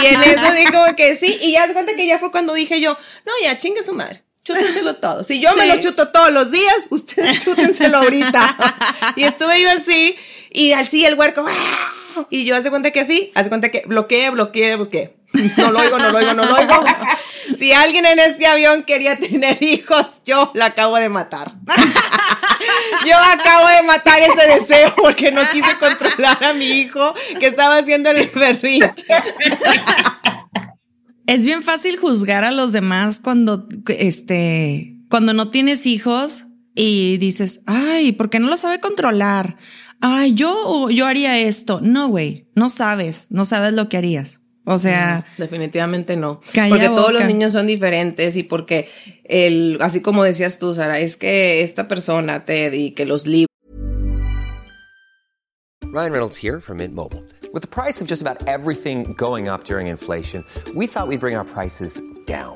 Y 0.04 0.06
en 0.08 0.22
eso 0.22 0.52
dije 0.54 0.72
como 0.72 0.96
que 0.96 1.16
sí. 1.16 1.38
Y 1.42 1.54
ya 1.54 1.68
se 1.68 1.74
cuenta 1.74 1.96
que 1.96 2.06
ya 2.06 2.20
fue 2.20 2.32
cuando 2.32 2.54
dije 2.54 2.82
yo, 2.82 2.98
no, 3.26 3.32
ya 3.44 3.58
chingue 3.58 3.82
su 3.84 3.94
madre. 3.94 4.24
Chútenselo 4.44 4.96
todos. 4.96 5.28
Si 5.28 5.40
yo 5.40 5.54
me 5.56 5.64
Sí. 5.64 5.68
lo 5.70 5.80
chuto 5.80 6.08
todos 6.10 6.32
los 6.32 6.52
días, 6.52 6.88
ustedes 6.90 7.44
chútenselo 7.44 8.00
ahorita. 8.00 8.58
y 9.16 9.24
estuve 9.24 9.62
yo 9.62 9.70
así, 9.72 10.16
y 10.52 10.74
así 10.74 11.06
el 11.06 11.14
huerco, 11.14 11.46
¡ah! 11.48 11.94
Y 12.30 12.46
yo 12.46 12.56
hace 12.56 12.70
cuenta 12.70 12.92
que 12.92 13.02
así, 13.02 13.32
hace 13.36 13.50
cuenta 13.50 13.70
que 13.70 13.84
bloqueé, 13.86 14.30
bloqueé, 14.30 14.76
bloqueé. 14.76 15.16
No 15.58 15.72
lo 15.72 15.80
oigo, 15.80 15.98
no 15.98 16.12
lo 16.12 16.18
oigo, 16.18 16.34
no 16.34 16.46
lo 16.46 16.56
oigo. 16.56 16.84
Si 17.58 17.74
alguien 17.74 18.06
en 18.06 18.20
este 18.20 18.46
avión 18.46 18.84
quería 18.84 19.18
tener 19.18 19.62
hijos, 19.62 20.22
yo 20.26 20.52
la 20.54 20.68
acabo 20.68 20.96
de 20.98 21.10
matar. 21.10 21.54
Yo 23.06 23.16
acabo 23.18 23.68
de 23.68 23.84
matar 23.84 24.20
ese 24.22 24.48
deseo 24.48 24.94
porque 24.96 25.32
no 25.32 25.42
quise 25.52 25.76
controlar 25.80 26.44
a 26.44 26.54
mi 26.54 26.66
hijo 26.66 27.14
que 27.40 27.48
estaba 27.48 27.78
haciendo 27.78 28.12
el 28.12 28.28
berrinche. 28.30 29.06
Es 31.26 31.46
bien 31.46 31.64
fácil 31.64 31.98
juzgar 31.98 32.44
a 32.44 32.52
los 32.52 32.72
demás 32.72 33.20
cuando, 33.20 33.68
este, 33.88 34.98
cuando 35.10 35.34
no 35.34 35.50
tienes 35.50 35.86
hijos 35.86 36.46
y 36.76 37.18
dices, 37.18 37.62
ay, 37.66 38.12
¿por 38.12 38.30
qué 38.30 38.40
no 38.40 38.48
lo 38.48 38.58
sabe 38.58 38.80
controlar? 38.80 39.58
Ay, 40.02 40.34
yo, 40.34 40.90
yo 40.90 41.06
haría 41.06 41.38
esto. 41.40 41.80
No, 41.82 42.08
güey, 42.10 42.50
no 42.56 42.70
sabes, 42.70 43.28
no 43.30 43.46
sabes 43.46 43.74
lo 43.74 43.88
que 43.88 43.98
harías. 43.98 44.42
O 44.66 44.78
sea, 44.78 45.26
Definitivamente 45.38 46.16
no. 46.18 46.40
Porque 46.40 46.86
todos 46.86 47.08
boca. 47.08 47.14
los 47.14 47.26
niños 47.26 47.52
son 47.52 47.66
diferentes 47.66 48.36
y 48.38 48.44
porque 48.44 48.90
el, 49.24 49.78
así 49.82 50.02
como 50.02 50.24
decías 50.24 50.60
tú, 50.60 50.74
Sara, 50.74 51.00
es 51.00 51.18
que 51.18 51.64
esta 51.64 51.88
persona, 51.88 52.46
Ted, 52.46 52.74
y 52.74 52.92
que 52.92 53.06
los 53.06 53.26
libros 53.26 53.48
Ryan 55.94 56.12
Reynolds 56.14 56.38
here 56.38 56.62
from 56.62 56.78
Mint 56.78 56.94
Mobile. 56.94 57.24
With 57.54 57.64
the 57.64 57.68
price 57.68 58.00
of 58.02 58.08
just 58.08 58.22
about 58.22 58.48
everything 58.48 59.14
going 59.18 59.50
up 59.50 59.66
during 59.66 59.88
inflation, 59.88 60.46
we 60.74 60.88
thought 60.88 61.10
we'd 61.10 61.20
bring 61.20 61.36
our 61.36 61.44
prices 61.44 62.00
down. 62.26 62.56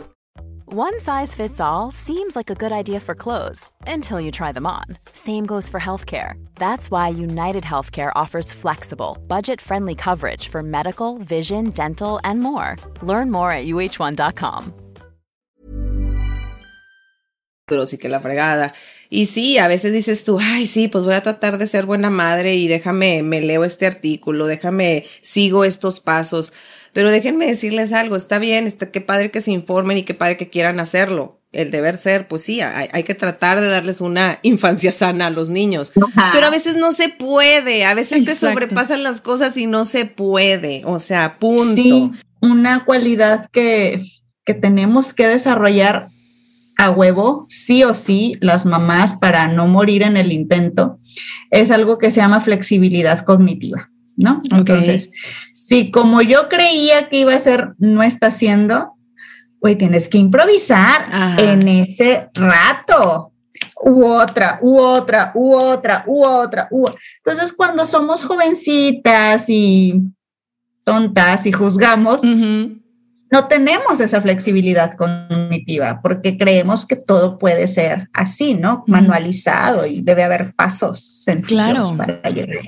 One 0.73 1.01
size 1.01 1.35
fits 1.35 1.59
all 1.59 1.91
seems 1.91 2.33
like 2.33 2.49
a 2.49 2.55
good 2.55 2.71
idea 2.71 3.01
for 3.01 3.13
clothes 3.13 3.69
until 3.85 4.21
you 4.21 4.31
try 4.31 4.53
them 4.53 4.65
on. 4.65 4.85
Same 5.11 5.45
goes 5.45 5.67
for 5.67 5.81
healthcare. 5.81 6.35
That's 6.55 6.89
why 6.89 7.09
United 7.09 7.65
Healthcare 7.65 8.13
offers 8.15 8.53
flexible, 8.53 9.17
budget 9.27 9.59
friendly 9.59 9.95
coverage 9.95 10.47
for 10.47 10.63
medical, 10.63 11.17
vision, 11.17 11.71
dental, 11.71 12.21
and 12.23 12.39
more. 12.39 12.77
Learn 13.01 13.29
more 13.29 13.51
at 13.51 13.65
uh1.com. 13.65 14.73
Pero 17.67 17.85
sí 17.85 17.97
que 17.97 18.07
la 18.07 18.21
fregada. 18.21 18.73
Y 19.09 19.25
sí, 19.25 19.57
a 19.57 19.67
veces 19.67 19.91
dices 19.91 20.23
tú, 20.23 20.39
ay, 20.39 20.67
sí, 20.67 20.87
pues 20.87 21.03
voy 21.03 21.15
a 21.15 21.21
tratar 21.21 21.57
de 21.57 21.67
ser 21.67 21.85
buena 21.85 22.09
madre 22.09 22.55
y 22.55 22.69
déjame, 22.69 23.23
me 23.23 23.41
leo 23.41 23.65
este 23.65 23.87
artículo, 23.87 24.47
déjame, 24.47 25.05
sigo 25.21 25.65
estos 25.65 25.99
pasos. 25.99 26.53
Pero 26.93 27.11
déjenme 27.11 27.45
decirles 27.45 27.93
algo, 27.93 28.15
está 28.15 28.39
bien, 28.39 28.67
está, 28.67 28.91
qué 28.91 29.01
padre 29.01 29.31
que 29.31 29.41
se 29.41 29.51
informen 29.51 29.97
y 29.97 30.03
qué 30.03 30.13
padre 30.13 30.37
que 30.37 30.49
quieran 30.49 30.79
hacerlo. 30.79 31.39
El 31.51 31.71
deber 31.71 31.97
ser, 31.97 32.27
pues 32.27 32.43
sí, 32.43 32.61
hay, 32.61 32.87
hay 32.91 33.03
que 33.03 33.15
tratar 33.15 33.59
de 33.59 33.67
darles 33.67 34.01
una 34.01 34.39
infancia 34.43 34.91
sana 34.91 35.27
a 35.27 35.29
los 35.29 35.49
niños. 35.49 35.91
Ajá. 35.95 36.31
Pero 36.33 36.47
a 36.47 36.49
veces 36.49 36.77
no 36.77 36.91
se 36.93 37.09
puede, 37.09 37.85
a 37.85 37.93
veces 37.93 38.25
te 38.25 38.35
sobrepasan 38.35 39.03
las 39.03 39.21
cosas 39.21 39.57
y 39.57 39.67
no 39.67 39.85
se 39.85 40.05
puede. 40.05 40.83
O 40.85 40.99
sea, 40.99 41.37
punto. 41.39 41.75
Sí, 41.75 42.11
una 42.41 42.85
cualidad 42.85 43.49
que, 43.51 44.03
que 44.45 44.53
tenemos 44.53 45.13
que 45.13 45.27
desarrollar 45.27 46.07
a 46.81 46.89
huevo, 46.89 47.45
sí 47.47 47.83
o 47.83 47.93
sí, 47.93 48.35
las 48.39 48.65
mamás 48.65 49.13
para 49.13 49.47
no 49.47 49.67
morir 49.67 50.01
en 50.01 50.17
el 50.17 50.31
intento, 50.31 50.99
es 51.51 51.69
algo 51.69 51.99
que 51.99 52.09
se 52.11 52.21
llama 52.21 52.41
flexibilidad 52.41 53.23
cognitiva, 53.23 53.91
¿no? 54.17 54.41
Entonces, 54.51 55.11
si 55.71 55.89
como 55.89 56.21
yo 56.21 56.49
creía 56.49 57.07
que 57.07 57.19
iba 57.19 57.33
a 57.33 57.39
ser, 57.39 57.75
no 57.77 58.03
está 58.03 58.29
siendo, 58.29 58.97
güey, 59.61 59.77
tienes 59.77 60.09
que 60.09 60.17
improvisar 60.17 61.05
Ajá. 61.09 61.41
en 61.41 61.65
ese 61.65 62.29
rato. 62.33 63.31
U 63.81 64.03
otra, 64.05 64.59
u 64.61 64.77
otra, 64.77 65.31
u 65.33 65.55
otra, 65.55 66.03
u 66.07 66.25
otra, 66.25 66.67
u 66.71 66.89
Entonces, 67.23 67.53
cuando 67.53 67.85
somos 67.85 68.25
jovencitas 68.25 69.45
y 69.47 70.01
tontas 70.83 71.45
y 71.45 71.53
juzgamos, 71.53 72.21
no 73.31 73.47
tenemos 73.47 74.01
esa 74.01 74.21
flexibilidad 74.21 74.95
cognitiva 74.97 76.01
porque 76.03 76.37
creemos 76.37 76.85
que 76.85 76.97
todo 76.97 77.39
puede 77.39 77.69
ser 77.69 78.09
así, 78.13 78.53
¿no? 78.53 78.83
Manualizado 78.87 79.85
y 79.85 80.01
debe 80.01 80.23
haber 80.23 80.53
pasos 80.53 81.23
sencillos 81.23 81.93
Claro. 81.93 81.97
para 81.97 82.29
llegar. 82.29 82.65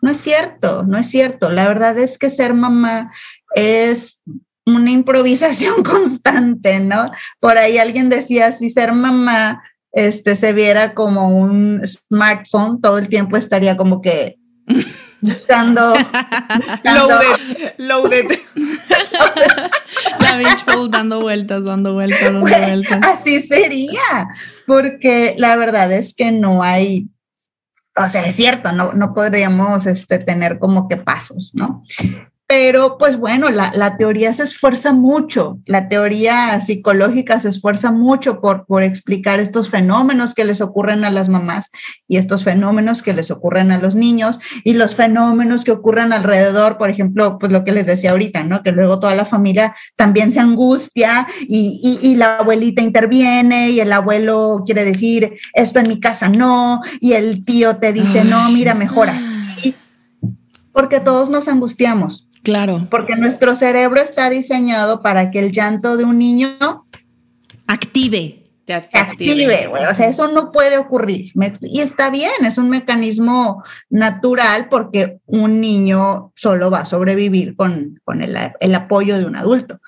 No 0.00 0.10
es 0.10 0.16
cierto, 0.16 0.84
no 0.84 0.96
es 0.96 1.06
cierto. 1.08 1.50
La 1.50 1.68
verdad 1.68 1.98
es 1.98 2.16
que 2.16 2.30
ser 2.30 2.54
mamá 2.54 3.12
es 3.54 4.20
una 4.64 4.90
improvisación 4.90 5.82
constante, 5.84 6.80
¿no? 6.80 7.10
Por 7.38 7.58
ahí 7.58 7.76
alguien 7.76 8.08
decía, 8.08 8.52
si 8.52 8.70
ser 8.70 8.94
mamá 8.94 9.62
este, 9.92 10.34
se 10.34 10.54
viera 10.54 10.94
como 10.94 11.28
un 11.28 11.82
smartphone, 11.84 12.80
todo 12.80 12.96
el 12.98 13.08
tiempo 13.08 13.36
estaría 13.36 13.76
como 13.76 14.00
que 14.00 14.38
buscando, 15.26 15.94
buscando- 16.56 17.08
Loaded, 17.08 17.74
loaded. 17.78 18.38
La 20.20 20.36
beach 20.36 20.64
ball 20.64 20.90
dando 20.90 21.20
vueltas, 21.20 21.64
dando 21.64 21.92
vueltas, 21.94 22.20
dando 22.22 22.40
vueltas. 22.40 23.00
así 23.02 23.40
sería, 23.40 24.28
porque 24.66 25.34
la 25.38 25.56
verdad 25.56 25.90
es 25.92 26.14
que 26.14 26.32
no 26.32 26.62
hay, 26.62 27.08
o 27.96 28.08
sea, 28.08 28.26
es 28.26 28.34
cierto, 28.36 28.72
no, 28.72 28.92
no 28.92 29.14
podríamos 29.14 29.86
este, 29.86 30.18
tener 30.18 30.58
como 30.58 30.88
que 30.88 30.96
pasos, 30.96 31.52
¿no? 31.54 31.82
Pero 32.48 32.96
pues 32.96 33.18
bueno, 33.18 33.50
la, 33.50 33.72
la, 33.74 33.96
teoría 33.96 34.32
se 34.32 34.44
esfuerza 34.44 34.92
mucho, 34.92 35.58
la 35.66 35.88
teoría 35.88 36.60
psicológica 36.60 37.40
se 37.40 37.48
esfuerza 37.48 37.90
mucho 37.90 38.40
por, 38.40 38.66
por 38.66 38.84
explicar 38.84 39.40
estos 39.40 39.68
fenómenos 39.68 40.32
que 40.32 40.44
les 40.44 40.60
ocurren 40.60 41.04
a 41.04 41.10
las 41.10 41.28
mamás 41.28 41.70
y 42.06 42.18
estos 42.18 42.44
fenómenos 42.44 43.02
que 43.02 43.14
les 43.14 43.32
ocurren 43.32 43.72
a 43.72 43.78
los 43.78 43.96
niños 43.96 44.38
y 44.62 44.74
los 44.74 44.94
fenómenos 44.94 45.64
que 45.64 45.72
ocurren 45.72 46.12
alrededor, 46.12 46.78
por 46.78 46.88
ejemplo, 46.88 47.36
pues 47.40 47.50
lo 47.50 47.64
que 47.64 47.72
les 47.72 47.86
decía 47.86 48.12
ahorita, 48.12 48.44
¿no? 48.44 48.62
Que 48.62 48.70
luego 48.70 49.00
toda 49.00 49.16
la 49.16 49.24
familia 49.24 49.74
también 49.96 50.30
se 50.30 50.38
angustia 50.38 51.26
y, 51.48 51.80
y, 52.00 52.10
y 52.10 52.14
la 52.14 52.38
abuelita 52.38 52.80
interviene 52.80 53.70
y 53.70 53.80
el 53.80 53.92
abuelo 53.92 54.62
quiere 54.64 54.84
decir, 54.84 55.32
esto 55.52 55.80
en 55.80 55.88
mi 55.88 55.98
casa 55.98 56.28
no, 56.28 56.80
y 57.00 57.14
el 57.14 57.44
tío 57.44 57.76
te 57.78 57.92
dice, 57.92 58.24
no, 58.24 58.50
mira, 58.50 58.74
mejor 58.74 59.08
así 59.08 59.46
porque 60.76 61.00
todos 61.00 61.30
nos 61.30 61.48
angustiamos. 61.48 62.28
Claro. 62.46 62.86
Porque 62.92 63.16
nuestro 63.16 63.56
cerebro 63.56 64.00
está 64.00 64.30
diseñado 64.30 65.02
para 65.02 65.32
que 65.32 65.40
el 65.40 65.50
llanto 65.50 65.96
de 65.96 66.04
un 66.04 66.16
niño 66.20 66.48
active. 67.66 68.44
Te 68.64 68.74
active, 68.74 69.66
güey. 69.66 69.84
O 69.86 69.94
sea, 69.94 70.06
eso 70.06 70.28
no 70.28 70.52
puede 70.52 70.78
ocurrir. 70.78 71.32
Y 71.62 71.80
está 71.80 72.08
bien, 72.08 72.30
es 72.46 72.56
un 72.56 72.70
mecanismo 72.70 73.64
natural 73.90 74.68
porque 74.68 75.18
un 75.26 75.60
niño 75.60 76.30
solo 76.36 76.70
va 76.70 76.82
a 76.82 76.84
sobrevivir 76.84 77.56
con, 77.56 78.00
con 78.04 78.22
el, 78.22 78.38
el, 78.60 78.74
apoyo 78.76 79.18
de 79.18 79.24
un 79.24 79.36
adulto. 79.36 79.80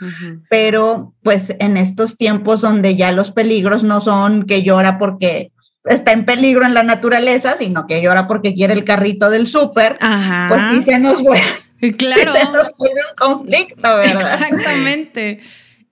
Pero 0.50 1.14
pues 1.22 1.54
en 1.60 1.76
estos 1.76 2.16
tiempos 2.16 2.60
donde 2.60 2.96
ya 2.96 3.12
los 3.12 3.30
peligros 3.30 3.84
no 3.84 4.00
son 4.00 4.46
que 4.46 4.64
llora 4.64 4.98
porque 4.98 5.52
está 5.84 6.10
en 6.10 6.24
peligro 6.24 6.66
en 6.66 6.74
la 6.74 6.82
naturaleza, 6.82 7.54
sino 7.56 7.86
que 7.86 8.02
llora 8.02 8.26
porque 8.26 8.54
quiere 8.54 8.74
el 8.74 8.82
carrito 8.82 9.30
del 9.30 9.46
súper, 9.46 9.96
pues 10.48 10.60
sí 10.72 10.82
se 10.82 10.98
nos 10.98 11.22
vuelve 11.22 11.67
Claro. 11.96 12.32
un 12.78 13.16
conflicto, 13.16 13.82
¿verdad? 13.82 14.40
Exactamente. 14.48 15.40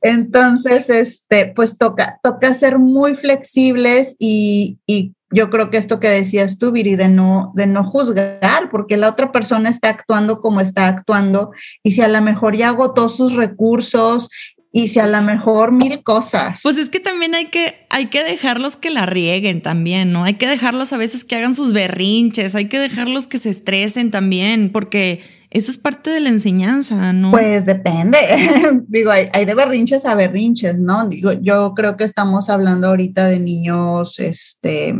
Entonces, 0.02 0.90
este, 0.90 1.46
pues 1.46 1.78
toca, 1.78 2.20
toca 2.22 2.54
ser 2.54 2.78
muy 2.78 3.14
flexibles 3.14 4.16
y, 4.18 4.78
y, 4.86 5.12
yo 5.32 5.50
creo 5.50 5.70
que 5.70 5.76
esto 5.76 5.98
que 5.98 6.08
decías 6.08 6.56
tú, 6.56 6.70
Viri, 6.70 6.94
de 6.94 7.08
no, 7.08 7.52
de 7.56 7.66
no 7.66 7.82
juzgar, 7.82 8.70
porque 8.70 8.96
la 8.96 9.08
otra 9.08 9.32
persona 9.32 9.68
está 9.68 9.88
actuando 9.88 10.40
como 10.40 10.60
está 10.60 10.86
actuando 10.86 11.50
y 11.82 11.92
si 11.92 12.00
a 12.00 12.06
lo 12.06 12.22
mejor 12.22 12.56
ya 12.56 12.68
agotó 12.68 13.08
sus 13.08 13.32
recursos 13.32 14.28
y 14.70 14.86
si 14.86 15.00
a 15.00 15.06
lo 15.08 15.20
mejor 15.22 15.72
mil 15.72 16.02
cosas. 16.04 16.60
Pues 16.62 16.78
es 16.78 16.90
que 16.90 17.00
también 17.00 17.34
hay 17.34 17.46
que, 17.46 17.86
hay 17.90 18.06
que 18.06 18.22
dejarlos 18.22 18.76
que 18.76 18.90
la 18.90 19.04
rieguen 19.04 19.62
también, 19.62 20.12
¿no? 20.12 20.22
Hay 20.22 20.34
que 20.34 20.46
dejarlos 20.46 20.92
a 20.92 20.96
veces 20.96 21.24
que 21.24 21.34
hagan 21.34 21.54
sus 21.54 21.72
berrinches, 21.72 22.54
hay 22.54 22.66
que 22.66 22.78
dejarlos 22.78 23.26
que 23.26 23.38
se 23.38 23.50
estresen 23.50 24.12
también, 24.12 24.70
porque 24.70 25.22
eso 25.56 25.70
es 25.70 25.78
parte 25.78 26.10
de 26.10 26.20
la 26.20 26.28
enseñanza, 26.28 27.12
¿no? 27.14 27.30
Pues 27.30 27.64
depende. 27.64 28.18
Digo, 28.88 29.10
hay, 29.10 29.28
hay, 29.32 29.46
de 29.46 29.54
berrinches 29.54 30.04
a 30.04 30.14
berrinches, 30.14 30.78
¿no? 30.78 31.08
Digo, 31.08 31.32
yo 31.32 31.72
creo 31.74 31.96
que 31.96 32.04
estamos 32.04 32.50
hablando 32.50 32.88
ahorita 32.88 33.26
de 33.26 33.40
niños, 33.40 34.20
este, 34.20 34.94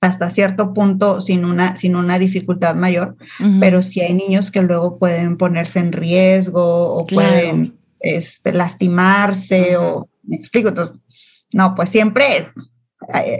hasta 0.00 0.28
cierto 0.28 0.74
punto 0.74 1.20
sin 1.20 1.44
una, 1.44 1.76
sin 1.76 1.94
una 1.94 2.18
dificultad 2.18 2.74
mayor, 2.74 3.16
uh 3.38 3.44
-huh. 3.44 3.60
pero 3.60 3.82
sí 3.82 4.00
hay 4.00 4.14
niños 4.14 4.50
que 4.50 4.62
luego 4.62 4.98
pueden 4.98 5.36
ponerse 5.36 5.78
en 5.78 5.92
riesgo 5.92 6.96
o 6.96 7.06
claro. 7.06 7.30
pueden 7.30 7.78
este, 8.00 8.52
lastimarse 8.52 9.78
uh 9.78 9.80
-huh. 9.80 9.92
o, 9.98 10.08
me 10.24 10.36
explico, 10.36 10.70
entonces, 10.70 10.96
no, 11.52 11.76
pues 11.76 11.90
siempre 11.90 12.26
eh, 12.38 12.48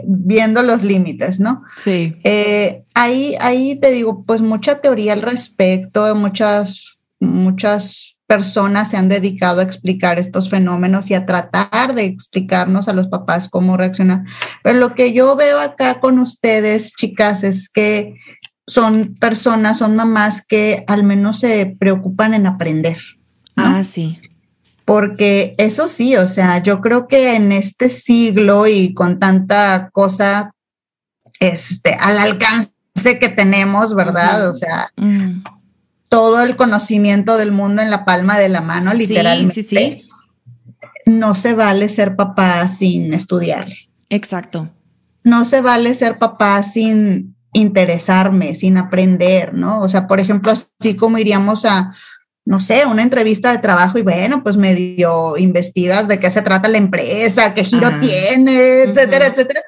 viendo 0.05 0.61
los 0.61 0.83
límites, 0.83 1.39
¿no? 1.39 1.63
Sí. 1.75 2.15
Eh, 2.23 2.83
ahí, 2.93 3.35
ahí 3.39 3.75
te 3.79 3.91
digo, 3.91 4.23
pues 4.25 4.41
mucha 4.41 4.79
teoría 4.79 5.13
al 5.13 5.21
respecto, 5.21 6.13
muchas, 6.15 7.03
muchas 7.19 8.17
personas 8.27 8.89
se 8.89 8.97
han 8.97 9.09
dedicado 9.09 9.61
a 9.61 9.63
explicar 9.63 10.19
estos 10.19 10.49
fenómenos 10.49 11.09
y 11.09 11.13
a 11.13 11.25
tratar 11.25 11.95
de 11.95 12.05
explicarnos 12.05 12.87
a 12.87 12.93
los 12.93 13.07
papás 13.07 13.49
cómo 13.49 13.77
reaccionar. 13.77 14.23
Pero 14.63 14.79
lo 14.79 14.95
que 14.95 15.13
yo 15.13 15.35
veo 15.35 15.59
acá 15.59 15.99
con 15.99 16.19
ustedes, 16.19 16.93
chicas, 16.93 17.43
es 17.43 17.69
que 17.69 18.15
son 18.65 19.15
personas, 19.19 19.77
son 19.77 19.95
mamás 19.95 20.45
que 20.45 20.83
al 20.87 21.03
menos 21.03 21.39
se 21.39 21.77
preocupan 21.79 22.33
en 22.33 22.47
aprender. 22.47 22.97
¿no? 23.55 23.63
Ah, 23.63 23.83
sí 23.83 24.19
porque 24.87 25.53
eso 25.57 25.89
sí, 25.89 26.15
o 26.15 26.29
sea, 26.29 26.63
yo 26.63 26.79
creo 26.79 27.09
que 27.09 27.35
en 27.35 27.51
este 27.51 27.89
siglo 27.89 28.67
y 28.67 28.93
con 28.93 29.19
tanta 29.19 29.89
cosa 29.91 30.55
este, 31.41 31.93
al 31.95 32.17
alcance 32.17 32.71
que 33.19 33.27
tenemos, 33.27 33.93
¿verdad? 33.93 34.43
Uh 34.43 34.45
-huh. 34.45 34.51
O 34.51 34.55
sea, 34.55 34.89
uh 34.95 35.03
-huh. 35.03 35.43
todo 36.07 36.41
el 36.41 36.55
conocimiento 36.55 37.35
del 37.35 37.51
mundo 37.51 37.81
en 37.81 37.91
la 37.91 38.05
palma 38.05 38.39
de 38.39 38.47
la 38.47 38.61
mano, 38.61 38.93
literalmente. 38.93 39.55
Sí, 39.55 39.63
sí, 39.63 39.75
sí. 39.75 40.09
No 41.05 41.35
se 41.35 41.53
vale 41.53 41.89
ser 41.89 42.15
papá 42.15 42.65
sin 42.69 43.13
estudiar. 43.13 43.67
Exacto. 44.09 44.69
No 45.25 45.43
se 45.43 45.59
vale 45.59 45.95
ser 45.95 46.17
papá 46.17 46.63
sin 46.63 47.35
interesarme, 47.51 48.55
sin 48.55 48.77
aprender, 48.77 49.53
¿no? 49.53 49.81
O 49.81 49.89
sea, 49.89 50.07
por 50.07 50.21
ejemplo, 50.21 50.53
así 50.53 50.95
como 50.95 51.17
iríamos 51.17 51.65
a 51.65 51.93
no 52.47 52.61
sé, 52.61 52.85
una 52.85 53.03
entrevista 53.03 53.51
de 53.51 53.57
trabajo 53.57 53.99
y 53.99 54.03
bueno, 54.03 54.41
pues 54.41 54.55
medio 54.55 55.37
investigas 55.37 56.07
de 56.07 56.17
qué 56.17 56.31
se 56.31 56.41
trata 56.41 56.69
la 56.69 56.77
empresa, 56.77 57.53
qué 57.53 57.65
giro 57.65 57.89
tiene, 57.99 58.83
etcétera, 58.83 59.27
-huh. 59.27 59.31
etcétera. 59.31 59.63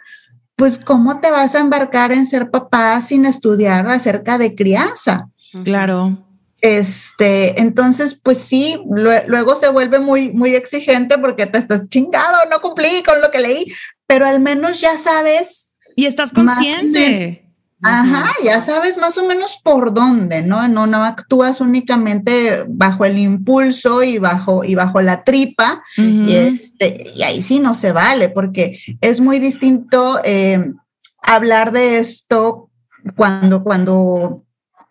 Pues, 0.55 0.79
¿cómo 0.79 1.19
te 1.19 1.29
vas 1.29 1.55
a 1.55 1.59
embarcar 1.59 2.13
en 2.13 2.25
ser 2.25 2.49
papá 2.49 3.01
sin 3.01 3.25
estudiar 3.25 3.87
acerca 3.89 4.37
de 4.37 4.55
crianza? 4.55 5.27
Claro. 5.65 6.25
Este, 6.61 7.59
entonces, 7.59 8.17
pues 8.21 8.37
sí, 8.37 8.81
luego 9.27 9.55
se 9.57 9.69
vuelve 9.69 9.99
muy, 9.99 10.31
muy 10.31 10.55
exigente 10.55 11.17
porque 11.17 11.45
te 11.45 11.57
estás 11.57 11.89
chingado, 11.89 12.37
no 12.49 12.61
cumplí 12.61 13.03
con 13.03 13.21
lo 13.21 13.29
que 13.29 13.39
leí, 13.39 13.65
pero 14.07 14.25
al 14.25 14.39
menos 14.39 14.79
ya 14.79 14.97
sabes. 14.97 15.73
Y 15.97 16.05
estás 16.05 16.31
consciente. 16.31 17.48
Ajá, 17.81 18.33
ya 18.43 18.59
sabes 18.59 18.97
más 18.97 19.17
o 19.17 19.25
menos 19.25 19.57
por 19.63 19.93
dónde, 19.93 20.41
¿no? 20.41 20.67
No, 20.67 20.85
no 20.85 21.03
actúas 21.05 21.61
únicamente 21.61 22.65
bajo 22.67 23.05
el 23.05 23.17
impulso 23.17 24.03
y 24.03 24.17
bajo, 24.17 24.65
y 24.65 24.75
bajo 24.75 25.01
la 25.01 25.23
tripa, 25.23 25.81
uh 25.97 26.01
-huh. 26.01 26.29
y, 26.29 26.35
este, 26.35 27.11
y 27.15 27.23
ahí 27.23 27.41
sí 27.41 27.59
no 27.59 27.75
se 27.75 27.93
vale, 27.93 28.27
porque 28.29 28.79
es 28.99 29.21
muy 29.21 29.39
distinto 29.39 30.19
eh, 30.25 30.73
hablar 31.21 31.71
de 31.71 31.99
esto 31.99 32.69
cuando, 33.15 33.63
cuando 33.63 34.43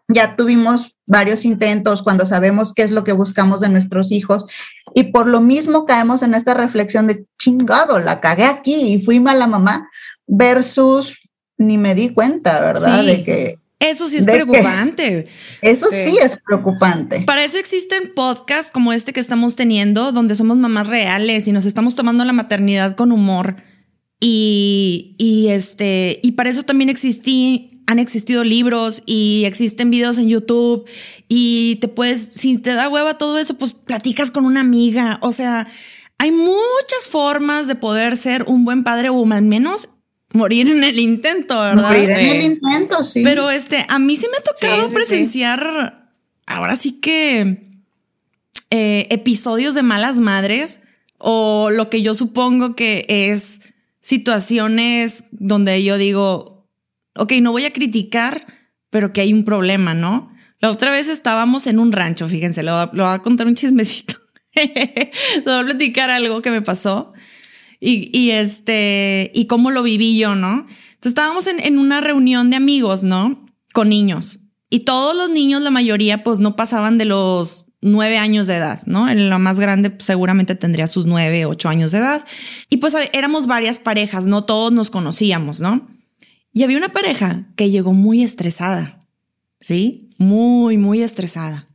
ya 0.08 0.36
tuvimos 0.36 0.96
varios 1.04 1.44
intentos, 1.44 2.02
cuando 2.02 2.24
sabemos 2.24 2.72
qué 2.72 2.82
es 2.82 2.90
lo 2.90 3.04
que 3.04 3.12
buscamos 3.12 3.60
de 3.60 3.68
nuestros 3.68 4.12
hijos, 4.12 4.46
y 4.94 5.04
por 5.04 5.26
lo 5.26 5.42
mismo 5.42 5.84
caemos 5.84 6.22
en 6.22 6.32
esta 6.32 6.54
reflexión 6.54 7.06
de 7.06 7.26
chingado, 7.38 7.98
la 7.98 8.20
cagué 8.20 8.44
aquí 8.44 8.94
y 8.94 9.02
fui 9.02 9.20
mala 9.20 9.46
mamá, 9.46 9.90
versus 10.26 11.27
ni 11.58 11.76
me 11.76 11.94
di 11.94 12.10
cuenta, 12.10 12.60
¿verdad? 12.60 13.00
Sí. 13.00 13.06
De 13.06 13.24
que 13.24 13.58
eso 13.80 14.08
sí 14.08 14.16
es 14.16 14.24
preocupante. 14.24 15.28
Eso 15.62 15.86
sí. 15.90 15.96
sí. 16.10 16.18
es 16.20 16.36
preocupante. 16.44 17.20
Para 17.20 17.44
eso 17.44 17.58
existen 17.58 18.12
podcasts 18.14 18.72
como 18.72 18.92
este 18.92 19.12
que 19.12 19.20
estamos 19.20 19.54
teniendo, 19.54 20.10
donde 20.10 20.34
somos 20.34 20.56
mamás 20.56 20.88
reales 20.88 21.46
y 21.46 21.52
nos 21.52 21.64
estamos 21.64 21.94
tomando 21.94 22.24
la 22.24 22.32
maternidad 22.32 22.96
con 22.96 23.12
humor. 23.12 23.56
Y, 24.20 25.14
y 25.16 25.48
este, 25.48 26.18
y 26.24 26.32
para 26.32 26.50
eso 26.50 26.64
también 26.64 26.90
existí, 26.90 27.84
han 27.86 28.00
existido 28.00 28.42
libros 28.42 29.04
y 29.06 29.44
existen 29.46 29.92
videos 29.92 30.18
en 30.18 30.28
YouTube. 30.28 30.84
Y 31.28 31.76
te 31.76 31.86
puedes, 31.86 32.30
si 32.32 32.58
te 32.58 32.74
da 32.74 32.88
hueva 32.88 33.16
todo 33.16 33.38
eso, 33.38 33.54
pues 33.54 33.74
platicas 33.74 34.32
con 34.32 34.44
una 34.44 34.60
amiga. 34.60 35.18
O 35.22 35.30
sea, 35.30 35.68
hay 36.18 36.32
muchas 36.32 37.08
formas 37.08 37.68
de 37.68 37.76
poder 37.76 38.16
ser 38.16 38.42
un 38.48 38.64
buen 38.64 38.82
padre 38.82 39.08
o 39.08 39.32
al 39.32 39.42
menos 39.42 39.90
morir 40.38 40.70
en 40.70 40.84
el 40.84 40.98
intento, 40.98 41.58
¿verdad? 41.58 41.88
Morir 41.88 42.08
sí. 42.08 42.14
en 42.14 42.36
el 42.36 42.42
intento, 42.42 43.04
sí. 43.04 43.22
Pero 43.22 43.50
este, 43.50 43.84
a 43.88 43.98
mí 43.98 44.16
sí 44.16 44.26
me 44.30 44.38
ha 44.38 44.42
tocado 44.42 44.82
sí, 44.82 44.88
sí, 44.88 44.94
presenciar, 44.94 46.10
ahora 46.46 46.76
sí 46.76 47.00
que 47.00 47.68
eh, 48.70 49.06
episodios 49.10 49.74
de 49.74 49.82
malas 49.82 50.20
madres 50.20 50.80
o 51.18 51.70
lo 51.70 51.90
que 51.90 52.00
yo 52.00 52.14
supongo 52.14 52.76
que 52.76 53.04
es 53.08 53.60
situaciones 54.00 55.24
donde 55.32 55.82
yo 55.82 55.98
digo, 55.98 56.66
ok, 57.16 57.32
no 57.42 57.52
voy 57.52 57.64
a 57.64 57.72
criticar, 57.72 58.46
pero 58.90 59.12
que 59.12 59.20
hay 59.20 59.32
un 59.32 59.44
problema, 59.44 59.92
¿no? 59.92 60.32
La 60.60 60.70
otra 60.70 60.90
vez 60.90 61.08
estábamos 61.08 61.66
en 61.66 61.78
un 61.78 61.92
rancho, 61.92 62.28
fíjense, 62.28 62.62
lo, 62.62 62.86
lo 62.92 63.04
voy 63.04 63.14
a 63.14 63.18
contar 63.18 63.46
un 63.46 63.54
chismecito. 63.54 64.14
le 64.54 65.42
voy 65.44 65.54
a 65.54 65.64
platicar 65.64 66.10
algo 66.10 66.40
que 66.40 66.50
me 66.50 66.62
pasó 66.62 67.12
y, 67.80 68.10
y, 68.16 68.30
este, 68.30 69.30
y 69.34 69.46
cómo 69.46 69.70
lo 69.70 69.82
viví 69.82 70.18
yo, 70.18 70.34
¿no? 70.34 70.66
Entonces 70.68 71.10
estábamos 71.12 71.46
en, 71.46 71.60
en, 71.60 71.78
una 71.78 72.00
reunión 72.00 72.50
de 72.50 72.56
amigos, 72.56 73.04
¿no? 73.04 73.46
Con 73.72 73.88
niños. 73.88 74.40
Y 74.70 74.80
todos 74.80 75.16
los 75.16 75.30
niños, 75.30 75.62
la 75.62 75.70
mayoría, 75.70 76.22
pues 76.22 76.40
no 76.40 76.56
pasaban 76.56 76.98
de 76.98 77.04
los 77.04 77.68
nueve 77.80 78.18
años 78.18 78.46
de 78.46 78.56
edad, 78.56 78.82
¿no? 78.86 79.08
En 79.08 79.30
la 79.30 79.38
más 79.38 79.60
grande 79.60 79.90
pues, 79.90 80.04
seguramente 80.04 80.54
tendría 80.54 80.86
sus 80.88 81.06
nueve, 81.06 81.46
ocho 81.46 81.68
años 81.68 81.92
de 81.92 81.98
edad. 81.98 82.24
Y 82.68 82.78
pues 82.78 82.96
éramos 83.12 83.46
varias 83.46 83.80
parejas, 83.80 84.26
no 84.26 84.44
todos 84.44 84.72
nos 84.72 84.90
conocíamos, 84.90 85.60
¿no? 85.60 85.88
Y 86.52 86.64
había 86.64 86.78
una 86.78 86.90
pareja 86.90 87.46
que 87.56 87.70
llegó 87.70 87.92
muy 87.92 88.22
estresada, 88.22 89.06
¿sí? 89.60 90.10
Muy, 90.18 90.76
muy 90.76 91.02
estresada. 91.02 91.67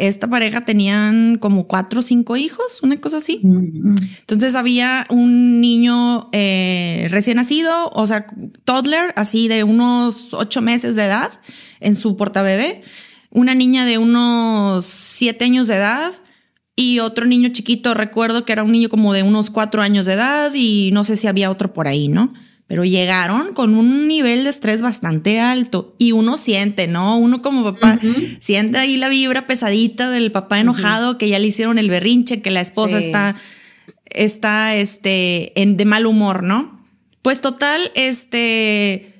Esta 0.00 0.28
pareja 0.28 0.64
tenían 0.64 1.36
como 1.36 1.66
cuatro 1.66 1.98
o 1.98 2.02
cinco 2.02 2.36
hijos, 2.38 2.80
una 2.82 2.96
cosa 2.96 3.18
así. 3.18 3.42
Entonces 3.42 4.54
había 4.54 5.06
un 5.10 5.60
niño 5.60 6.30
eh, 6.32 7.06
recién 7.10 7.36
nacido, 7.36 7.90
o 7.92 8.06
sea, 8.06 8.26
toddler, 8.64 9.12
así 9.16 9.46
de 9.48 9.62
unos 9.62 10.32
ocho 10.32 10.62
meses 10.62 10.96
de 10.96 11.04
edad 11.04 11.30
en 11.80 11.96
su 11.96 12.16
portabebé, 12.16 12.82
una 13.30 13.54
niña 13.54 13.84
de 13.84 13.98
unos 13.98 14.86
siete 14.86 15.44
años 15.44 15.66
de 15.66 15.76
edad 15.76 16.12
y 16.74 17.00
otro 17.00 17.26
niño 17.26 17.50
chiquito, 17.50 17.92
recuerdo 17.92 18.46
que 18.46 18.52
era 18.54 18.62
un 18.62 18.72
niño 18.72 18.88
como 18.88 19.12
de 19.12 19.22
unos 19.22 19.50
cuatro 19.50 19.82
años 19.82 20.06
de 20.06 20.14
edad 20.14 20.50
y 20.54 20.92
no 20.92 21.04
sé 21.04 21.16
si 21.16 21.26
había 21.26 21.50
otro 21.50 21.74
por 21.74 21.88
ahí, 21.88 22.08
¿no? 22.08 22.32
Pero 22.70 22.84
llegaron 22.84 23.52
con 23.52 23.74
un 23.74 24.06
nivel 24.06 24.44
de 24.44 24.50
estrés 24.50 24.80
bastante 24.80 25.40
alto 25.40 25.96
y 25.98 26.12
uno 26.12 26.36
siente, 26.36 26.86
¿no? 26.86 27.18
Uno 27.18 27.42
como 27.42 27.64
papá 27.64 27.98
siente 28.38 28.78
ahí 28.78 28.96
la 28.96 29.08
vibra 29.08 29.48
pesadita 29.48 30.08
del 30.08 30.30
papá 30.30 30.60
enojado 30.60 31.18
que 31.18 31.28
ya 31.28 31.40
le 31.40 31.48
hicieron 31.48 31.80
el 31.80 31.90
berrinche, 31.90 32.42
que 32.42 32.52
la 32.52 32.60
esposa 32.60 32.98
está, 32.98 33.34
está, 34.04 34.76
este, 34.76 35.60
en, 35.60 35.76
de 35.76 35.84
mal 35.84 36.06
humor, 36.06 36.44
¿no? 36.44 36.80
Pues 37.22 37.40
total, 37.40 37.90
este, 37.96 39.14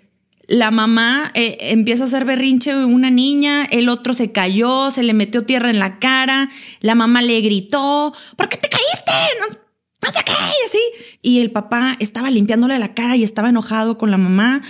la 0.47 0.71
mamá 0.71 1.33
eh, 1.35 1.59
empieza 1.73 2.05
a 2.05 2.07
hacer 2.07 2.25
berrinche 2.25 2.77
una 2.85 3.11
niña, 3.11 3.65
el 3.65 3.89
otro 3.89 4.15
se 4.15 4.31
cayó, 4.31 4.93
se 4.93 5.03
le 5.03 5.13
metió 5.13 5.45
tierra 5.45 5.71
en 5.71 5.81
la 5.81 5.99
cara, 5.99 6.51
la 6.83 6.95
mamá 6.95 7.21
le 7.21 7.41
gritó, 7.41 8.15
¿por 8.37 8.49
qué 8.49 8.59
te 8.59 8.69
caíste? 8.69 9.13
No, 9.41 9.59
no 10.03 10.11
sé 10.11 10.21
qué, 10.25 10.33
y 10.33 10.67
así. 10.67 10.79
Y 11.23 11.41
el 11.41 11.51
papá 11.51 11.97
estaba 11.99 12.31
limpiándole 12.31 12.79
la 12.79 12.95
cara 12.95 13.17
y 13.17 13.23
estaba 13.23 13.51
enojado 13.51 13.99
con 13.99 14.11
la 14.11 14.17
mamá. 14.17 14.63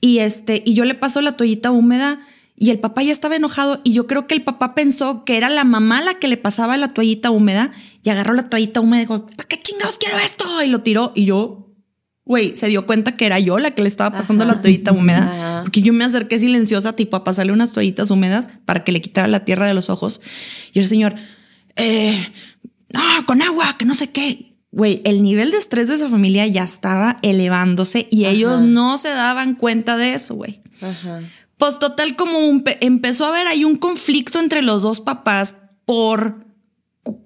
Y 0.00 0.18
este, 0.18 0.62
y 0.64 0.74
yo 0.74 0.84
le 0.84 0.94
paso 0.94 1.20
la 1.20 1.36
toallita 1.36 1.70
húmeda 1.70 2.20
y 2.56 2.70
el 2.70 2.78
papá 2.78 3.02
ya 3.02 3.12
estaba 3.12 3.36
enojado. 3.36 3.80
Y 3.84 3.92
yo 3.92 4.06
creo 4.06 4.26
que 4.26 4.34
el 4.34 4.42
papá 4.42 4.74
pensó 4.74 5.24
que 5.24 5.36
era 5.36 5.50
la 5.50 5.64
mamá 5.64 6.00
la 6.00 6.18
que 6.18 6.28
le 6.28 6.36
pasaba 6.36 6.76
la 6.76 6.94
toallita 6.94 7.30
húmeda 7.30 7.72
y 8.02 8.10
agarró 8.10 8.34
la 8.34 8.48
toallita 8.48 8.80
húmeda 8.80 9.02
y 9.02 9.04
dijo, 9.04 9.26
¿para 9.26 9.48
qué 9.48 9.60
chingados 9.60 9.98
quiero 9.98 10.18
esto? 10.18 10.62
Y 10.62 10.68
lo 10.68 10.82
tiró. 10.82 11.12
Y 11.16 11.24
yo, 11.24 11.74
güey, 12.24 12.56
se 12.56 12.68
dio 12.68 12.86
cuenta 12.86 13.16
que 13.16 13.26
era 13.26 13.40
yo 13.40 13.58
la 13.58 13.72
que 13.72 13.82
le 13.82 13.88
estaba 13.88 14.16
pasando 14.16 14.44
la 14.44 14.60
toallita 14.62 14.92
húmeda. 14.92 15.62
Porque 15.64 15.82
yo 15.82 15.92
me 15.92 16.04
acerqué 16.04 16.38
silenciosa, 16.38 16.94
tipo, 16.94 17.16
a 17.16 17.24
pasarle 17.24 17.52
unas 17.52 17.72
toallitas 17.72 18.10
húmedas 18.12 18.50
para 18.64 18.84
que 18.84 18.92
le 18.92 19.00
quitara 19.00 19.26
la 19.26 19.44
tierra 19.44 19.66
de 19.66 19.74
los 19.74 19.90
ojos. 19.90 20.20
Y 20.72 20.78
el 20.78 20.86
señor, 20.86 21.16
eh, 21.74 22.32
no, 22.94 23.00
con 23.26 23.42
agua, 23.42 23.76
que 23.76 23.84
no 23.84 23.94
sé 23.94 24.10
qué 24.10 24.55
güey, 24.76 25.00
el 25.06 25.22
nivel 25.22 25.52
de 25.52 25.56
estrés 25.56 25.88
de 25.88 25.94
esa 25.94 26.10
familia 26.10 26.46
ya 26.46 26.62
estaba 26.62 27.16
elevándose 27.22 28.08
y 28.10 28.26
ellos 28.26 28.60
no 28.60 28.98
se 28.98 29.08
daban 29.08 29.54
cuenta 29.54 29.96
de 29.96 30.12
eso, 30.12 30.34
güey. 30.34 30.60
Pues 31.56 31.78
total, 31.78 32.14
como 32.14 32.38
empezó 32.80 33.24
a 33.24 33.28
haber 33.30 33.46
ahí 33.46 33.64
un 33.64 33.76
conflicto 33.76 34.38
entre 34.38 34.60
los 34.60 34.82
dos 34.82 35.00
papás 35.00 35.62
por 35.86 36.44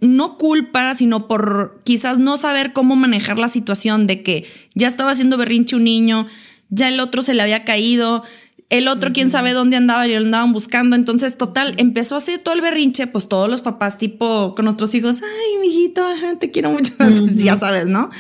no 0.01 0.39
culpa, 0.39 0.95
sino 0.95 1.27
por 1.27 1.81
quizás 1.83 2.19
no 2.19 2.37
saber 2.37 2.73
cómo 2.73 2.95
manejar 2.95 3.41
la 3.41 3.49
situación 3.49 4.07
de 4.07 4.23
que 4.23 4.47
ya 4.77 4.87
estaba 4.87 5.11
haciendo 5.11 5.37
berrinche 5.37 5.75
un 5.75 5.83
niño, 5.83 6.29
ya 6.69 6.89
el 6.89 7.01
otro 7.01 7.25
se 7.25 7.35
le 7.35 7.43
había 7.43 7.65
caído, 7.65 8.23
el 8.71 8.87
otro, 8.87 9.13
quién 9.13 9.31
sabe 9.31 9.53
dónde 9.53 9.77
andaba 9.77 10.07
y 10.07 10.13
lo 10.13 10.19
andaban 10.19 10.53
buscando. 10.53 10.97
Entonces, 10.97 11.37
total, 11.37 11.75
empezó 11.77 12.15
a 12.15 12.19
hacer 12.19 12.41
todo 12.41 12.55
el 12.55 12.61
berrinche, 12.61 13.09
pues 13.09 13.29
todos 13.29 13.51
los 13.51 13.63
papás, 13.63 13.99
tipo 13.99 14.55
con 14.55 14.65
nuestros 14.65 14.95
hijos, 14.95 15.23
ay, 15.23 15.59
mijito, 15.61 16.03
te 16.41 16.51
quiero 16.51 16.71
mucho, 16.71 16.95
ya 17.35 17.59
sabes, 17.59 17.87
¿no? 17.87 18.11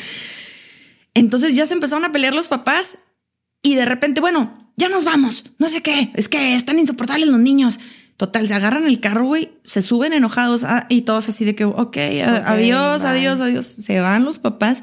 Entonces 1.14 1.55
ya 1.55 1.66
se 1.66 1.74
empezaron 1.74 2.05
a 2.05 2.12
pelear 2.12 2.34
los 2.34 2.48
papás 2.48 2.98
y 3.62 3.76
de 3.76 3.84
repente, 3.84 4.20
bueno, 4.20 4.53
ya 4.76 4.88
nos 4.88 5.05
vamos, 5.05 5.44
no 5.59 5.68
sé 5.68 5.82
qué, 5.82 6.11
es 6.14 6.28
que 6.28 6.55
están 6.55 6.78
insoportables 6.78 7.28
los 7.28 7.40
niños. 7.40 7.78
Total, 8.16 8.46
se 8.46 8.53
agarran 8.53 8.86
el 8.86 9.01
carro, 9.01 9.24
güey, 9.24 9.53
se 9.64 9.80
suben 9.80 10.12
enojados 10.12 10.62
ah, 10.64 10.84
y 10.90 11.03
todos 11.03 11.30
así 11.30 11.46
de 11.46 11.55
que, 11.55 11.64
ok, 11.64 11.78
okay 11.78 12.20
adiós, 12.20 13.03
adiós, 13.03 13.40
adiós. 13.40 13.64
Se 13.64 13.98
van 13.98 14.24
los 14.24 14.38
papás 14.38 14.82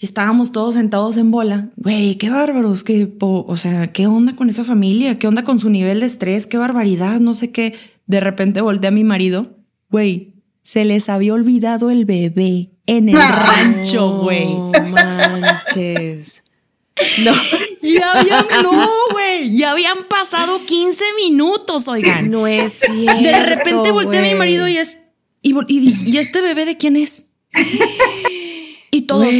y 0.00 0.06
estábamos 0.06 0.50
todos 0.50 0.76
sentados 0.76 1.18
en 1.18 1.30
bola. 1.30 1.68
Güey, 1.76 2.16
qué 2.16 2.30
bárbaros, 2.30 2.84
qué, 2.84 3.06
o 3.20 3.56
sea, 3.58 3.92
qué 3.92 4.06
onda 4.06 4.34
con 4.34 4.48
esa 4.48 4.64
familia, 4.64 5.18
qué 5.18 5.28
onda 5.28 5.44
con 5.44 5.58
su 5.58 5.68
nivel 5.68 6.00
de 6.00 6.06
estrés, 6.06 6.46
qué 6.46 6.56
barbaridad, 6.56 7.20
no 7.20 7.34
sé 7.34 7.52
qué. 7.52 7.74
De 8.06 8.18
repente 8.18 8.62
volteé 8.62 8.88
a 8.88 8.92
mi 8.92 9.04
marido, 9.04 9.58
güey, 9.90 10.32
se 10.62 10.86
les 10.86 11.10
había 11.10 11.34
olvidado 11.34 11.90
el 11.90 12.06
bebé 12.06 12.70
en 12.86 13.10
el 13.10 13.18
rancho, 13.18 14.22
güey. 14.22 14.46
No 14.46 14.72
manches. 14.88 16.42
No, 17.22 17.32
ya 17.82 18.12
habían, 18.12 18.46
no, 18.62 18.88
güey, 19.12 19.54
ya 19.54 19.72
habían 19.72 20.08
pasado 20.08 20.64
15 20.64 21.04
minutos, 21.16 21.88
oigan. 21.88 22.30
No 22.30 22.46
es 22.46 22.72
cierto. 22.72 23.22
De 23.22 23.42
repente 23.42 23.90
volteé 23.90 24.20
a 24.20 24.22
mi 24.22 24.34
marido 24.34 24.66
y 24.66 24.78
es, 24.78 25.00
y, 25.42 25.54
y, 25.68 26.10
¿y 26.10 26.16
este 26.16 26.40
bebé 26.40 26.64
de 26.64 26.78
quién 26.78 26.96
es? 26.96 27.26
Todos, 29.10 29.34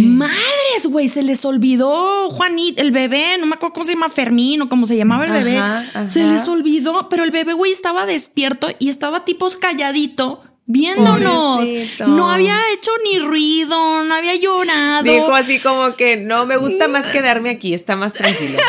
madres, 0.00 0.86
güey, 0.90 1.08
se 1.08 1.22
les 1.22 1.44
olvidó 1.44 2.30
Juanita, 2.30 2.82
el 2.82 2.90
bebé, 2.90 3.36
no 3.38 3.46
me 3.46 3.54
acuerdo 3.54 3.74
cómo 3.74 3.86
se 3.86 3.92
llama 3.92 4.08
Fermín 4.08 4.62
o 4.62 4.68
cómo 4.68 4.86
se 4.86 4.96
llamaba 4.96 5.24
el 5.24 5.32
bebé. 5.32 5.60
Se 6.08 6.24
les 6.24 6.48
olvidó, 6.48 7.08
pero 7.08 7.24
el 7.24 7.30
bebé, 7.30 7.52
güey, 7.52 7.72
estaba 7.72 8.06
despierto 8.06 8.68
y 8.78 8.88
estaba 8.88 9.24
tipos 9.24 9.56
calladito 9.56 10.42
viéndonos. 10.66 11.60
No 12.06 12.30
había 12.30 12.58
hecho 12.74 12.90
ni 13.04 13.18
ruido, 13.18 14.02
no 14.04 14.14
había 14.14 14.34
llorado. 14.34 15.04
Dijo 15.04 15.34
así 15.34 15.60
como 15.60 15.94
que 15.94 16.16
no 16.16 16.46
me 16.46 16.56
gusta 16.56 16.88
más 16.88 17.06
quedarme 17.06 17.50
aquí, 17.50 17.74
está 17.74 17.96
más 17.96 18.14
tranquilo. 18.14 18.58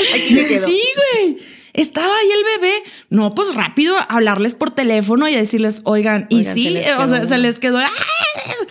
Sí, 0.00 0.46
güey 0.94 1.57
estaba 1.82 2.12
ahí 2.14 2.28
el 2.30 2.60
bebé. 2.60 2.74
No, 3.10 3.34
pues 3.34 3.54
rápido 3.54 3.94
hablarles 4.08 4.54
por 4.54 4.70
teléfono 4.70 5.28
y 5.28 5.34
decirles, 5.34 5.82
oigan, 5.84 6.26
y 6.28 6.44
sí, 6.44 6.76
o 6.98 7.06
sea, 7.06 7.24
se 7.24 7.38
les 7.38 7.60
quedó. 7.60 7.78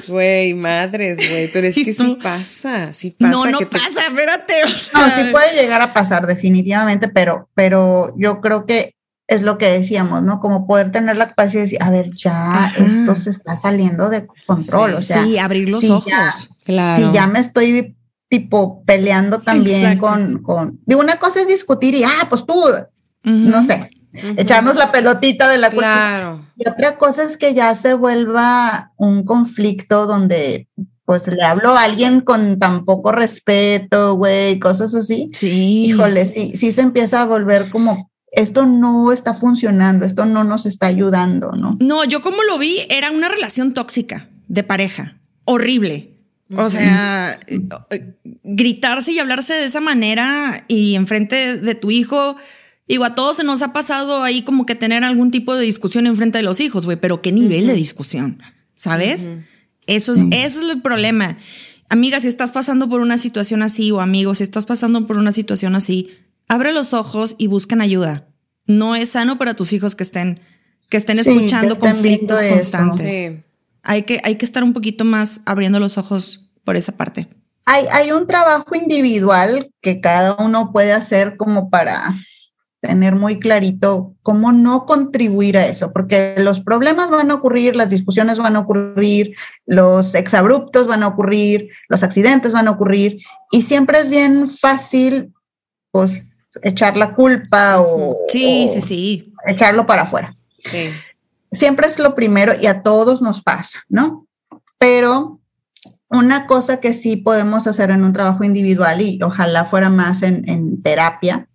Güey, 0.08 0.54
madres, 0.54 1.18
güey, 1.18 1.50
pero 1.52 1.68
es 1.68 1.76
que 1.84 1.94
sí 1.94 2.18
pasa, 2.22 2.94
sí 2.94 3.12
pasa. 3.12 3.32
No, 3.32 3.46
no 3.46 3.60
pasa, 3.60 4.02
espérate. 4.08 4.54
No, 4.94 5.06
sí 5.16 5.32
puede 5.32 5.56
llegar 5.56 5.82
a 5.82 5.94
pasar 5.94 6.28
definitivamente, 6.28 7.08
pero, 7.08 7.50
pero 7.54 8.14
yo 8.18 8.42
creo 8.42 8.66
que 8.66 8.96
es 9.28 9.42
lo 9.42 9.58
que 9.58 9.68
decíamos, 9.68 10.24
¿no? 10.24 10.40
Como 10.40 10.66
poder 10.68 10.92
tener 10.92 11.18
la 11.18 11.28
capacidad 11.30 11.60
de 11.60 11.66
decir, 11.66 11.84
a 11.84 11.90
ver, 11.90 12.12
ya 12.16 12.72
esto 12.78 13.14
se 13.16 13.30
está 13.30 13.56
saliendo 13.56 14.10
de 14.10 14.26
control, 14.46 14.96
o 14.96 15.02
sea. 15.02 15.24
Sí, 15.24 15.38
abrir 15.38 15.70
los 15.70 15.84
ojos. 15.84 16.50
claro. 16.64 17.08
Si 17.08 17.14
ya 17.14 17.28
me 17.28 17.40
estoy 17.40 17.98
tipo 18.30 18.84
peleando 18.86 19.40
también 19.40 19.98
con, 19.98 20.42
con, 20.42 20.80
digo, 20.86 21.00
una 21.00 21.18
cosa 21.18 21.42
es 21.42 21.48
discutir 21.48 21.96
y, 21.96 22.04
ah, 22.04 22.28
pues 22.30 22.46
tú, 22.46 22.62
no 23.24 23.64
sé, 23.64 23.90
echarnos 24.38 24.76
la 24.76 24.92
pelotita 24.92 25.50
de 25.50 25.58
la 25.58 25.70
claro. 25.70 26.42
Y 26.58 26.68
otra 26.68 26.98
cosa 26.98 27.24
es 27.24 27.38
que 27.38 27.54
ya 27.54 27.74
se 27.76 27.94
vuelva 27.94 28.92
un 28.98 29.24
conflicto 29.24 30.08
donde 30.08 30.68
pues 31.06 31.26
le 31.28 31.42
hablo 31.42 31.72
a 31.72 31.84
alguien 31.84 32.20
con 32.20 32.60
tan 32.60 32.84
poco 32.84 33.14
respeto, 33.14 34.16
güey, 34.16 34.60
cosas 34.60 34.94
así. 34.94 35.30
Sí. 35.34 35.86
Híjole, 35.86 36.26
sí, 36.26 36.52
sí 36.56 36.74
se 36.74 36.82
empieza 36.82 37.22
a 37.22 37.26
volver 37.26 37.70
como 37.70 38.12
esto 38.32 38.66
no 38.66 39.14
está 39.14 39.34
funcionando, 39.34 40.06
esto 40.06 40.26
no 40.26 40.44
nos 40.44 40.66
está 40.66 40.88
ayudando, 40.88 41.54
¿no? 41.54 41.78
No, 41.80 42.04
yo 42.04 42.22
como 42.22 42.44
lo 42.44 42.58
vi, 42.58 42.82
era 42.90 43.12
una 43.12 43.30
relación 43.30 43.74
tóxica 43.74 44.28
de 44.48 44.64
pareja, 44.64 45.18
horrible. 45.46 46.14
O 46.56 46.70
sea, 46.70 47.40
gritarse 48.44 49.12
y 49.12 49.20
hablarse 49.20 49.54
de 49.54 49.66
esa 49.66 49.82
manera 49.82 50.64
y 50.70 50.96
enfrente 50.96 51.58
de 51.58 51.76
tu 51.76 51.92
hijo, 51.92 52.38
digo, 52.88 53.06
a 53.06 53.16
todos 53.16 53.38
se 53.38 53.44
nos 53.44 53.62
ha 53.62 53.74
pasado 53.74 54.24
ahí 54.24 54.42
como 54.42 54.66
que 54.66 54.76
tener 54.76 55.04
algún 55.04 55.32
tipo 55.32 55.56
de 55.56 55.64
discusión 55.64 56.08
enfrente 56.08 56.38
de 56.38 56.44
los 56.44 56.60
hijos, 56.60 56.86
güey, 56.86 56.98
pero 56.98 57.22
qué 57.22 57.32
nivel 57.32 57.68
de 57.68 57.74
discusión, 57.74 58.42
¿sabes? 58.76 59.30
Eso 59.86 60.14
es, 60.14 60.26
eso 60.32 60.62
es 60.62 60.70
el 60.70 60.82
problema. 60.82 61.38
Amiga, 61.90 62.20
si 62.20 62.28
estás 62.28 62.52
pasando 62.52 62.90
por 62.90 63.02
una 63.02 63.18
situación 63.18 63.64
así, 63.64 63.92
o 63.92 64.02
amigo, 64.02 64.36
si 64.36 64.44
estás 64.44 64.66
pasando 64.66 65.08
por 65.08 65.18
una 65.18 65.32
situación 65.32 65.76
así, 65.76 66.10
abre 66.48 66.74
los 66.74 66.94
ojos 66.94 67.36
y 67.38 67.48
buscan 67.48 67.82
ayuda. 67.82 68.28
No 68.66 68.96
es 68.96 69.10
sano 69.10 69.38
para 69.38 69.56
tus 69.56 69.72
hijos 69.72 69.96
que 69.96 70.04
estén, 70.04 70.42
que 70.90 70.98
estén 70.98 71.20
escuchando 71.20 71.80
conflictos 71.80 72.44
constantes 72.44 73.44
hay 73.88 74.04
que, 74.04 74.20
hay 74.24 74.36
que 74.36 74.46
estar 74.46 74.64
un 74.64 74.74
poquito 74.74 75.06
más 75.06 75.42
abriendo 75.46 75.80
los 75.80 75.98
ojos 75.98 76.52
por 76.66 76.76
esa 76.76 76.92
parte. 76.92 77.30
Hay, 77.66 77.86
hay 77.92 78.12
un 78.12 78.28
trabajo 78.28 78.76
individual 78.76 79.72
que 79.82 80.02
cada 80.02 80.36
uno 80.36 80.74
puede 80.74 80.92
hacer 80.92 81.38
como 81.38 81.70
para 81.70 82.14
tener 82.88 83.16
muy 83.16 83.40
clarito 83.40 84.16
cómo 84.24 84.52
no 84.52 84.86
contribuir 84.86 85.58
a 85.58 85.68
eso, 85.68 85.94
porque 85.94 86.34
los 86.40 86.62
problemas 86.62 87.12
van 87.12 87.30
a 87.30 87.36
ocurrir, 87.36 87.76
las 87.76 87.92
discusiones 87.92 88.40
van 88.40 88.56
a 88.56 88.60
ocurrir, 88.60 89.36
los 89.68 90.16
exabruptos 90.16 90.88
van 90.88 91.04
a 91.04 91.08
ocurrir, 91.08 91.70
los 91.88 92.02
accidentes 92.02 92.54
van 92.54 92.68
a 92.68 92.72
ocurrir, 92.72 93.20
y 93.52 93.62
siempre 93.62 94.00
es 94.00 94.10
bien 94.10 94.48
fácil, 94.48 95.34
pues, 95.92 96.24
echar 96.64 96.98
la 96.98 97.14
culpa 97.14 97.80
o, 97.80 98.18
sí, 98.30 98.68
sí, 98.68 98.82
sí. 98.82 99.34
echarlo 99.46 99.86
para 99.86 100.02
afuera. 100.02 100.36
Sí 100.58 100.90
siempre 101.52 101.88
es 101.88 102.00
lo 102.00 102.16
primero 102.16 102.54
y 102.60 102.68
a 102.68 102.84
todos 102.84 103.22
nos 103.22 103.42
pasa, 103.42 103.84
¿no? 103.90 104.26
Pero 104.78 105.37
una 106.10 106.48
cosa 106.48 106.80
que 106.80 106.94
sí 106.94 107.18
podemos 107.18 107.68
hacer 107.68 107.92
en 107.92 108.04
un 108.04 108.14
trabajo 108.14 108.44
individual 108.44 109.02
y 109.02 109.20
ojalá 109.22 109.66
fuera 109.66 109.90
más 109.90 110.24
en, 110.24 110.82
terapia 110.82 111.48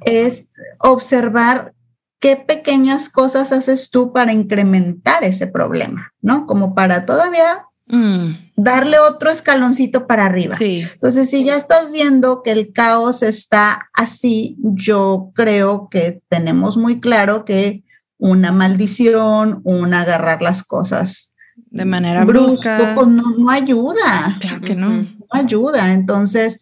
es 0.00 0.46
observar 0.78 1.74
qué 2.18 2.36
pequeñas 2.36 3.08
cosas 3.08 3.52
haces 3.52 3.90
tú 3.90 4.12
para 4.12 4.32
incrementar 4.32 5.24
ese 5.24 5.46
problema, 5.46 6.12
¿no? 6.22 6.46
Como 6.46 6.74
para 6.74 7.04
todavía 7.04 7.66
Mm, 7.90 8.34
darle 8.56 8.98
otro 9.00 9.30
escaloncito 9.30 10.06
para 10.06 10.26
arriba. 10.26 10.54
sí. 10.54 10.86
Entonces, 10.92 11.28
si 11.28 11.44
ya 11.44 11.56
estás 11.56 11.90
viendo 11.90 12.42
que 12.42 12.52
el 12.52 12.72
caos 12.72 13.22
está 13.22 13.90
así, 13.92 14.56
yo 14.60 15.32
creo 15.34 15.88
que 15.90 16.22
tenemos 16.28 16.76
muy 16.76 17.00
claro 17.00 17.44
que 17.44 17.82
una 18.16 18.52
maldición, 18.52 19.60
un 19.64 19.92
agarrar 19.94 20.40
las 20.40 20.62
cosas 20.62 21.29
De 21.70 21.84
manera 21.84 22.24
brusca. 22.24 22.94
no, 23.06 23.22
no 23.38 23.50
ayuda, 23.50 24.36
Claro 24.40 24.60
que 24.60 24.74
no. 24.74 24.88
no 24.90 25.06
ayuda. 25.30 25.92
Entonces, 25.92 26.60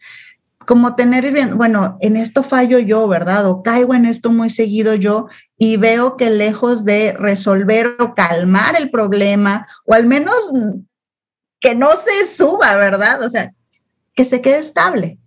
como 0.66 0.94
tener 0.96 1.32
bien, 1.32 1.56
bueno, 1.56 1.96
en 2.00 2.16
esto 2.16 2.42
fallo 2.42 2.78
yo, 2.78 3.08
¿verdad? 3.08 3.48
O 3.48 3.62
caigo 3.62 3.94
en 3.94 4.04
esto 4.04 4.30
muy 4.32 4.50
seguido 4.50 4.94
yo 4.94 5.26
y 5.56 5.78
veo 5.78 6.16
que 6.18 6.28
lejos 6.28 6.84
de 6.84 7.14
resolver 7.18 7.86
o 8.00 8.14
calmar 8.14 8.76
el 8.76 8.90
problema, 8.90 9.66
o 9.86 9.94
al 9.94 10.06
menos 10.06 10.34
que 11.60 11.74
no 11.74 11.88
se 11.92 12.30
suba, 12.30 12.76
¿verdad? 12.76 13.22
O 13.22 13.30
sea, 13.30 13.52
que 14.14 14.24
se 14.26 14.42
quede 14.42 14.58
estable. 14.58 15.18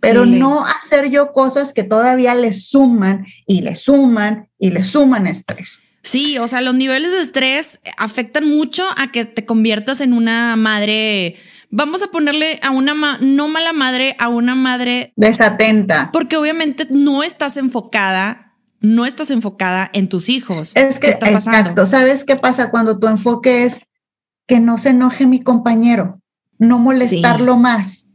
Pero 0.00 0.24
Sí. 0.24 0.38
no 0.38 0.64
hacer 0.64 1.08
yo 1.10 1.32
cosas 1.32 1.72
que 1.72 1.82
todavía 1.84 2.34
le 2.34 2.52
suman 2.52 3.24
y 3.46 3.60
le 3.62 3.74
suman 3.76 4.48
y 4.58 4.70
le 4.70 4.82
suman 4.84 5.26
estrés. 5.26 5.80
Sí, 6.04 6.38
o 6.38 6.46
sea, 6.46 6.60
los 6.60 6.74
niveles 6.74 7.10
de 7.10 7.20
estrés 7.22 7.80
afectan 7.96 8.48
mucho 8.48 8.84
a 8.98 9.10
que 9.10 9.24
te 9.24 9.44
conviertas 9.46 10.00
en 10.00 10.12
una 10.12 10.54
madre. 10.56 11.36
Vamos 11.70 12.02
a 12.02 12.08
ponerle 12.08 12.60
a 12.62 12.70
una 12.70 12.94
ma- 12.94 13.18
no 13.20 13.48
mala 13.48 13.72
madre, 13.72 14.14
a 14.20 14.28
una 14.28 14.54
madre, 14.54 15.12
Desatenta. 15.16 16.10
porque 16.12 16.36
obviamente 16.36 16.86
no 16.90 17.22
estás 17.24 17.56
enfocada, 17.56 18.54
no 18.80 19.06
estás 19.06 19.30
enfocada 19.30 19.90
en 19.94 20.08
tus 20.08 20.28
hijos. 20.28 20.72
Es 20.76 20.96
que, 21.00 21.06
¿Qué 21.06 21.10
está 21.10 21.32
pasando? 21.32 21.58
exacto, 21.58 21.86
¿sabes 21.86 22.24
qué 22.24 22.36
pasa 22.36 22.70
cuando 22.70 22.98
tu 23.00 23.08
enfoque 23.08 23.64
es 23.64 23.80
que 24.46 24.60
no 24.60 24.76
se 24.78 24.90
enoje 24.90 25.26
mi 25.26 25.40
compañero, 25.40 26.20
no 26.58 26.78
molestarlo 26.78 27.56
más? 27.56 28.10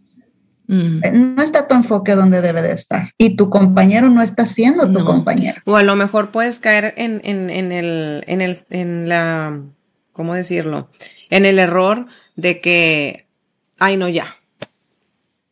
Mm. 0.72 1.04
Eh, 1.04 1.12
No 1.14 1.42
está 1.42 1.68
tu 1.68 1.74
enfoque 1.74 2.14
donde 2.14 2.42
debe 2.42 2.62
de 2.62 2.74
estar 2.74 3.12
y 3.18 3.36
tu 3.36 3.50
compañero 3.50 4.08
no 4.10 4.22
está 4.22 4.46
siendo 4.46 4.86
tu 4.86 4.92
No. 5.00 5.06
compañero. 5.06 5.60
O 5.66 5.76
a 5.78 5.82
lo 5.84 5.96
mejor 5.96 6.30
puedes 6.32 6.60
caer 6.60 6.94
en, 6.96 7.22
en, 7.24 7.50
en 7.50 7.72
el, 7.72 8.24
en 8.28 8.42
el, 8.42 8.56
en 8.70 9.10
la, 9.10 9.60
¿cómo 10.14 10.36
decirlo? 10.36 10.90
En 11.32 11.46
el 11.46 11.58
error 11.58 12.06
de 12.36 12.62
que, 12.62 13.26
ay 13.80 13.98
no, 13.98 14.08
ya. 14.10 14.28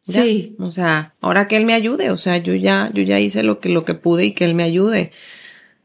Ya. 0.03 0.22
Sí. 0.22 0.55
O 0.59 0.70
sea, 0.72 1.15
ahora 1.20 1.47
que 1.47 1.57
él 1.57 1.65
me 1.65 1.74
ayude, 1.74 2.11
o 2.11 2.18
sea, 2.18 2.38
yo 2.38 2.53
ya, 2.53 2.91
yo 2.93 3.01
ya 3.01 3.20
hice 3.20 3.41
lo 3.41 3.59
que, 3.59 3.70
lo 3.70 3.86
que 3.86 3.95
pude 3.95 4.26
y 4.26 4.34
que 4.34 4.45
él 4.45 4.53
me 4.53 4.63
ayude. 4.63 5.11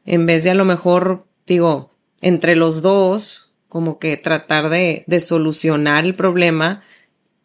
En 0.04 0.26
vez 0.26 0.44
de 0.44 0.50
a 0.50 0.54
lo 0.54 0.64
mejor, 0.66 1.26
digo, 1.46 1.90
entre 2.20 2.54
los 2.54 2.82
dos, 2.82 3.52
como 3.68 3.98
que 3.98 4.16
tratar 4.18 4.68
de, 4.68 5.04
de 5.06 5.20
solucionar 5.20 6.04
el 6.04 6.14
problema, 6.14 6.82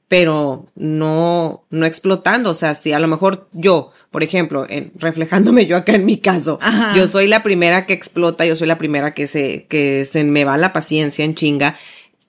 pero 0.08 0.66
no, 0.76 1.64
no 1.70 1.86
explotando. 1.86 2.50
O 2.52 2.54
sea, 2.54 2.74
si 2.74 2.94
a 2.94 3.00
lo 3.00 3.08
mejor 3.08 3.50
yo, 3.54 3.92
por 4.12 4.24
ejemplo, 4.24 4.66
en- 4.70 4.92
reflejándome 4.96 5.66
yo 5.66 5.76
acá 5.78 5.94
en 5.96 6.06
mi 6.06 6.18
caso, 6.18 6.60
Ajá. 6.62 6.94
yo 6.96 7.08
soy 7.08 7.28
la 7.28 7.44
primera 7.44 7.86
que 7.86 7.94
explota, 7.94 8.46
yo 8.46 8.56
soy 8.56 8.68
la 8.68 8.78
primera 8.78 9.12
que 9.12 9.28
se, 9.28 9.66
que 9.68 10.06
se 10.06 10.24
me 10.24 10.46
va 10.46 10.58
la 10.58 10.72
paciencia 10.74 11.26
en 11.26 11.36
chinga. 11.36 11.76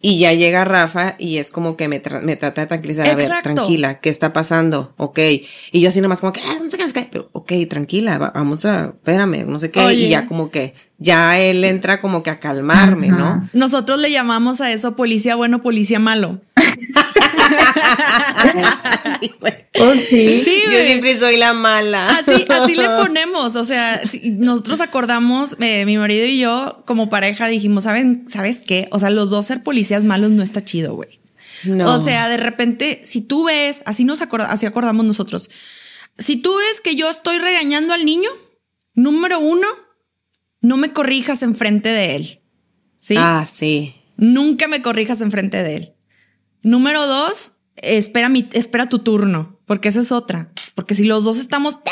Y 0.01 0.21
ya 0.21 0.33
llega 0.33 0.65
Rafa 0.65 1.17
y 1.19 1.39
es 1.39 1.51
como 1.51 1.77
que 1.77 1.89
me, 1.89 2.01
tra- 2.01 2.21
me 2.23 2.37
trata 2.37 2.61
de 2.61 2.69
tranquilizar. 2.69 3.09
A 3.11 3.17
ver, 3.17 3.33
tranquila, 3.43 3.99
¿qué 3.99 4.11
está 4.11 4.33
pasando? 4.33 4.95
Ok. 4.97 5.19
Y 5.73 5.81
yo 5.81 5.89
así 5.89 6.01
nomás 6.01 6.21
como 6.21 6.33
que, 6.33 6.41
ah, 6.41 6.57
no 6.63 6.71
sé 6.71 6.77
qué, 6.77 6.83
no 6.85 6.89
sé 6.89 6.95
qué. 6.95 7.09
Pero, 7.11 7.29
ok, 7.33 7.53
tranquila, 7.69 8.17
va- 8.17 8.31
vamos 8.33 8.65
a, 8.65 8.87
espérame, 8.95 9.45
no 9.45 9.59
sé 9.59 9.73
qué. 9.73 9.81
Oye. 9.81 10.07
Y 10.07 10.09
ya 10.09 10.27
como 10.27 10.53
que, 10.53 10.73
ya 10.99 11.37
él 11.41 11.65
entra 11.65 12.01
como 12.01 12.23
que 12.23 12.31
a 12.31 12.39
calmarme, 12.39 13.09
¿no? 13.09 13.25
Ajá. 13.27 13.49
Nosotros 13.55 13.99
le 13.99 14.13
llamamos 14.13 14.61
a 14.61 14.71
eso 14.71 14.95
policía 14.95 15.35
bueno, 15.35 15.63
policía 15.63 15.99
malo. 15.99 16.41
Sí, 19.21 19.33
güey. 19.41 19.55
Oh, 19.81 19.93
sí. 19.95 20.43
Sí, 20.45 20.63
Yo 20.71 20.81
siempre 20.83 21.19
soy 21.19 21.37
la 21.37 21.53
mala. 21.55 22.19
Así, 22.19 22.45
así 22.49 22.75
le 22.75 22.89
ponemos, 23.01 23.57
o 23.57 23.65
sea, 23.65 24.01
si 24.07 24.31
nosotros 24.33 24.81
acordamos, 24.81 25.57
eh, 25.61 25.85
mi 25.87 25.97
marido 25.99 26.27
y 26.27 26.39
yo, 26.39 26.83
como 26.87 27.09
pareja, 27.11 27.49
dijimos, 27.49 27.85
¿saben, 27.85 28.25
¿sabes 28.29 28.61
qué? 28.61 28.89
O 28.93 28.99
sea, 28.99 29.11
los 29.11 29.31
dos 29.31 29.47
ser 29.47 29.63
policías 29.63 30.05
malos 30.05 30.31
no 30.33 30.43
está 30.43 30.65
chido, 30.65 30.95
güey. 30.95 31.21
No. 31.65 31.97
O 31.97 32.01
sea, 32.01 32.29
de 32.29 32.37
repente, 32.37 33.01
si 33.05 33.21
tú 33.21 33.45
ves, 33.45 33.83
así 33.87 34.05
nos 34.05 34.21
acorda- 34.21 34.51
así 34.51 34.67
acordamos 34.67 35.05
nosotros, 35.05 35.51
si 36.19 36.37
tú 36.37 36.57
ves 36.57 36.81
que 36.81 36.95
yo 36.95 37.09
estoy 37.11 37.39
regañando 37.39 37.93
al 37.95 38.05
niño, 38.05 38.31
número 38.95 39.41
uno, 39.41 39.67
no 40.61 40.77
me 40.77 40.93
corrijas 40.93 41.43
enfrente 41.43 41.89
de 41.89 42.17
él. 42.17 42.41
¿Sí? 42.99 43.15
Ah, 43.17 43.45
sí. 43.47 43.95
Nunca 44.17 44.67
me 44.69 44.83
corrijas 44.83 45.21
enfrente 45.21 45.63
de 45.63 45.77
él. 45.77 45.93
Número 46.63 47.07
dos, 47.07 47.55
espera, 47.77 48.29
mi, 48.29 48.49
espera 48.53 48.89
tu 48.89 49.01
turno, 49.01 49.61
porque 49.67 49.89
esa 49.89 50.01
es 50.01 50.13
otra. 50.13 50.53
Porque 50.75 50.95
si 50.95 51.05
los 51.05 51.25
dos 51.25 51.39
estamos... 51.39 51.79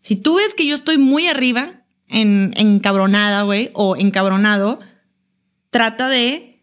Si 0.00 0.14
tú 0.14 0.36
ves 0.36 0.54
que 0.54 0.64
yo 0.64 0.76
estoy 0.76 0.98
muy 0.98 1.26
arriba, 1.26 1.84
en, 2.08 2.52
encabronada, 2.56 3.42
güey, 3.42 3.70
o 3.74 3.96
encabronado, 3.96 4.78
trata 5.70 6.08
de, 6.08 6.62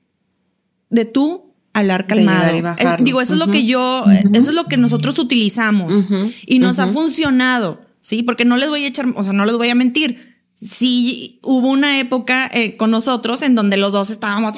de 0.89 1.05
tú 1.05 1.53
hablar 1.73 2.07
calmado. 2.07 2.75
digo, 2.99 3.19
eso 3.19 3.33
es 3.33 3.39
lo 3.39 3.47
que 3.47 3.65
yo, 3.65 4.05
eso 4.33 4.49
es 4.49 4.55
lo 4.55 4.65
que 4.65 4.77
nosotros 4.77 5.17
utilizamos 5.19 6.07
y 6.45 6.59
nos 6.59 6.79
ha 6.79 6.87
funcionado, 6.87 7.81
¿sí? 8.01 8.23
Porque 8.23 8.45
no 8.45 8.57
les 8.57 8.69
voy 8.69 8.85
a 8.85 8.87
echar, 8.87 9.07
o 9.15 9.23
sea, 9.23 9.33
no 9.33 9.45
les 9.45 9.57
voy 9.57 9.69
a 9.69 9.75
mentir. 9.75 10.33
Sí, 10.55 11.39
hubo 11.41 11.69
una 11.69 11.99
época 11.99 12.49
eh, 12.53 12.77
con 12.77 12.91
nosotros 12.91 13.41
en 13.41 13.55
donde 13.55 13.75
los 13.75 13.91
dos 13.91 14.09
estábamos, 14.09 14.55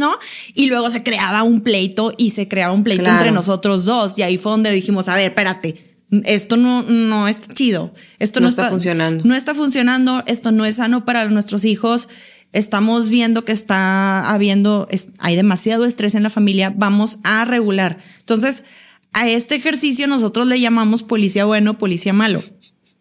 ¿no? 0.00 0.18
Y 0.54 0.66
luego 0.66 0.90
se 0.90 1.04
creaba 1.04 1.44
un 1.44 1.60
pleito 1.60 2.12
y 2.18 2.30
se 2.30 2.48
creaba 2.48 2.72
un 2.74 2.82
pleito 2.82 3.04
Claro. 3.04 3.18
entre 3.18 3.30
nosotros 3.30 3.84
dos. 3.84 4.18
Y 4.18 4.22
ahí 4.22 4.36
fue 4.36 4.50
donde 4.50 4.72
dijimos, 4.72 5.06
a 5.08 5.14
ver, 5.14 5.26
espérate, 5.30 6.00
esto 6.24 6.56
no, 6.56 6.82
no 6.82 7.28
está 7.28 7.54
chido. 7.54 7.94
Esto 8.18 8.40
no, 8.40 8.46
No 8.46 8.48
está 8.48 8.68
funcionando. 8.68 9.24
No 9.24 9.36
está 9.36 9.54
funcionando. 9.54 10.24
Esto 10.26 10.50
no 10.50 10.64
es 10.64 10.74
sano 10.76 11.04
para 11.04 11.28
nuestros 11.28 11.64
hijos. 11.64 12.08
Estamos 12.52 13.08
viendo 13.10 13.44
que 13.44 13.52
está 13.52 14.28
habiendo, 14.28 14.88
es- 14.90 15.10
hay 15.20 15.36
demasiado 15.36 15.84
estrés 15.84 16.16
en 16.16 16.24
la 16.24 16.30
familia. 16.30 16.74
Vamos 16.76 17.18
a 17.22 17.44
regular. 17.44 17.98
Entonces, 18.18 18.64
a 19.12 19.28
este 19.28 19.54
ejercicio 19.54 20.08
nosotros 20.08 20.48
le 20.48 20.58
llamamos 20.58 21.04
policía 21.04 21.44
bueno, 21.44 21.78
policía 21.78 22.12
malo. 22.12 22.42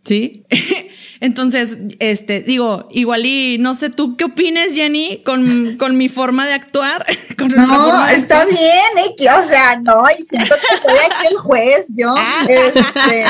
¿Sí? 0.04 0.43
Entonces, 1.22 1.80
este, 1.99 2.41
digo, 2.41 2.88
igual 2.91 3.26
y 3.26 3.57
no 3.59 3.74
sé 3.74 3.89
tú 3.89 4.15
qué 4.15 4.24
opines, 4.26 4.76
Jenny, 4.76 5.22
con, 5.26 5.76
con 5.78 5.97
mi 5.97 6.07
forma 6.09 6.47
de 6.47 6.53
actuar. 6.53 7.05
Con 7.38 7.49
nuestra 7.49 7.65
No, 7.78 7.86
forma 7.86 8.09
de 8.09 8.15
está 8.17 8.41
actuar. 8.41 8.57
bien, 8.57 9.05
X, 9.11 9.28
o 9.45 9.47
sea, 9.47 9.80
no, 9.80 10.03
y 10.17 10.24
siento 10.24 10.55
que 10.55 10.78
soy 10.89 10.97
aquí 11.05 11.28
el 11.32 11.38
juez, 11.38 11.88
yo, 11.95 12.13
este, 12.49 13.26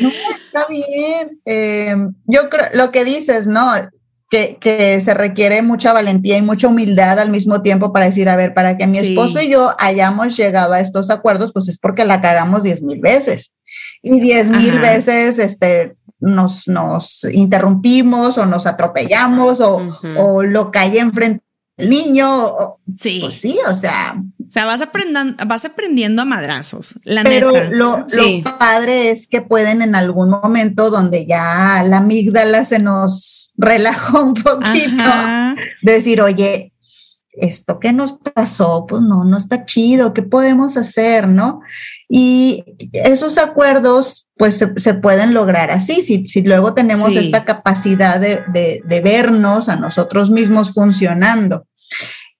no, 0.00 0.08
está 0.08 0.66
bien. 0.68 1.40
Eh, 1.44 1.94
yo 2.26 2.48
creo, 2.50 2.66
lo 2.74 2.90
que 2.90 3.04
dices, 3.04 3.46
¿no? 3.46 3.70
Que, 4.30 4.58
que 4.60 5.00
se 5.00 5.12
requiere 5.12 5.60
mucha 5.60 5.92
valentía 5.92 6.38
y 6.38 6.42
mucha 6.42 6.68
humildad 6.68 7.18
al 7.18 7.30
mismo 7.30 7.62
tiempo 7.62 7.92
para 7.92 8.06
decir, 8.06 8.28
a 8.28 8.36
ver, 8.36 8.54
para 8.54 8.76
que 8.78 8.86
mi 8.86 9.00
Sí. 9.00 9.08
esposo 9.08 9.40
y 9.42 9.48
yo 9.48 9.74
hayamos 9.78 10.36
llegado 10.36 10.72
a 10.72 10.78
estos 10.80 11.10
acuerdos, 11.10 11.52
pues 11.52 11.68
es 11.68 11.78
porque 11.78 12.04
la 12.04 12.20
cagamos 12.20 12.62
diez 12.62 12.80
mil 12.80 13.00
veces. 13.00 13.52
Y 14.02 14.20
diez 14.20 14.48
mil 14.48 14.78
veces, 14.78 15.38
este, 15.40 15.94
nos, 16.20 16.68
nos 16.68 17.24
interrumpimos 17.32 18.38
o 18.38 18.46
nos 18.46 18.66
atropellamos 18.66 19.60
o, 19.60 19.76
Ujú. 19.78 20.08
o 20.18 20.42
lo 20.44 20.70
caí 20.70 20.98
enfrente 20.98 21.42
niño, 21.88 22.76
Sí. 22.94 23.20
pues 23.22 23.34
sí, 23.34 23.58
o 23.66 23.74
sea, 23.74 24.16
O 24.48 24.52
sea, 24.52 24.66
vas 24.66 24.80
aprendiendo, 24.82 25.44
vas 25.46 25.64
aprendiendo 25.64 26.22
a 26.22 26.24
madrazos, 26.24 26.98
la 27.04 27.22
pero 27.22 27.52
neta. 27.52 27.70
lo, 27.70 27.98
lo 27.98 28.04
Sí. 28.08 28.42
padre 28.58 29.10
es 29.10 29.28
que 29.28 29.42
pueden 29.42 29.80
en 29.80 29.94
algún 29.94 30.28
momento 30.28 30.90
donde 30.90 31.24
ya 31.26 31.84
la 31.86 31.98
amígdala 31.98 32.64
se 32.64 32.80
nos 32.80 33.52
relajó 33.56 34.22
un 34.24 34.34
poquito, 34.34 35.02
Ajá. 35.02 35.54
decir, 35.82 36.20
oye, 36.20 36.72
esto 37.32 37.78
que 37.78 37.92
nos 37.92 38.14
pasó, 38.34 38.86
pues 38.88 39.02
no, 39.02 39.24
no 39.24 39.36
está 39.38 39.64
chido, 39.64 40.12
¿qué 40.12 40.22
podemos 40.24 40.76
hacer, 40.76 41.28
no? 41.28 41.60
Y 42.08 42.64
esos 42.92 43.38
acuerdos, 43.38 44.26
pues 44.36 44.58
se, 44.58 44.72
se 44.78 44.94
pueden 44.94 45.32
lograr 45.32 45.70
así, 45.70 46.02
si, 46.02 46.26
si 46.26 46.42
luego 46.42 46.74
tenemos 46.74 47.12
Sí. 47.12 47.20
esta 47.20 47.44
capacidad 47.44 48.18
de, 48.20 48.42
de- 48.52 48.82
de 48.84 49.00
vernos 49.00 49.68
a 49.68 49.76
nosotros 49.76 50.28
mismos 50.30 50.72
funcionando. 50.74 51.66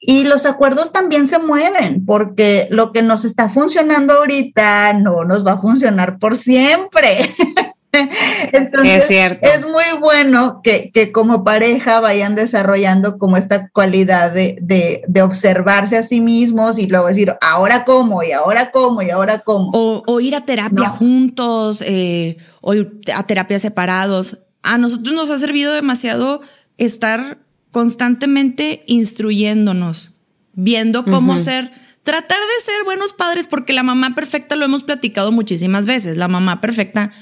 Y 0.03 0.25
los 0.25 0.47
acuerdos 0.47 0.93
también 0.93 1.27
se 1.27 1.39
mueven, 1.39 2.07
porque 2.07 2.67
lo 2.71 2.91
que 2.93 3.03
nos 3.03 3.25
está 3.25 3.49
funcionando 3.51 4.15
ahorita 4.15 4.95
no 4.95 5.25
nos 5.25 5.47
va 5.47 5.53
a 5.53 5.59
funcionar 5.59 6.19
por 6.19 6.37
siempre. 6.39 7.31
Entonces, 7.93 9.03
Es 9.03 9.09
cierto. 9.09 9.49
es 9.49 9.63
muy 9.67 9.99
bueno 10.01 10.61
que, 10.63 10.91
que 10.93 11.11
como 11.13 11.43
pareja 11.45 11.99
vayan 12.01 12.35
desarrollando 12.37 13.19
como 13.19 13.37
esta 13.37 13.69
cualidad 13.71 14.31
de, 14.31 14.57
de, 14.63 15.03
de 15.09 15.23
observarse 15.23 15.97
a 15.99 16.03
sí 16.05 16.21
mismos 16.21 16.79
y 16.79 16.87
luego 16.87 17.09
decir, 17.09 17.35
ahora 17.41 17.85
cómo, 17.85 18.23
y 18.23 18.31
ahora 18.33 18.71
cómo, 18.71 19.03
y 19.03 19.11
ahora 19.11 19.41
cómo. 19.41 19.71
O, 19.75 20.03
o 20.07 20.21
ir 20.21 20.37
a 20.37 20.45
terapia 20.45 20.87
No. 20.89 20.95
juntos, 20.95 21.83
eh, 21.87 22.37
o 22.61 22.75
ir 22.75 22.93
a 23.15 23.25
terapia 23.25 23.59
separados. 23.59 24.39
a 24.63 24.79
nosotros 24.79 25.15
nos 25.15 25.29
ha 25.31 25.39
servido 25.39 25.73
demasiado 25.75 26.41
estar 26.79 27.39
constantemente 27.71 28.83
instruyéndonos, 28.87 30.13
viendo 30.53 31.05
cómo 31.05 31.39
ser, 31.39 31.73
tratar 32.03 32.39
de 32.39 32.65
ser 32.65 32.85
buenos 32.85 33.13
padres, 33.13 33.47
porque 33.47 33.73
la 33.73 33.83
mamá 33.83 34.15
perfecta 34.15 34.57
lo 34.57 34.65
hemos 34.65 34.85
platicado 34.85 35.33
muchísimas 35.33 35.87
veces, 35.87 36.17
la 36.17 36.29
mamá 36.29 36.61
perfecta 36.61 37.13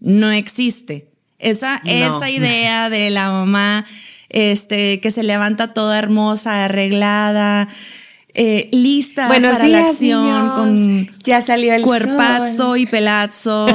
no 0.00 0.30
existe. 0.30 1.12
Esa, 1.38 1.80
esa 1.84 2.30
idea 2.30 2.90
de 2.90 3.10
la 3.10 3.30
mamá 3.30 3.86
este, 4.28 5.00
que 5.00 5.10
se 5.10 5.22
levanta 5.22 5.72
toda 5.72 5.98
hermosa, 5.98 6.64
arreglada, 6.64 7.68
eh, 8.40 8.68
lista 8.72 9.26
Buenos 9.26 9.52
para 9.52 9.64
días, 9.66 9.82
la 9.82 9.88
acción, 9.88 10.22
niños. 10.24 10.52
con 10.54 11.16
Ya 11.24 11.40
salió 11.42 11.74
el 11.74 11.82
cuerpazo 11.82 12.56
sol. 12.56 12.78
y 12.78 12.86
pelazo. 12.86 13.66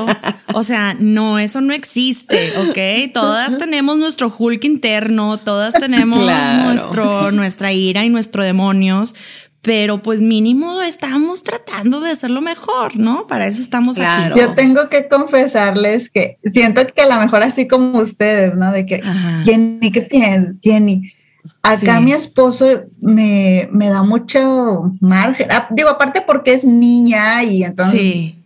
o 0.54 0.64
sea, 0.64 0.96
no, 1.00 1.38
eso 1.38 1.60
no 1.62 1.74
existe, 1.74 2.38
¿ok? 2.60 3.12
Todas 3.14 3.58
tenemos 3.60 3.98
nuestro 3.98 4.34
Hulk 4.36 4.64
interno, 4.64 5.38
todas 5.38 5.74
tenemos 5.74 6.20
Claro. 6.24 6.64
nuestro, 6.70 7.32
nuestra 7.32 7.74
ira 7.74 8.04
y 8.06 8.10
nuestros 8.10 8.46
demonios, 8.46 9.16
pero 9.62 10.02
pues 10.02 10.22
mínimo 10.22 10.82
estamos 10.82 11.44
tratando 11.44 12.00
de 12.02 12.12
hacerlo 12.12 12.42
mejor, 12.42 12.98
¿no? 12.98 13.28
Para 13.28 13.46
eso 13.46 13.62
estamos 13.62 13.96
Claro. 13.98 14.36
aquí. 14.36 14.42
Yo 14.44 14.54
tengo 14.56 14.90
que 14.90 15.08
confesarles 15.08 16.10
que 16.10 16.38
siento 16.46 16.86
que 16.88 17.02
a 17.02 17.08
lo 17.14 17.22
mejor 17.22 17.44
así 17.44 17.68
como 17.68 18.00
ustedes, 18.00 18.56
¿no? 18.56 18.72
De 18.72 18.86
que, 18.86 19.02
Ajá. 19.04 19.42
Jenny, 19.46 19.92
¿qué 19.92 20.02
piensas? 20.02 20.56
Jenny, 20.62 21.14
acá 21.62 21.98
Sí. 21.98 22.04
mi 22.04 22.14
esposo 22.14 22.84
me, 23.02 23.70
me 23.72 23.90
da 23.90 24.04
mucho 24.04 24.92
margen. 25.00 25.48
Ah, 25.52 25.68
digo, 25.72 25.90
aparte 25.90 26.22
porque 26.26 26.54
es 26.54 26.64
niña 26.64 27.44
y 27.44 27.64
entonces... 27.64 28.00
Sí. 28.00 28.40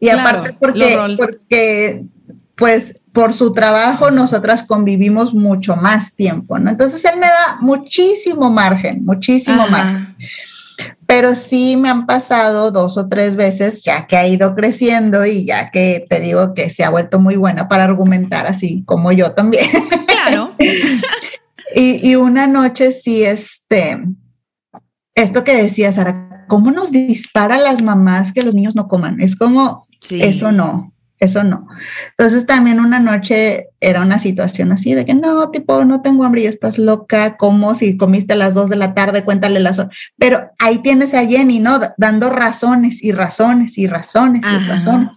Y 0.00 0.08
Claro, 0.08 0.20
aparte 0.20 0.56
porque, 0.60 0.98
porque, 1.16 2.04
pues, 2.56 3.00
por 3.12 3.32
su 3.32 3.52
trabajo 3.52 4.10
nosotras 4.10 4.64
convivimos 4.64 5.32
mucho 5.32 5.76
más 5.76 6.16
tiempo, 6.16 6.58
¿no? 6.58 6.70
Entonces 6.70 7.04
él 7.04 7.18
me 7.20 7.26
da 7.28 7.58
muchísimo 7.60 8.50
margen, 8.50 9.04
muchísimo 9.04 9.62
Ajá. 9.62 9.70
margen. 9.70 10.16
Pero 11.06 11.36
sí 11.36 11.76
me 11.76 11.88
han 11.90 12.06
pasado 12.06 12.70
dos 12.70 12.96
o 12.96 13.08
tres 13.08 13.36
veces, 13.36 13.84
ya 13.84 14.06
que 14.06 14.16
ha 14.16 14.26
ido 14.26 14.54
creciendo 14.54 15.24
y 15.26 15.46
ya 15.46 15.70
que 15.70 16.04
te 16.08 16.20
digo 16.20 16.54
que 16.54 16.70
se 16.70 16.84
ha 16.84 16.90
vuelto 16.90 17.20
muy 17.20 17.36
buena 17.36 17.68
para 17.68 17.84
argumentar, 17.84 18.46
así 18.46 18.82
como 18.86 19.12
yo 19.12 19.32
también. 19.32 19.66
Claro. 20.06 20.52
Y, 21.74 22.06
y 22.08 22.16
una 22.16 22.46
noche 22.46 22.92
sí, 22.92 23.24
este, 23.24 24.02
esto 25.14 25.44
que 25.44 25.62
decía 25.62 25.92
Sara, 25.92 26.44
¿cómo 26.48 26.70
nos 26.70 26.90
dispara 26.90 27.56
a 27.56 27.60
las 27.60 27.82
mamás 27.82 28.32
que 28.32 28.42
los 28.42 28.54
niños 28.54 28.74
no 28.74 28.88
coman? 28.88 29.20
Es 29.20 29.36
como, 29.36 29.86
Sí. 30.00 30.20
eso 30.20 30.50
no, 30.50 30.92
eso 31.18 31.44
no. 31.44 31.68
Entonces 32.18 32.46
también 32.46 32.80
una 32.80 32.98
noche 32.98 33.68
era 33.80 34.02
una 34.02 34.18
situación 34.18 34.72
así 34.72 34.94
de 34.94 35.04
que 35.04 35.14
no, 35.14 35.50
tipo, 35.50 35.84
no 35.84 36.02
tengo 36.02 36.24
hambre 36.24 36.42
y 36.42 36.46
estás 36.46 36.76
loca, 36.78 37.36
como 37.36 37.74
si 37.76 37.96
comiste 37.96 38.32
a 38.32 38.36
las 38.36 38.54
dos 38.54 38.68
de 38.68 38.76
la 38.76 38.94
tarde, 38.94 39.22
cuéntale 39.24 39.60
las 39.60 39.78
horas. 39.78 39.96
Pero 40.18 40.50
ahí 40.58 40.78
tienes 40.78 41.14
a 41.14 41.24
Jenny, 41.24 41.60
¿no? 41.60 41.78
Dando 41.98 42.30
razones 42.30 43.02
y 43.02 43.12
razones 43.12 43.78
y 43.78 43.86
razones 43.86 44.42
y 44.44 44.68
razones. 44.68 45.08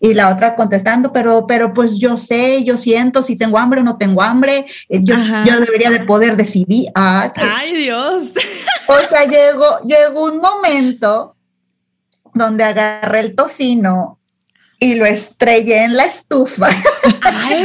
Y 0.00 0.14
la 0.14 0.28
otra 0.28 0.54
contestando, 0.54 1.12
pero, 1.12 1.46
pero 1.46 1.74
pues 1.74 1.98
yo 1.98 2.16
sé, 2.16 2.64
yo 2.64 2.76
siento 2.76 3.22
si 3.22 3.36
tengo 3.36 3.58
hambre 3.58 3.80
o 3.80 3.84
no 3.84 3.98
tengo 3.98 4.22
hambre, 4.22 4.66
eh, 4.88 5.00
yo, 5.02 5.14
yo 5.46 5.60
debería 5.60 5.90
de 5.90 6.00
poder 6.00 6.36
decidir. 6.36 6.90
Ah, 6.94 7.32
Ay, 7.58 7.74
Dios. 7.74 8.32
o 8.88 9.08
sea, 9.08 9.24
llegó, 9.24 9.80
llegó 9.84 10.24
un 10.24 10.38
momento 10.38 11.36
donde 12.34 12.64
agarré 12.64 13.20
el 13.20 13.34
tocino 13.34 14.18
y 14.80 14.94
lo 14.94 15.06
estrellé 15.06 15.84
en 15.84 15.96
la 15.96 16.04
estufa. 16.04 16.68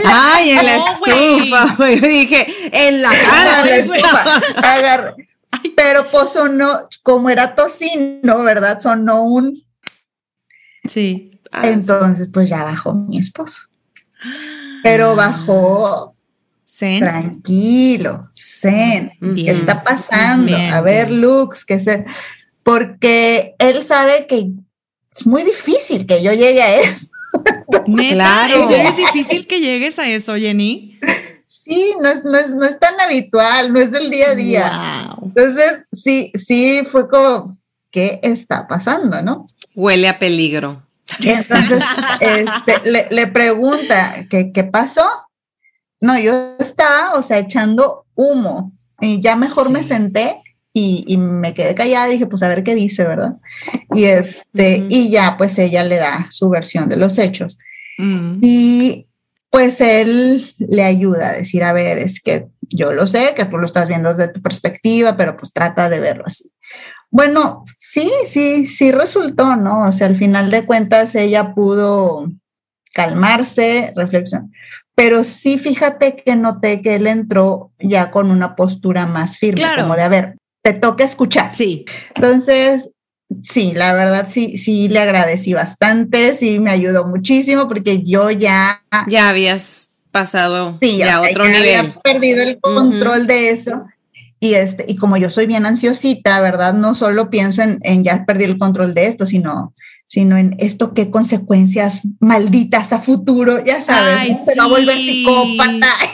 Ay, 0.05 0.49
en 0.57 0.65
la 0.65 0.76
estufa, 0.76 1.76
güey. 1.78 1.99
Yo 1.99 2.07
dije, 2.07 2.47
en 2.71 3.01
la 3.01 3.09
cara. 3.09 3.61
En 3.61 3.69
la 3.69 3.95
estufa. 3.95 4.41
Agarré. 4.57 5.30
Pero 5.76 6.09
pues 6.09 6.32
sonó, 6.32 6.88
como 7.03 7.30
era 7.30 7.55
tocino, 7.55 8.43
¿verdad? 8.43 8.80
Sonó 8.80 9.24
un... 9.24 9.63
Sí. 10.86 11.32
Ah, 11.54 11.70
Entonces, 11.70 12.30
pues 12.34 12.49
ya 12.49 12.64
bajó 12.64 12.93
mi 12.93 13.20
esposo. 13.20 13.62
Pero 14.82 15.16
bajó 15.16 16.16
Zen. 16.68 16.99
tranquilo, 16.99 18.30
zen. 18.36 19.12
¿Qué 19.20 19.51
está 19.51 19.84
pasando? 19.84 20.47
Bien, 20.47 20.74
a 20.74 20.82
ver. 20.82 21.12
Lux, 21.12 21.64
que 21.64 21.80
se... 21.80 22.06
Porque 22.64 23.56
él 23.60 23.84
sabe 23.84 24.26
que 24.26 24.49
es 25.16 25.28
muy 25.28 25.43
difícil 25.43 26.06
que 26.08 26.24
yo 26.24 26.34
llegue 26.34 26.62
a 26.62 26.76
eso. 26.78 27.08
Claro. 28.10 28.62
¿en 28.62 28.68
serio 28.68 28.89
es 28.89 28.97
difícil 28.97 29.45
que 29.45 29.60
llegues 29.60 29.99
a 29.99 30.08
eso, 30.10 30.36
Jenny? 30.36 30.99
Sí, 31.47 31.93
no 31.99 32.10
es, 32.10 32.24
no 32.24 32.38
es, 32.38 32.54
no 32.54 32.66
es 32.66 32.80
tan 32.80 32.99
habitual, 32.99 33.72
no 33.72 33.80
es 33.80 33.91
del 33.91 34.10
día 34.10 34.32
a 34.32 34.36
día. 34.36 34.72
Wow. 35.18 35.28
Entonces, 35.28 35.86
sí, 35.91 36.32
sí 36.36 36.84
fue 36.86 37.08
como, 37.08 37.58
¿qué 37.89 38.20
está 38.22 38.68
pasando, 38.68 39.22
no? 39.22 39.45
Huele 39.76 40.10
a 40.10 40.20
peligro. 40.20 40.84
Entonces, 41.24 41.84
este, 42.20 42.89
le, 42.89 43.08
le 43.12 43.28
pregunta, 43.28 44.26
¿qué, 44.30 44.51
¿qué 44.51 44.64
pasó? 44.64 45.06
No, 46.01 46.18
yo 46.20 46.56
estaba, 46.60 47.14
o 47.16 47.24
sea, 47.24 47.39
echando 47.39 48.06
humo 48.16 48.74
y 48.99 49.22
ya 49.22 49.36
mejor 49.36 49.72
me 49.72 49.84
Sí. 49.84 49.89
senté 49.89 50.38
y, 50.74 51.04
y 51.08 51.18
me 51.18 51.54
quedé 51.54 51.76
callada 51.76 52.10
y 52.10 52.14
dije, 52.14 52.26
pues 52.28 52.41
a 52.43 52.47
ver 52.47 52.64
qué 52.64 52.74
dice, 52.76 53.04
¿verdad? 53.04 53.34
Y 53.93 54.06
este, 54.06 54.80
Ujú. 54.80 54.88
y 54.89 55.10
ya 55.10 55.38
pues 55.38 55.58
ella 55.60 55.84
le 55.84 55.97
da 55.97 56.28
su 56.30 56.49
versión 56.49 56.89
de 56.89 56.97
los 56.97 57.18
hechos. 57.20 57.58
Mm. 57.97 58.39
Y 58.41 59.08
pues 59.49 59.82
él 59.82 60.51
le 60.58 60.84
ayuda 60.84 61.30
a 61.30 61.34
decir, 61.34 61.64
a 61.64 61.74
ver, 61.74 61.99
es 61.99 62.20
que 62.22 62.47
yo 62.62 62.91
lo 62.91 63.06
sé, 63.06 63.34
que 63.36 63.45
tú 63.45 63.60
lo 63.60 63.68
estás 63.68 63.88
viendo 63.88 64.14
desde 64.14 64.34
tu 64.34 64.41
perspectiva, 64.41 65.16
pero 65.16 65.38
pues 65.38 65.54
trata 65.54 65.89
de 65.89 65.99
verlo 65.99 66.24
así. 66.26 66.51
Bueno, 67.16 67.64
sí, 67.78 68.11
sí, 68.26 68.66
sí 68.66 68.91
resultó, 68.91 69.55
¿no? 69.55 69.84
O 69.84 69.91
sea, 69.91 70.07
al 70.07 70.18
final 70.18 70.49
de 70.49 70.66
cuentas 70.66 71.14
ella 71.14 71.53
pudo 71.53 72.28
calmarse, 72.91 73.93
reflexionar, 73.95 74.47
pero 74.95 75.24
sí 75.24 75.57
fíjate 75.59 76.16
que 76.16 76.36
noté 76.36 76.82
que 76.82 76.95
él 76.95 77.05
entró 77.07 77.72
ya 77.80 78.09
con 78.11 78.32
una 78.32 78.55
postura 78.55 79.05
más 79.05 79.38
firme, 79.38 79.57
Claro. 79.61 79.84
como 79.84 79.95
de, 79.95 80.01
a 80.01 80.09
ver, 80.09 80.38
te 80.64 80.74
toca 80.74 81.03
escuchar. 81.03 81.53
Sí. 81.53 81.86
Entonces, 82.16 82.91
sí, 83.43 83.74
la 83.76 83.93
verdad 83.93 84.26
sí, 84.30 84.57
sí 84.57 84.88
le 84.89 84.99
agradecí 84.99 85.53
bastante, 85.53 86.34
sí 86.36 86.59
me 86.59 86.72
ayudó 86.72 87.05
muchísimo 87.05 87.68
porque 87.68 88.01
yo 88.03 88.32
ya, 88.32 88.84
Ya 89.07 89.30
habías 89.30 89.97
pasado 90.11 90.78
sí, 90.80 90.97
ya 90.97 91.16
a 91.18 91.22
otro 91.22 91.45
ya 91.45 91.51
nivel. 91.59 91.76
había 91.80 91.93
perdido 92.01 92.41
el 92.43 92.59
control 92.59 93.28
de 93.28 93.49
eso. 93.49 93.86
Y, 94.43 94.55
este, 94.55 94.83
y 94.89 94.97
como 94.97 95.15
yo 95.15 95.31
soy 95.31 95.45
bien 95.45 95.65
ansiosita, 95.65 96.41
¿verdad? 96.41 96.73
No 96.73 96.95
solo 96.95 97.29
pienso 97.29 97.61
en, 97.61 97.79
en 97.81 98.03
ya 98.03 98.25
perdí 98.25 98.43
el 98.43 98.57
control 98.57 98.93
de 98.93 99.07
esto, 99.07 99.25
sino, 99.25 99.73
sino 100.14 100.38
en 100.38 100.55
esto 100.59 100.93
qué 100.93 101.09
consecuencias 101.09 102.01
malditas 102.20 102.93
a 102.93 102.99
futuro, 102.99 103.66
ya 103.66 103.82
sabes, 103.82 104.16
Ay, 104.20 104.30
¿no? 104.30 104.45
se 104.45 104.59
va 104.59 104.66
a 104.66 104.68
volver 104.68 104.95
psicópata. 104.95 105.88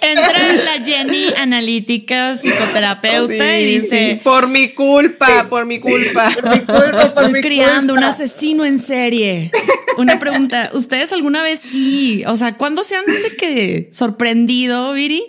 Entra 0.00 0.52
la 0.64 0.84
Jenny 0.84 1.26
analítica, 1.38 2.36
psicoterapeuta, 2.36 3.32
Sí, 3.32 3.62
y 3.62 3.64
dice: 3.64 4.10
sí, 4.10 4.20
por 4.24 4.48
mi 4.48 4.70
culpa, 4.70 5.46
por 5.48 5.66
mi 5.66 5.78
culpa. 5.78 6.28
Por 6.66 7.00
Estoy 7.00 7.32
mi 7.34 7.40
criando 7.40 7.92
un 7.92 7.98
culpa. 8.00 8.08
asesino 8.10 8.64
en 8.64 8.78
serie. 8.78 9.52
Una 9.98 10.18
pregunta, 10.18 10.70
¿ustedes 10.74 11.12
alguna 11.12 11.44
vez 11.44 11.60
sí? 11.60 12.24
O 12.26 12.36
sea, 12.36 12.56
¿cuándo 12.56 12.82
se 12.82 12.96
han 12.96 13.06
de 13.06 13.36
que 13.38 13.88
sorprendido, 13.92 14.92
Viri? 14.94 15.24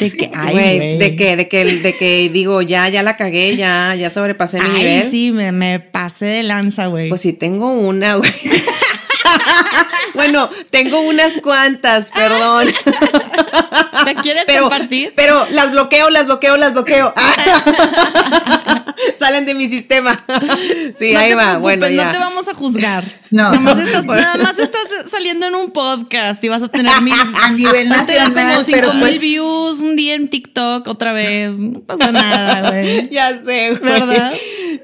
De 0.00 0.10
que, 0.16 0.30
ay, 0.34 0.52
Güey, 0.52 0.98
de 0.98 1.14
que, 1.16 1.36
de 1.36 1.46
que, 1.48 1.64
de 1.64 1.96
que 1.96 2.28
digo, 2.32 2.62
ya, 2.62 2.88
ya 2.88 3.02
la 3.02 3.16
cagué, 3.16 3.54
ya, 3.56 3.94
ya 3.94 4.10
sobrepasé 4.10 4.58
mi 4.60 4.66
Ay, 4.66 4.82
nivel. 4.82 5.02
sí, 5.10 5.30
me, 5.30 5.52
me 5.52 5.78
pasé 5.78 6.24
de 6.24 6.42
lanza, 6.42 6.86
güey. 6.86 7.08
Pues 7.10 7.20
sí, 7.20 7.32
tengo 7.32 7.72
una, 7.72 8.14
güey. 8.16 8.30
bueno, 10.14 10.48
tengo 10.70 11.00
unas 11.00 11.34
cuantas, 11.42 12.10
perdón. 12.14 12.68
¿Te 14.04 14.14
quieres 14.16 14.44
pero, 14.46 14.62
compartir? 14.62 15.12
pero 15.14 15.46
las 15.50 15.70
bloqueo, 15.72 16.10
las 16.10 16.24
bloqueo, 16.26 16.56
las 16.56 16.72
bloqueo. 16.72 17.12
De 19.46 19.54
mi 19.54 19.68
sistema. 19.68 20.24
Sí, 20.98 21.12
no 21.12 21.20
ahí 21.20 21.30
te 21.30 21.34
va. 21.34 21.58
Bueno, 21.58 21.88
ya. 21.88 22.06
no 22.06 22.12
te 22.12 22.18
vamos 22.18 22.48
a 22.48 22.54
juzgar. 22.54 23.04
No. 23.30 23.44
Nada 23.52 23.60
más, 23.60 23.78
estás, 23.86 24.04
nada 24.06 24.36
más 24.38 24.58
estás 24.58 24.88
saliendo 25.06 25.46
en 25.46 25.54
un 25.54 25.70
podcast 25.70 26.42
y 26.42 26.48
vas 26.48 26.64
a 26.64 26.68
tener 26.68 26.90
mil, 27.00 27.14
A 27.40 27.52
nivel 27.52 27.88
vas 27.88 28.00
a 28.00 28.06
tener 28.06 28.22
nacional, 28.28 28.34
como 28.56 28.64
pero 28.66 28.88
cinco 28.88 28.92
mil 28.94 29.00
pues- 29.02 29.20
views 29.20 29.78
un 29.78 29.94
día 29.94 30.16
en 30.16 30.26
TikTok 30.28 30.88
otra 30.88 31.12
vez. 31.12 31.60
No 31.60 31.78
pasa 31.78 32.10
nada, 32.10 32.70
güey. 32.70 33.08
Ya 33.10 33.28
sé, 33.44 33.76
güey. 33.76 33.80
¿Verdad? 33.92 34.32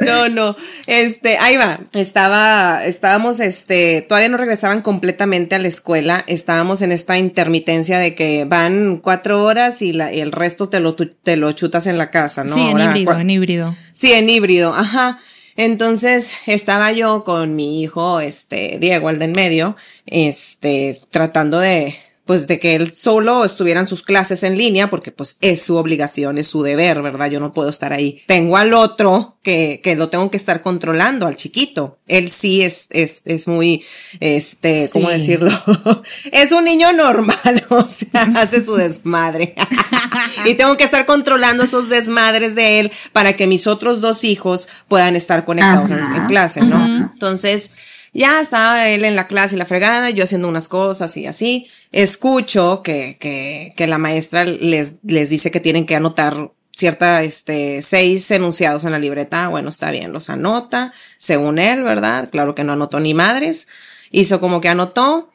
No, 0.00 0.28
no. 0.28 0.56
Este, 0.86 1.38
ahí 1.38 1.56
va. 1.56 1.80
Estaba, 1.92 2.84
estábamos, 2.84 3.40
este, 3.40 4.02
todavía 4.08 4.28
no 4.28 4.36
regresaban 4.36 4.80
completamente 4.80 5.56
a 5.56 5.58
la 5.58 5.66
escuela. 5.66 6.22
Estábamos 6.28 6.82
en 6.82 6.92
esta 6.92 7.18
intermitencia 7.18 7.98
de 7.98 8.14
que 8.14 8.44
van 8.44 8.98
cuatro 8.98 9.42
horas 9.42 9.82
y, 9.82 9.92
la, 9.92 10.12
y 10.12 10.20
el 10.20 10.30
resto 10.30 10.68
te 10.68 10.78
lo, 10.78 10.94
tu- 10.94 11.08
te 11.08 11.36
lo 11.36 11.50
chutas 11.50 11.88
en 11.88 11.98
la 11.98 12.12
casa, 12.12 12.44
¿no? 12.44 12.54
sí, 12.54 12.60
en 12.60 12.68
Ahora, 12.80 12.84
híbrido, 12.84 13.18
en 13.18 13.30
híbrido. 13.30 13.76
Sí, 13.96 14.12
en 14.12 14.28
híbrido, 14.28 14.74
ajá. 14.74 15.20
Entonces 15.56 16.34
estaba 16.44 16.92
yo 16.92 17.24
con 17.24 17.56
mi 17.56 17.80
hijo, 17.80 18.20
este, 18.20 18.76
Diego, 18.78 19.08
el 19.08 19.18
de 19.18 19.24
en 19.24 19.32
medio, 19.32 19.74
este, 20.04 21.00
tratando 21.10 21.58
de, 21.58 21.96
pues 22.26 22.48
de 22.48 22.58
que 22.58 22.74
él 22.74 22.92
solo 22.92 23.44
estuviera 23.44 23.78
en 23.78 23.86
sus 23.86 24.02
clases 24.02 24.42
en 24.42 24.58
línea, 24.58 24.90
porque 24.90 25.12
pues 25.12 25.38
es 25.40 25.62
su 25.62 25.76
obligación, 25.76 26.38
es 26.38 26.48
su 26.48 26.62
deber, 26.62 27.00
¿verdad? 27.00 27.30
Yo 27.30 27.38
no 27.38 27.54
puedo 27.54 27.68
estar 27.68 27.92
ahí. 27.92 28.22
Tengo 28.26 28.56
al 28.56 28.74
otro 28.74 29.38
que, 29.42 29.80
que 29.82 29.94
lo 29.94 30.08
tengo 30.08 30.28
que 30.28 30.36
estar 30.36 30.60
controlando, 30.60 31.28
al 31.28 31.36
chiquito. 31.36 31.98
Él 32.08 32.28
sí 32.30 32.62
es, 32.62 32.88
es, 32.90 33.22
es 33.26 33.46
muy, 33.46 33.84
este, 34.18 34.90
¿cómo 34.92 35.08
decirlo? 35.08 35.52
es 36.32 36.50
un 36.50 36.64
niño 36.64 36.92
normal, 36.92 37.64
o 37.68 37.88
sea, 37.88 38.22
hace 38.34 38.64
su 38.64 38.74
desmadre. 38.74 39.54
y 40.44 40.54
tengo 40.54 40.76
que 40.76 40.84
estar 40.84 41.06
controlando 41.06 41.62
esos 41.62 41.88
desmadres 41.88 42.56
de 42.56 42.80
él 42.80 42.92
para 43.12 43.34
que 43.34 43.46
mis 43.46 43.68
otros 43.68 44.00
dos 44.00 44.24
hijos 44.24 44.68
puedan 44.88 45.14
estar 45.14 45.44
conectados 45.44 45.92
en 45.92 46.26
clase, 46.26 46.60
¿no? 46.62 46.84
Entonces, 47.12 47.70
ya 48.16 48.40
estaba 48.40 48.88
él 48.88 49.04
en 49.04 49.14
la 49.14 49.26
clase 49.26 49.54
y 49.54 49.58
la 49.58 49.66
fregada, 49.66 50.10
yo 50.10 50.24
haciendo 50.24 50.48
unas 50.48 50.68
cosas 50.68 51.16
y 51.16 51.26
así. 51.26 51.68
Escucho 51.92 52.82
que, 52.82 53.16
que, 53.20 53.74
que 53.76 53.86
la 53.86 53.98
maestra 53.98 54.44
les, 54.44 55.00
les 55.04 55.28
dice 55.28 55.50
que 55.50 55.60
tienen 55.60 55.84
que 55.84 55.96
anotar 55.96 56.50
cierta, 56.72 57.22
este, 57.22 57.82
seis 57.82 58.30
enunciados 58.30 58.84
en 58.84 58.92
la 58.92 58.98
libreta. 58.98 59.48
Bueno, 59.48 59.68
está 59.68 59.90
bien, 59.90 60.12
los 60.12 60.30
anota, 60.30 60.92
según 61.18 61.58
él, 61.58 61.82
¿verdad? 61.82 62.28
Claro 62.30 62.54
que 62.54 62.64
no 62.64 62.72
anotó 62.72 63.00
ni 63.00 63.12
madres. 63.12 63.68
Hizo 64.10 64.40
como 64.40 64.60
que 64.60 64.68
anotó. 64.68 65.30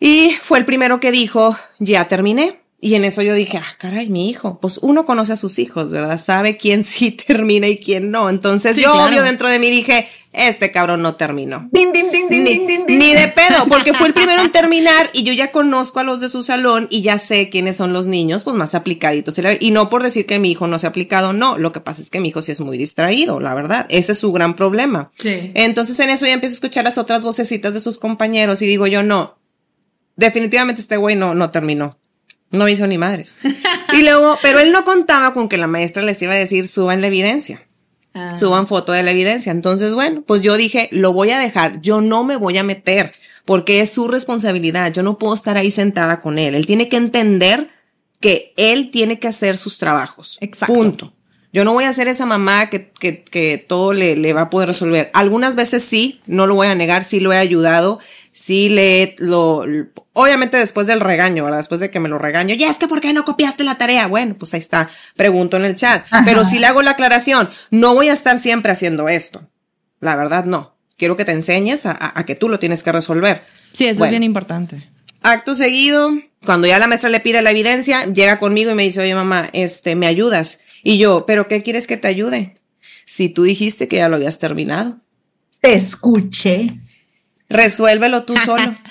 Y 0.00 0.36
fue 0.42 0.58
el 0.58 0.64
primero 0.64 0.98
que 0.98 1.12
dijo, 1.12 1.56
ya 1.78 2.08
terminé. 2.08 2.60
Y 2.84 2.96
en 2.96 3.06
eso 3.06 3.22
yo 3.22 3.32
dije, 3.32 3.56
ah, 3.56 3.76
caray, 3.78 4.10
mi 4.10 4.28
hijo. 4.28 4.58
Pues 4.60 4.76
uno 4.82 5.06
conoce 5.06 5.32
a 5.32 5.36
sus 5.36 5.58
hijos, 5.58 5.90
¿verdad? 5.90 6.20
Sabe 6.22 6.58
quién 6.58 6.84
sí 6.84 7.12
termina 7.12 7.66
y 7.66 7.78
quién 7.78 8.10
no. 8.10 8.28
Entonces 8.28 8.76
Sí, 8.76 8.82
yo, 8.82 8.92
claro. 8.92 9.08
obvio, 9.08 9.22
dentro 9.22 9.48
de 9.48 9.58
mí 9.58 9.70
dije, 9.70 10.06
este 10.34 10.70
cabrón 10.70 11.00
no 11.00 11.14
terminó. 11.16 11.66
Din, 11.72 11.92
din, 11.92 12.10
din, 12.12 12.28
din, 12.28 12.44
Ni, 12.44 12.50
din, 12.50 12.66
din, 12.66 12.86
din. 12.86 12.98
ni 12.98 13.14
de 13.14 13.28
pedo, 13.28 13.64
porque 13.70 13.94
fue 13.94 14.08
el 14.08 14.12
primero 14.12 14.42
en 14.42 14.52
terminar 14.52 15.08
y 15.14 15.22
yo 15.22 15.32
ya 15.32 15.50
conozco 15.50 16.00
a 16.00 16.04
los 16.04 16.20
de 16.20 16.28
su 16.28 16.42
salón 16.42 16.86
y 16.90 17.00
ya 17.00 17.18
sé 17.18 17.48
quiénes 17.48 17.76
son 17.76 17.94
los 17.94 18.06
niños, 18.06 18.44
pues 18.44 18.54
más 18.54 18.74
aplicaditos. 18.74 19.40
Y 19.60 19.70
no 19.70 19.88
por 19.88 20.02
decir 20.02 20.26
que 20.26 20.38
mi 20.38 20.50
hijo 20.50 20.66
no 20.66 20.78
se 20.78 20.84
ha 20.86 20.90
aplicado, 20.90 21.32
no. 21.32 21.56
Lo 21.56 21.72
que 21.72 21.80
pasa 21.80 22.02
es 22.02 22.10
que 22.10 22.20
mi 22.20 22.28
hijo 22.28 22.42
sí 22.42 22.52
es 22.52 22.60
muy 22.60 22.76
distraído, 22.76 23.40
la 23.40 23.54
verdad. 23.54 23.86
Ese 23.88 24.12
es 24.12 24.18
su 24.18 24.30
gran 24.30 24.56
problema. 24.56 25.10
Sí. 25.16 25.52
Entonces 25.54 25.98
en 26.00 26.10
eso 26.10 26.26
ya 26.26 26.34
empiezo 26.34 26.52
a 26.52 26.56
escuchar 26.56 26.84
las 26.84 26.98
otras 26.98 27.22
vocecitas 27.22 27.72
de 27.72 27.80
sus 27.80 27.98
compañeros 27.98 28.60
y 28.60 28.66
digo 28.66 28.86
yo, 28.86 29.02
no, 29.02 29.38
definitivamente 30.16 30.82
este 30.82 30.98
güey 30.98 31.16
no, 31.16 31.34
no 31.34 31.50
terminó. 31.50 31.90
No 32.50 32.68
hizo 32.68 32.86
ni 32.86 32.98
madres. 32.98 33.36
Y 33.92 34.02
luego, 34.02 34.38
pero 34.42 34.60
él 34.60 34.70
no 34.72 34.84
contaba 34.84 35.34
con 35.34 35.48
que 35.48 35.56
la 35.58 35.66
maestra 35.66 36.02
les 36.02 36.20
iba 36.22 36.32
a 36.32 36.36
decir, 36.36 36.68
suban 36.68 37.00
la 37.00 37.08
evidencia 37.08 37.66
Ah. 38.16 38.36
suban 38.38 38.68
foto 38.68 38.92
de 38.92 39.02
la 39.02 39.10
evidencia. 39.10 39.50
Entonces, 39.50 39.92
bueno, 39.92 40.22
pues 40.24 40.40
yo 40.40 40.56
dije, 40.56 40.88
lo 40.92 41.12
voy 41.12 41.32
a 41.32 41.38
dejar, 41.38 41.80
yo 41.80 42.00
no 42.00 42.22
me 42.22 42.36
voy 42.36 42.56
a 42.58 42.62
meter, 42.62 43.12
porque 43.44 43.80
es 43.80 43.90
su 43.90 44.06
responsabilidad, 44.06 44.92
yo 44.92 45.02
no 45.02 45.18
puedo 45.18 45.34
estar 45.34 45.56
ahí 45.56 45.72
sentada 45.72 46.20
con 46.20 46.38
él. 46.38 46.54
Él 46.54 46.64
tiene 46.64 46.88
que 46.88 46.96
entender 46.96 47.70
que 48.20 48.54
él 48.56 48.90
tiene 48.90 49.18
que 49.18 49.26
hacer 49.26 49.56
sus 49.56 49.78
trabajos. 49.78 50.38
Exacto. 50.40 50.72
Punto. 50.72 51.12
Yo 51.52 51.64
no 51.64 51.72
voy 51.72 51.84
a 51.84 51.92
ser 51.92 52.06
esa 52.06 52.24
mamá 52.24 52.70
que, 52.70 52.92
que, 52.92 53.24
que 53.24 53.58
todo 53.58 53.92
le, 53.92 54.14
le 54.14 54.32
va 54.32 54.42
a 54.42 54.50
poder 54.50 54.68
resolver. 54.68 55.10
Algunas 55.12 55.56
veces 55.56 55.82
sí, 55.82 56.20
no 56.26 56.46
lo 56.46 56.54
voy 56.54 56.68
a 56.68 56.74
negar, 56.76 57.02
sí 57.02 57.18
lo 57.18 57.32
he 57.32 57.36
ayudado, 57.38 57.98
sí 58.34 58.68
le 58.68 59.14
lo, 59.18 59.64
obviamente 60.12 60.56
después 60.58 60.86
del 60.86 61.00
regaño, 61.00 61.44
¿verdad? 61.44 61.58
Después 61.60 61.80
de 61.80 61.90
que 61.90 62.00
me 62.00 62.08
lo 62.10 62.18
regaño, 62.18 62.54
ya 62.54 62.68
es 62.68 62.76
que 62.76 62.88
¿por 62.88 63.00
qué 63.00 63.12
no 63.12 63.24
copiaste 63.24 63.64
la 63.64 63.78
tarea? 63.78 64.08
Bueno, 64.08 64.34
pues 64.38 64.52
ahí 64.52 64.60
está, 64.60 64.90
pregunto 65.16 65.56
en 65.56 65.64
el 65.64 65.76
chat, 65.76 66.04
pero 66.26 66.44
sí 66.44 66.58
le 66.58 66.66
hago 66.66 66.82
la 66.82 66.90
aclaración, 66.90 67.48
no 67.70 67.94
voy 67.94 68.08
a 68.08 68.12
estar 68.12 68.38
siempre 68.38 68.72
haciendo 68.72 69.08
esto. 69.08 69.48
La 70.00 70.16
verdad, 70.16 70.44
no. 70.44 70.76
Quiero 70.98 71.16
que 71.16 71.24
te 71.24 71.32
enseñes 71.32 71.86
a, 71.86 71.92
a- 71.92 72.18
a 72.20 72.26
que 72.26 72.34
tú 72.34 72.48
lo 72.48 72.58
tienes 72.58 72.82
que 72.82 72.92
resolver. 72.92 73.42
Sí, 73.72 73.86
eso 73.86 73.98
Bueno. 74.00 74.08
es 74.08 74.10
bien 74.10 74.22
importante. 74.24 74.90
Acto 75.22 75.54
seguido, 75.54 76.10
cuando 76.44 76.66
ya 76.68 76.78
la 76.78 76.86
maestra 76.86 77.08
le 77.10 77.20
pide 77.20 77.40
la 77.40 77.50
evidencia, 77.52 78.04
llega 78.06 78.38
conmigo 78.38 78.70
y 78.70 78.74
me 78.74 78.82
dice, 78.82 79.00
oye 79.00 79.14
mamá, 79.14 79.48
este, 79.54 79.94
¿me 79.96 80.06
ayudas? 80.06 80.60
Y 80.82 80.98
yo, 80.98 81.24
¿pero 81.26 81.48
qué 81.48 81.62
quieres 81.62 81.86
que 81.86 81.96
te 81.96 82.08
ayude? 82.08 82.54
Si 83.06 83.28
tú 83.30 83.42
dijiste 83.44 83.88
que 83.88 83.96
ya 83.96 84.08
lo 84.08 84.16
habías 84.16 84.38
terminado, 84.38 84.98
Te 85.60 85.74
escuché. 85.74 86.78
Resuélvelo 87.54 88.24
tú 88.24 88.34
solo. 88.36 88.74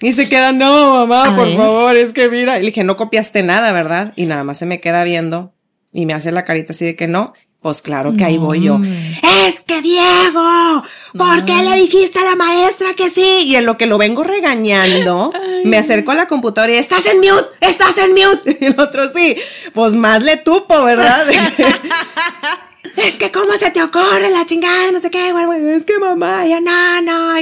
Y 0.00 0.12
se 0.12 0.28
queda, 0.28 0.52
no, 0.52 0.94
mamá, 0.94 1.24
A 1.32 1.36
por 1.36 1.48
ver. 1.48 1.56
favor, 1.56 1.96
es 1.96 2.12
que 2.12 2.28
mira. 2.28 2.56
Y 2.58 2.60
le 2.60 2.66
dije, 2.68 2.84
no 2.84 2.96
copiaste 2.96 3.42
nada, 3.42 3.72
¿verdad? 3.72 4.12
Y 4.14 4.26
nada 4.26 4.44
más 4.44 4.56
se 4.56 4.64
me 4.64 4.80
queda 4.80 5.02
viendo 5.02 5.52
y 5.92 6.06
me 6.06 6.14
hace 6.14 6.30
la 6.30 6.44
carita 6.44 6.72
así 6.72 6.84
de 6.84 6.94
que 6.94 7.08
no. 7.08 7.32
Pues 7.60 7.82
claro 7.82 8.14
que 8.16 8.24
ahí 8.24 8.38
voy 8.38 8.62
yo. 8.62 8.78
Es 9.44 9.64
que 9.66 9.82
Diego, 9.82 10.84
¿por 11.16 11.44
qué 11.44 11.54
le 11.64 11.74
dijiste 11.82 12.20
a 12.20 12.24
la 12.26 12.36
maestra 12.36 12.94
que 12.94 13.10
sí? 13.10 13.42
Y 13.46 13.56
en 13.56 13.66
lo 13.66 13.76
que 13.76 13.86
lo 13.86 13.98
vengo 13.98 14.22
regañando, 14.22 15.32
me 15.64 15.76
acerco 15.76 16.12
a 16.12 16.14
la 16.14 16.28
computadora 16.28 16.72
y 16.72 16.76
estás 16.76 17.04
en 17.06 17.18
mute, 17.18 17.48
estás 17.60 17.98
en 17.98 18.12
mute. 18.12 18.56
Y 18.60 18.66
el 18.66 18.78
otro 18.78 19.02
sí, 19.12 19.34
pues 19.74 19.94
más 19.94 20.22
le 20.22 20.36
tupo, 20.36 20.84
¿verdad? 20.84 21.26
Es 22.96 23.18
que 23.18 23.30
cómo 23.30 23.52
se 23.54 23.70
te 23.70 23.82
ocurre 23.82 24.30
la 24.30 24.44
chingada, 24.46 24.90
no 24.92 25.00
sé 25.00 25.10
qué, 25.10 25.32
bueno, 25.32 25.52
es 25.54 25.84
que 25.84 25.98
mamá, 25.98 26.46
ya 26.46 26.60
no, 26.60 27.00
no. 27.02 27.34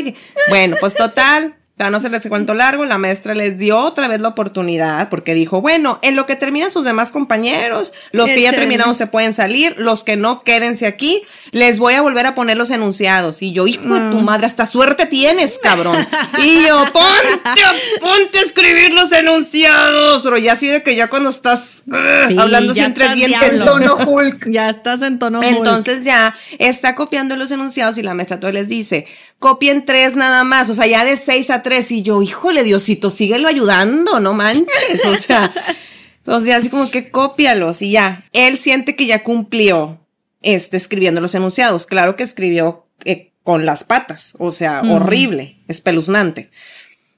Bueno, 0.49 0.76
pues 0.80 0.94
total, 0.94 1.57
para 1.77 1.91
no 1.91 2.01
se 2.01 2.09
les 2.09 2.27
cuento 2.27 2.55
largo, 2.55 2.87
la 2.87 2.97
maestra 2.97 3.35
les 3.35 3.59
dio 3.59 3.77
otra 3.77 4.09
vez 4.09 4.18
la 4.20 4.29
oportunidad 4.29 5.11
porque 5.11 5.35
dijo, 5.35 5.61
bueno, 5.61 5.99
en 6.01 6.16
lo 6.16 6.24
que 6.24 6.35
terminan 6.35 6.70
sus 6.70 6.85
demás 6.87 7.12
compañeros, 7.12 7.93
los 8.12 8.31
que 8.31 8.41
ya 8.41 8.51
terminaron 8.53 8.95
se 8.95 9.07
pueden 9.07 9.35
salir, 9.35 9.74
los 9.77 10.03
que 10.03 10.16
no, 10.16 10.43
quédense 10.43 10.87
aquí, 10.87 11.22
les 11.51 11.79
voy 11.79 11.93
a 11.93 12.01
volver 12.01 12.24
a 12.24 12.35
poner 12.35 12.57
los 12.57 12.70
enunciados. 12.70 13.43
Y 13.43 13.53
yo, 13.53 13.66
hijo 13.66 13.93
de 13.93 14.11
tu 14.11 14.20
madre, 14.20 14.47
hasta 14.47 14.64
suerte 14.64 15.05
tienes, 15.05 15.59
cabrón. 15.59 15.97
Y 16.43 16.66
yo, 16.66 16.83
ponte, 16.93 17.62
ponte 18.01 18.39
a 18.39 18.43
escribir 18.43 18.95
los 18.95 19.12
enunciados. 19.12 20.22
Pero 20.22 20.39
ya 20.39 20.55
así 20.55 20.68
de 20.68 20.83
que 20.83 20.97
ya 20.97 21.09
cuando 21.09 21.29
estás 21.29 21.83
uh, 21.89 22.29
Sí, 22.29 22.39
hablando 22.39 22.72
así 22.72 22.81
ya 22.81 22.87
entre 22.87 23.05
estás 23.05 23.18
dientes, 23.18 23.53
diablo. 23.53 23.97
Tono 23.97 24.11
Hulk. 24.11 24.47
Ya 24.57 24.70
estás 24.70 25.03
en 25.03 25.18
tono 25.18 25.41
Hulk. 25.41 25.49
entonces 25.51 26.05
ya 26.05 26.35
está 26.59 26.95
copiando 26.95 27.37
los 27.37 27.51
enunciados 27.51 27.99
y 27.99 28.03
la 28.03 28.14
maestra 28.14 28.41
todo 28.41 28.51
les 28.53 28.68
dice, 28.68 29.07
copien 29.39 29.84
tres 29.84 30.16
nada 30.16 30.45
más, 30.45 30.68
o 30.70 30.74
sea, 30.74 30.87
ya 30.87 31.05
de 31.05 31.16
seis 31.16 31.51
a 31.51 31.62
tres. 31.62 31.91
Y 31.91 32.03
yo, 32.03 32.22
híjole, 32.22 32.64
Diosito, 32.64 33.11
síguelo 33.11 33.49
ayudando, 33.49 34.20
no 34.20 34.32
manches. 34.32 35.05
O 35.07 35.16
sea, 35.16 35.53
o 36.26 36.41
sea, 36.41 36.57
así 36.57 36.68
como 36.68 36.91
que 36.91 37.11
cópialos 37.11 37.82
y 37.82 37.93
ya. 37.93 38.24
Él 38.32 38.59
siente 38.59 38.97
que 38.97 39.07
ya 39.07 39.22
cumplió 39.22 40.01
este, 40.43 40.76
escribiendo 40.76 41.20
los 41.20 41.34
enunciados. 41.34 41.87
Claro 41.87 42.16
que 42.16 42.22
escribió 42.22 42.87
eh, 43.05 43.32
con 43.43 43.66
las 43.66 43.84
patas, 43.84 44.34
o 44.39 44.51
sea, 44.51 44.82
horrible, 44.82 45.59
espeluznante. 45.68 46.51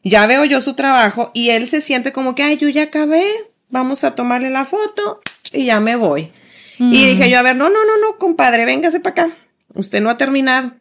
Ya 0.04 0.26
veo 0.26 0.44
yo 0.44 0.60
su 0.60 0.74
trabajo 0.74 1.30
y 1.34 1.50
él 1.50 1.68
se 1.68 1.80
siente 1.80 2.12
como 2.12 2.34
que, 2.34 2.42
ay, 2.42 2.56
yo 2.56 2.68
ya 2.68 2.84
acabé, 2.84 3.24
vamos 3.70 4.04
a 4.04 4.14
tomarle 4.14 4.50
la 4.50 4.64
foto 4.64 5.20
y 5.52 5.66
ya 5.66 5.80
me 5.80 5.96
voy. 5.96 6.30
Y 6.78 7.06
dije 7.06 7.28
yo, 7.28 7.38
a 7.38 7.42
ver, 7.42 7.56
no, 7.56 7.68
no, 7.68 7.84
no, 7.84 7.98
no, 7.98 8.18
compadre, 8.18 8.64
véngase 8.64 9.00
para 9.00 9.24
acá. 9.24 9.36
Usted 9.74 10.00
no 10.00 10.10
ha 10.10 10.16
terminado. 10.16 10.72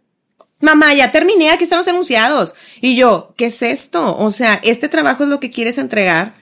Mamá, 0.60 0.94
ya 0.94 1.12
terminé, 1.12 1.52
aquí 1.52 1.64
están 1.64 1.80
los 1.80 1.88
enunciados. 1.88 2.56
Y 2.82 2.96
yo, 2.96 3.34
¿qué 3.38 3.48
es 3.48 3.62
esto? 3.62 4.18
O 4.18 4.32
sea, 4.32 4.60
¿este 4.64 4.90
trabajo 4.90 5.24
es 5.24 5.30
lo 5.30 5.40
que 5.40 5.52
quieres 5.52 5.78
entregar? 5.78 6.36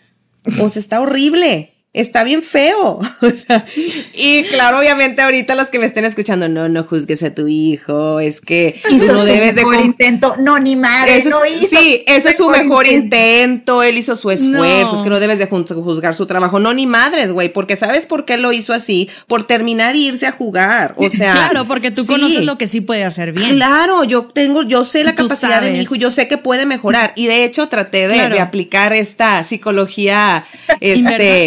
Pues 0.57 0.77
está 0.77 1.01
horrible. 1.01 1.74
Está 1.95 2.23
bien 2.23 2.41
feo. 2.43 2.99
O 3.21 3.29
sea, 3.29 3.65
y 4.13 4.43
claro, 4.43 4.77
obviamente 4.79 5.21
ahorita 5.21 5.55
los 5.55 5.67
que 5.71 5.79
me 5.79 5.85
estén 5.85 6.05
escuchando, 6.05 6.47
no, 6.47 6.69
no 6.69 6.83
juzgues 6.83 7.23
a 7.23 7.33
tu 7.33 7.47
hijo, 7.47 8.19
es 8.19 8.39
que 8.39 8.79
Hizo 8.91 9.13
no 9.13 9.21
su 9.21 9.25
debes 9.25 9.55
de 9.55 9.61
mejor 9.61 9.75
com- 9.77 9.85
intento. 9.85 10.35
No, 10.37 10.59
ni 10.59 10.75
madre, 10.75 11.17
Eso 11.17 11.29
no 11.29 11.43
es- 11.43 11.63
hizo 11.63 11.79
sí, 11.79 12.03
ese 12.05 12.29
es 12.29 12.37
su 12.37 12.49
mejor 12.49 12.85
intento. 12.87 13.81
Él 13.83 13.97
hizo 13.97 14.15
su 14.15 14.29
esfuerzo. 14.31 14.57
No. 14.63 14.93
Es 14.95 15.01
que 15.01 15.09
no 15.09 15.19
debes 15.19 15.39
de 15.39 15.49
juz- 15.49 15.73
juzgar 15.73 16.13
su 16.15 16.25
trabajo. 16.27 16.59
No, 16.59 16.73
ni 16.73 16.85
madres, 16.85 17.31
güey. 17.31 17.49
Porque 17.49 17.75
¿sabes 17.75 18.05
por 18.05 18.25
qué 18.25 18.37
lo 18.37 18.51
hizo 18.53 18.73
así? 18.73 19.09
Por 19.27 19.47
terminar 19.47 19.95
e 19.95 19.99
irse 19.99 20.27
a 20.27 20.31
jugar. 20.31 20.93
O 20.97 21.09
sea. 21.09 21.31
claro, 21.33 21.65
porque 21.65 21.89
tú 21.91 22.01
sí. 22.03 22.07
conoces 22.13 22.43
lo 22.43 22.57
que 22.57 22.67
sí 22.67 22.81
puede 22.81 23.03
hacer 23.05 23.31
bien. 23.31 23.55
Claro, 23.55 24.03
yo 24.03 24.25
tengo, 24.25 24.63
yo 24.63 24.85
sé 24.85 25.03
la 25.03 25.15
Tú 25.15 25.23
capacidad 25.23 25.61
de 25.61 25.71
mi 25.71 25.79
hijo, 25.81 25.95
yo 25.95 26.11
sé 26.11 26.27
que 26.27 26.37
puede 26.37 26.65
mejorar. 26.65 27.13
Y 27.15 27.25
de 27.27 27.43
hecho 27.43 27.67
traté 27.69 28.07
de, 28.07 28.15
Claro. 28.15 28.35
de 28.35 28.41
aplicar 28.41 28.93
esta 28.93 29.43
psicología 29.43 30.45
este, 30.79 30.95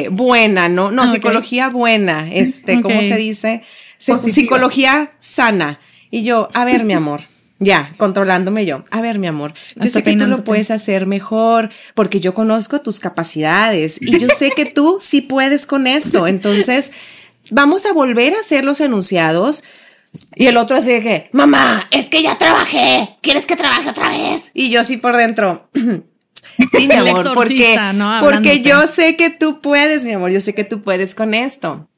Inversa. 0.09 0.11
Buena, 0.39 0.68
¿no? 0.68 0.91
No, 0.91 1.03
Ah, 1.03 1.09
psicología 1.09 1.68
buena. 1.68 2.28
Este, 2.32 2.80
¿cómo 2.80 2.97
Ok. 2.99 3.03
se 3.05 3.16
dice? 3.16 3.62
Positiva. 4.07 4.18
Psicología 4.34 5.12
sana. 5.20 5.80
Y 6.11 6.22
yo, 6.22 6.49
a 6.55 6.64
ver, 6.64 6.84
mi 6.84 6.93
amor. 6.95 7.22
Ya, 7.61 7.93
controlándome 7.97 8.64
yo. 8.66 8.84
A 8.93 9.01
ver, 9.01 9.18
mi 9.18 9.26
amor, 9.26 9.53
yo 9.74 9.82
Hasta 9.86 9.91
sé 9.99 10.03
que 10.05 10.16
tú 10.16 10.26
lo 10.28 10.45
puedes 10.45 10.70
hacer 10.70 11.07
mejor 11.07 11.70
porque 11.95 12.20
yo 12.20 12.32
conozco 12.32 12.80
tus 12.82 13.01
capacidades 13.01 14.01
y 14.01 14.16
yo 14.18 14.28
sé 14.28 14.53
que 14.53 14.64
tú 14.64 14.99
sí 15.01 15.22
puedes 15.22 15.66
con 15.66 15.89
esto. 15.89 16.28
Entonces, 16.28 16.93
vamos 17.51 17.84
a 17.84 17.93
volver 17.93 18.34
a 18.34 18.41
hacer 18.41 18.62
los 18.64 18.80
enunciados. 18.80 19.64
Y 20.36 20.47
el 20.47 20.57
otro 20.57 20.76
así 20.76 20.93
de 20.93 21.03
que, 21.03 21.28
mamá, 21.32 21.84
es 21.91 22.07
que 22.07 22.22
ya 22.22 22.39
trabajé. 22.39 23.16
¿Quieres 23.22 23.45
que 23.45 23.57
trabaje 23.57 23.91
otra 23.91 24.09
vez? 24.09 24.53
Y 24.55 24.70
yo 24.70 24.80
así 24.80 24.97
por 24.97 25.16
dentro. 25.16 25.68
Sí, 26.72 26.88
mi 26.88 26.94
amor, 26.94 27.34
porque, 27.34 27.76
¿no? 27.94 28.18
porque 28.20 28.61
yo 28.61 28.86
sé 28.86 29.16
que 29.16 29.30
tú 29.30 29.61
puedes, 29.61 30.04
mi 30.04 30.12
amor, 30.12 30.30
yo 30.30 30.40
sé 30.40 30.54
que 30.54 30.64
tú 30.64 30.82
puedes 30.82 31.14
con 31.14 31.34
esto. 31.34 31.88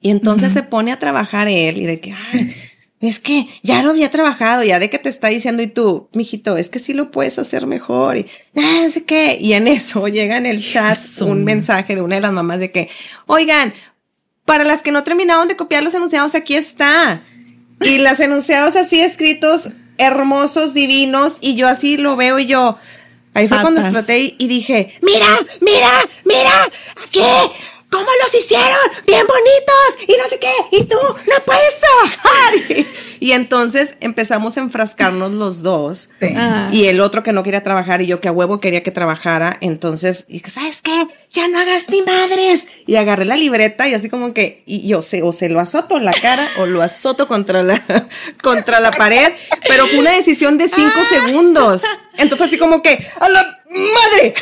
Y 0.00 0.10
entonces 0.10 0.52
se 0.52 0.62
pone 0.62 0.92
a 0.92 0.98
trabajar 0.98 1.48
él 1.48 1.78
y 1.78 1.86
de 1.86 2.00
que, 2.00 2.14
ay, 2.32 2.54
es 3.00 3.20
que 3.20 3.46
ya 3.62 3.82
lo 3.82 3.90
había 3.90 4.10
trabajado, 4.10 4.62
ya 4.62 4.78
de 4.78 4.88
que 4.88 4.98
te 4.98 5.08
está 5.08 5.28
diciendo 5.28 5.62
y 5.62 5.66
tú, 5.66 6.08
mijito, 6.12 6.56
es 6.56 6.70
que 6.70 6.78
sí 6.78 6.92
lo 6.92 7.10
puedes 7.10 7.38
hacer 7.38 7.66
mejor 7.66 8.16
y 8.16 8.26
ah, 8.56 8.86
sé 8.90 9.04
qué. 9.04 9.38
Y 9.40 9.52
en 9.54 9.68
eso 9.68 10.06
llega 10.08 10.36
en 10.36 10.46
el 10.46 10.66
chat 10.66 10.98
un 11.20 11.44
mensaje 11.44 11.94
de 11.94 12.02
una 12.02 12.16
de 12.16 12.20
las 12.20 12.32
mamás 12.32 12.60
de 12.60 12.70
que, 12.70 12.88
oigan, 13.26 13.74
para 14.44 14.64
las 14.64 14.82
que 14.82 14.92
no 14.92 15.02
terminaron 15.02 15.48
de 15.48 15.56
copiar 15.56 15.82
los 15.82 15.94
enunciados, 15.94 16.34
aquí 16.34 16.54
está. 16.54 17.22
Y 17.80 17.98
los 17.98 18.18
enunciados 18.20 18.76
así 18.76 19.00
escritos, 19.00 19.70
hermosos, 19.98 20.72
divinos, 20.72 21.38
y 21.40 21.56
yo 21.56 21.68
así 21.68 21.98
lo 21.98 22.16
veo 22.16 22.38
y 22.38 22.46
yo, 22.46 22.78
ahí 23.36 23.48
fue 23.48 23.60
cuando 23.60 23.80
exploté 23.80 24.34
y 24.38 24.48
dije, 24.48 24.94
mira, 25.02 25.26
mira, 25.60 26.08
mira, 26.24 26.68
aquí 27.04 27.20
¿cómo 27.96 28.10
los 28.22 28.34
hicieron? 28.34 28.76
Bien 29.06 29.26
bonitos 29.26 30.06
y 30.06 30.20
no 30.20 30.28
sé 30.28 30.38
qué, 30.38 30.76
y 30.76 30.84
tú 30.84 30.96
no 30.96 31.44
puedes 31.44 31.80
trabajar. 31.80 32.86
Y 33.18 33.32
entonces 33.32 33.96
empezamos 34.00 34.58
a 34.58 34.60
enfrascarnos 34.60 35.32
los 35.32 35.62
dos 35.62 36.10
y 36.70 36.84
el 36.84 37.00
otro 37.00 37.22
que 37.22 37.32
no 37.32 37.42
quería 37.42 37.62
trabajar 37.62 38.02
y 38.02 38.06
yo 38.06 38.20
que 38.20 38.28
a 38.28 38.32
huevo 38.32 38.60
quería 38.60 38.82
que 38.82 38.90
trabajara. 38.90 39.56
Entonces 39.62 40.26
dije, 40.28 40.50
¿sabes 40.50 40.82
qué? 40.82 41.06
Ya 41.32 41.48
no 41.48 41.58
hagas 41.58 41.88
ni 41.88 42.02
madres. 42.02 42.66
Y 42.86 42.96
agarré 42.96 43.24
la 43.24 43.36
libreta 43.36 43.88
y 43.88 43.94
así 43.94 44.10
como 44.10 44.34
que, 44.34 44.62
y 44.66 44.86
yo 44.86 45.02
sé, 45.02 45.22
o 45.22 45.32
se 45.32 45.48
lo 45.48 45.60
azoto 45.60 45.96
en 45.96 46.04
la 46.04 46.12
cara 46.12 46.46
o 46.58 46.66
lo 46.66 46.82
azoto 46.82 47.26
contra 47.26 47.62
la, 47.62 47.82
contra 48.42 48.80
la 48.80 48.90
pared, 48.90 49.32
pero 49.66 49.86
fue 49.86 49.98
una 49.98 50.12
decisión 50.12 50.58
de 50.58 50.68
cinco 50.68 51.00
segundos. 51.08 51.84
Entonces 52.18 52.48
así 52.48 52.58
como 52.58 52.82
que, 52.82 53.04
a 53.20 53.28
la 53.30 53.55
madre, 53.70 54.34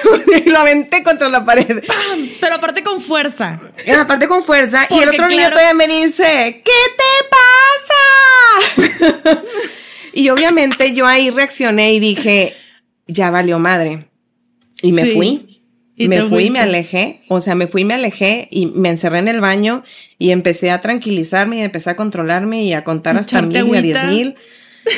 y 0.45 0.51
lo 0.51 0.59
aventé 0.59 1.03
contra 1.03 1.29
la 1.29 1.45
pared. 1.45 1.83
Pero 2.41 2.55
aparte 2.55 2.83
con 2.83 3.01
fuerza. 3.01 3.61
aparte 3.99 4.29
con 4.29 4.43
fuerza. 4.43 4.87
y 4.91 4.99
el 4.99 5.09
otro 5.09 5.29
niño 5.29 5.49
todavía 5.51 5.75
me 5.75 5.87
dice, 5.87 6.63
¿qué 6.65 6.73
te 6.97 7.29
pasa? 8.91 9.43
y 10.13 10.29
obviamente 10.29 10.95
yo 10.95 11.07
ahí 11.07 11.31
reaccioné 11.31 11.93
y 11.95 12.01
dije, 12.01 12.57
ya 13.07 13.31
valió 13.31 13.59
madre. 13.59 14.09
Y 14.83 14.93
me 14.93 15.07
fui. 15.07 15.51
Y 15.97 16.09
me 16.09 16.23
fui, 16.25 16.47
y 16.47 16.51
me 16.51 16.59
alejé, 16.59 17.23
o 17.29 17.41
sea, 17.41 17.55
me 17.55 17.69
fui, 17.69 17.83
y 17.83 17.85
me 17.85 17.95
alejé 17.95 18.49
y 18.51 18.67
me 18.67 18.89
encerré 18.89 19.21
en 19.21 19.29
el 19.29 19.41
baño 19.41 19.85
y 20.19 20.31
empecé 20.31 20.73
a 20.73 20.81
tranquilizarme 20.81 21.59
y 21.59 21.61
empecé 21.63 21.91
a 21.91 21.95
controlarme 21.95 22.65
y 22.65 22.73
a 22.73 22.83
contar 22.83 23.17
hasta 23.17 23.41
mil 23.43 23.69
y 23.69 23.77
a 23.77 23.83
diez 23.83 24.05
mil. 24.07 24.35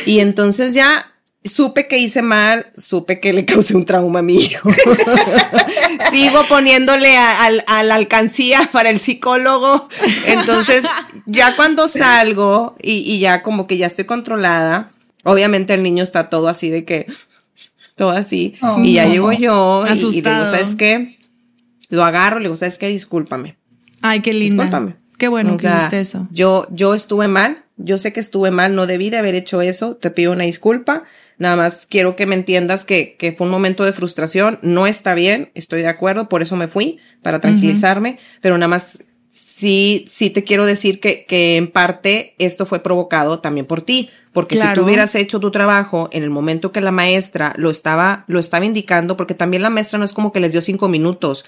Y 0.07 0.21
entonces 0.21 0.73
ya 0.73 1.16
supe 1.47 1.87
que 1.87 1.99
hice 1.99 2.23
mal, 2.23 2.67
supe 2.77 3.21
que 3.21 3.33
le 3.33 3.45
causé 3.45 3.77
un 3.77 3.85
trauma 3.85 4.21
a 4.21 4.23
mi 4.23 4.37
hijo. 4.37 4.71
Sigo 6.11 6.47
poniéndole 6.49 7.17
a, 7.17 7.83
la 7.83 7.95
alcancía 7.95 8.69
para 8.73 8.91
el 8.91 9.01
psicólogo. 9.01 9.89
Entonces, 10.27 10.85
ya 11.27 11.57
cuando 11.57 11.89
salgo 11.89 12.77
y, 12.83 13.19
ya 13.19 13.43
como 13.43 13.67
que 13.67 13.77
ya 13.77 13.87
estoy 13.87 14.05
controlada, 14.05 14.91
obviamente 15.25 15.75
el 15.75 15.83
niño 15.83 16.03
está 16.03 16.29
todo 16.29 16.49
así 16.49 16.71
de 16.71 16.85
que, 16.85 17.07
todo 17.95 18.11
así. 18.11 18.55
Oh, 18.63 18.81
y 18.83 18.95
ya 18.95 19.07
llego 19.07 19.33
yo 19.33 19.85
y, 19.87 19.99
y, 19.99 20.23
le 20.23 20.31
digo, 20.31 20.45
¿sabes 20.45 20.77
qué? 20.77 21.19
Lo 21.89 22.05
agarro, 22.05 22.39
le 22.39 22.45
digo, 22.45 22.57
¿sabes 22.57 22.79
qué? 22.79 22.89
Discúlpame. 22.89 23.57
Ay, 24.03 24.21
qué 24.21 24.33
lindo. 24.33 24.63
Discúlpame. 24.63 24.97
Qué 25.19 25.29
bueno 25.29 25.57
que 25.57 25.67
hiciste 25.67 26.01
eso. 26.01 26.29
Yo, 26.31 26.67
yo 26.71 26.95
estuve 26.95 27.29
mal, 27.29 27.65
yo 27.77 27.99
sé 27.99 28.13
que 28.13 28.21
estuve 28.21 28.51
mal, 28.51 28.75
no 28.75 28.87
debí 28.87 29.11
de 29.11 29.19
haber 29.19 29.35
hecho 29.35 29.61
eso, 29.61 29.97
te 29.97 30.11
pido 30.11 30.33
una 30.33 30.45
disculpa, 30.45 31.05
nada 31.39 31.57
más 31.57 31.87
quiero 31.87 32.17
que 32.17 32.27
me 32.27 32.35
entiendas 32.35 32.85
que, 32.85 33.17
que 33.19 33.33
fue 33.33 33.47
un 33.47 33.51
momento 33.51 33.85
de 33.85 33.93
frustración, 33.93 34.59
no 34.63 34.87
está 34.87 35.15
bien, 35.15 35.51
estoy 35.55 35.83
de 35.83 35.89
acuerdo, 35.89 36.29
por 36.29 36.43
eso 36.43 36.57
me 36.57 36.69
fui, 36.69 36.99
para 37.23 37.41
tranquilizarme, 37.41 38.19
pero 38.41 38.57
nada 38.57 38.69
más 38.69 39.05
sí, 39.29 40.05
sí 40.09 40.31
te 40.31 40.45
quiero 40.45 40.65
decir 40.65 41.01
que, 41.01 41.27
que 41.27 41.57
en 41.57 41.71
parte 41.71 42.35
esto 42.39 42.65
fue 42.65 42.83
provocado 42.83 43.41
también 43.41 43.67
por 43.67 43.83
ti, 43.83 44.09
porque 44.33 44.57
si 44.57 44.67
tú 44.75 44.83
hubieras 44.83 45.15
hecho 45.15 45.41
tu 45.41 45.51
trabajo 45.51 46.09
en 46.13 46.23
el 46.23 46.31
momento 46.31 46.73
que 46.73 46.81
la 46.81 46.93
maestra 46.93 47.55
lo 47.57 47.71
estaba, 47.71 48.25
lo 48.27 48.39
estaba 48.39 48.65
indicando, 48.65 49.17
porque 49.17 49.35
también 49.35 49.63
la 49.63 49.71
maestra 49.71 49.99
no 49.99 50.05
es 50.05 50.13
como 50.13 50.33
que 50.33 50.41
les 50.41 50.53
dio 50.53 50.63
cinco 50.63 50.89
minutos, 50.89 51.45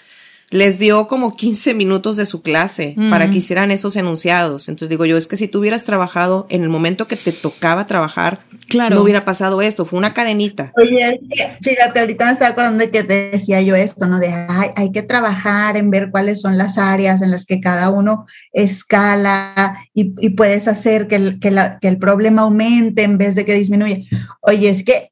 les 0.51 0.78
dio 0.78 1.09
como 1.09 1.36
15 1.36 1.74
minutos 1.74 2.16
de 2.16 2.24
su 2.24 2.42
clase 2.42 2.94
para 3.11 3.30
que 3.30 3.38
hicieran 3.38 3.70
esos 3.70 3.96
enunciados. 3.96 4.68
Entonces 4.68 4.88
digo 4.88 5.05
yo, 5.05 5.18
es 5.18 5.28
que 5.28 5.36
si 5.36 5.46
tú 5.46 5.61
hubieras 5.61 5.84
trabajado 5.84 6.46
en 6.49 6.62
el 6.62 6.70
momento 6.70 7.07
que 7.07 7.16
te 7.16 7.32
tocaba 7.32 7.86
trabajar, 7.86 8.40
claro. 8.68 8.96
no 8.96 9.03
hubiera 9.03 9.26
pasado 9.26 9.61
esto, 9.61 9.84
fue 9.84 9.99
una 9.99 10.14
cadenita. 10.14 10.72
Oye, 10.76 11.20
fíjate, 11.62 12.01
ahorita 12.01 12.24
me 12.24 12.32
estaba 12.32 12.53
acordando 12.53 12.82
de 12.82 12.90
que 12.90 13.05
te 13.05 13.30
decía 13.30 13.61
yo 13.61 13.76
esto, 13.76 14.07
¿no? 14.07 14.18
De 14.18 14.32
hay 14.74 14.90
que 14.90 15.03
trabajar 15.03 15.76
en 15.76 15.90
ver 15.90 16.11
cuáles 16.11 16.40
son 16.40 16.57
las 16.57 16.78
áreas 16.78 17.20
en 17.20 17.30
las 17.30 17.44
que 17.44 17.61
cada 17.61 17.90
uno 17.90 18.26
escala 18.53 19.78
y, 19.92 20.30
puedes 20.30 20.68
hacer 20.68 21.09
que 21.09 21.16
el, 21.16 21.40
que, 21.40 21.55
que 21.80 21.88
el 21.88 21.99
problema 21.99 22.42
aumente 22.42 23.03
en 23.03 23.18
vez 23.18 23.34
de 23.34 23.44
que 23.44 23.55
disminuya. 23.55 23.99
Oye, 24.40 24.68
es 24.68 24.84
que 24.84 25.11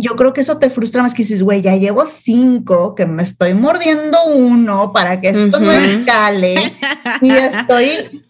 yo 0.00 0.16
creo 0.16 0.32
que 0.32 0.40
eso 0.40 0.58
te 0.58 0.70
frustra 0.70 1.02
más 1.02 1.14
que 1.14 1.22
dices, 1.22 1.42
güey, 1.42 1.62
ya 1.62 1.76
llevo 1.76 2.06
cinco, 2.06 2.94
que 2.94 3.06
me 3.06 3.22
estoy 3.22 3.54
mordiendo 3.54 4.18
uno 4.24 4.92
para 4.92 5.20
que 5.20 5.28
esto 5.28 5.60
no 5.60 5.70
escale 5.70 6.54
y 7.20 7.30
estoy, 7.30 8.22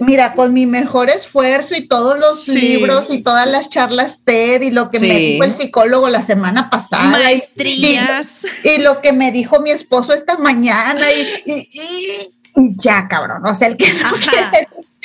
mira, 0.00 0.34
con 0.34 0.52
mi 0.54 0.66
mejor 0.66 1.10
esfuerzo 1.10 1.74
y 1.76 1.86
todos 1.86 2.18
los 2.18 2.48
libros 2.48 3.10
y 3.10 3.22
todas 3.22 3.48
las 3.48 3.68
charlas 3.68 4.22
TED 4.24 4.62
y 4.62 4.70
lo 4.70 4.90
que 4.90 5.00
me 5.00 5.14
dijo 5.14 5.44
el 5.44 5.52
psicólogo 5.52 6.08
la 6.08 6.22
semana 6.22 6.70
pasada. 6.70 7.10
Maestrías. 7.10 8.46
Y, 8.64 8.80
lo 8.80 9.00
que 9.00 9.12
me 9.12 9.30
dijo 9.32 9.60
mi 9.60 9.70
esposo 9.70 10.14
esta 10.14 10.38
mañana 10.38 11.06
y 11.12 12.37
ya, 12.76 13.08
cabrón, 13.08 13.44
o 13.46 13.54
sea, 13.54 13.68
el 13.68 13.76
que 13.76 13.92
no 13.92 14.10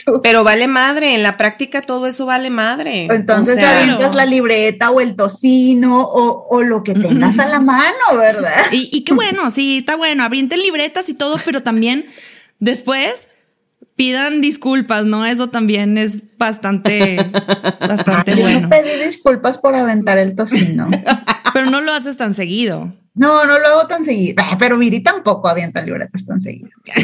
tú. 0.05 0.21
Pero 0.21 0.43
vale 0.43 0.67
madre, 0.67 1.15
en 1.15 1.23
la 1.23 1.37
práctica 1.37 1.81
todo 1.81 2.07
eso 2.07 2.25
vale 2.25 2.49
madre. 2.49 3.05
Entonces 3.05 3.57
ya 3.57 3.85
la 4.13 4.25
libreta 4.25 4.91
o 4.91 5.01
el 5.01 5.15
tocino 5.15 6.03
o, 6.03 6.61
lo 6.61 6.83
que 6.83 6.93
tengas 6.93 7.39
a 7.39 7.47
la 7.47 7.59
mano, 7.59 8.17
¿verdad? 8.17 8.65
Y, 8.71 9.03
qué 9.03 9.13
bueno, 9.13 9.51
sí, 9.51 9.79
está 9.79 9.95
bueno, 9.95 10.23
abrienten 10.23 10.61
libretas 10.61 11.09
y 11.09 11.13
todo, 11.13 11.35
pero 11.45 11.61
también 11.61 12.05
después 12.59 13.29
pidan 13.95 14.41
disculpas, 14.41 15.05
¿no? 15.05 15.25
Eso 15.25 15.49
también 15.49 15.97
es 15.97 16.19
bastante, 16.37 17.17
bastante 17.79 18.35
bueno. 18.35 18.61
Yo 18.61 18.69
pedí 18.69 19.05
disculpas 19.05 19.57
por 19.57 19.75
aventar 19.75 20.17
el 20.17 20.35
tocino. 20.35 20.89
Pero 21.53 21.69
no 21.69 21.81
lo 21.81 21.93
haces 21.93 22.17
tan 22.17 22.33
seguido. 22.33 22.93
No, 23.15 23.45
no 23.45 23.59
lo 23.59 23.67
hago 23.67 23.85
tan 23.85 24.03
seguido, 24.03 24.43
ah, 24.43 24.57
pero 24.57 24.75
Viri 24.79 25.01
tampoco 25.01 25.47
avienta 25.47 25.83
libretas 25.83 26.25
tan 26.25 26.39
seguido. 26.39 26.69
cri, 26.83 27.03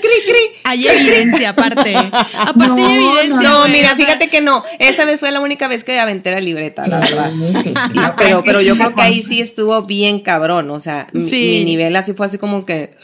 cri. 0.00 0.60
Hay 0.64 0.88
evidencia 0.88 1.50
aparte. 1.50 1.94
Aparte 1.94 2.82
hay 2.82 2.94
evidencia. 2.94 3.50
No, 3.50 3.68
mira, 3.68 3.94
fíjate 3.96 4.30
que 4.30 4.40
no. 4.40 4.64
Esa 4.78 5.04
vez 5.04 5.20
fue 5.20 5.30
la 5.30 5.40
única 5.40 5.68
vez 5.68 5.84
que 5.84 6.00
aventé 6.00 6.30
la 6.30 6.40
libreta, 6.40 6.88
la 6.88 7.00
verdad. 7.00 7.30
Sí, 7.62 7.74
pero, 8.16 8.42
pero 8.44 8.62
yo 8.62 8.76
creo 8.76 8.94
que 8.94 9.02
ahí 9.02 9.22
sí 9.22 9.42
estuvo 9.42 9.82
bien 9.82 10.20
cabrón. 10.20 10.70
O 10.70 10.80
sea, 10.80 11.06
mi, 11.12 11.64
nivel 11.64 11.94
así 11.96 12.14
fue 12.14 12.24
así 12.24 12.38
como 12.38 12.64
que. 12.64 12.96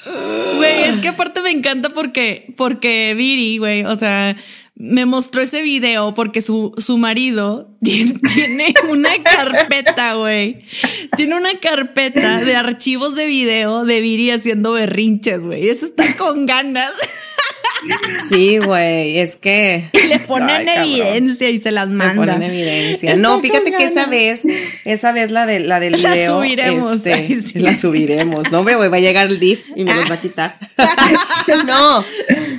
Güey, 0.56 0.84
es 0.84 1.00
que 1.00 1.08
aparte 1.08 1.42
me 1.42 1.50
encanta 1.50 1.90
porque, 1.90 2.54
porque 2.56 3.12
Viri, 3.14 3.43
güey, 3.58 3.84
o 3.84 3.96
sea 3.96 4.36
me 4.76 5.06
mostró 5.06 5.42
ese 5.42 5.62
video 5.62 6.14
porque 6.14 6.42
su, 6.42 6.74
su 6.78 6.98
marido 6.98 7.70
tiene, 7.82 8.74
una 8.88 9.10
carpeta, 9.22 10.14
güey. 10.14 10.64
Tiene 11.16 11.36
una 11.36 11.58
carpeta 11.60 12.40
de 12.40 12.56
archivos 12.56 13.14
de 13.14 13.26
video 13.26 13.84
de 13.84 14.00
Viri 14.00 14.30
haciendo 14.30 14.72
berrinches, 14.72 15.40
güey. 15.40 15.68
Eso 15.68 15.86
está 15.86 16.16
con 16.16 16.46
ganas. 16.46 16.92
Sí, 18.22 18.58
güey, 18.58 19.18
es 19.18 19.36
que. 19.36 19.90
le 20.08 20.20
ponen 20.20 20.66
evidencia 20.68 21.50
y 21.50 21.60
se 21.60 21.70
las 21.70 21.88
mandan. 21.88 22.26
Le 22.26 22.32
ponen 22.32 22.42
evidencia. 22.50 23.14
no, 23.16 23.40
fíjate 23.40 23.72
que 23.72 23.84
esa 23.84 24.06
vez, 24.06 24.46
esa 24.84 25.12
vez 25.12 25.30
la, 25.30 25.44
de, 25.44 25.60
la 25.60 25.80
del 25.80 25.94
video. 25.96 26.10
La 26.10 26.26
subiremos. 26.26 27.06
Este, 27.06 27.60
La 27.60 27.76
subiremos. 27.76 28.50
No, 28.50 28.62
güey, 28.62 28.76
va 28.76 28.96
a 28.96 29.00
llegar 29.00 29.26
el 29.26 29.38
DIF 29.38 29.64
y 29.76 29.84
me 29.84 29.94
los 29.94 30.10
va 30.10 30.14
a 30.14 30.20
quitar. 30.20 30.56
no, 31.66 32.04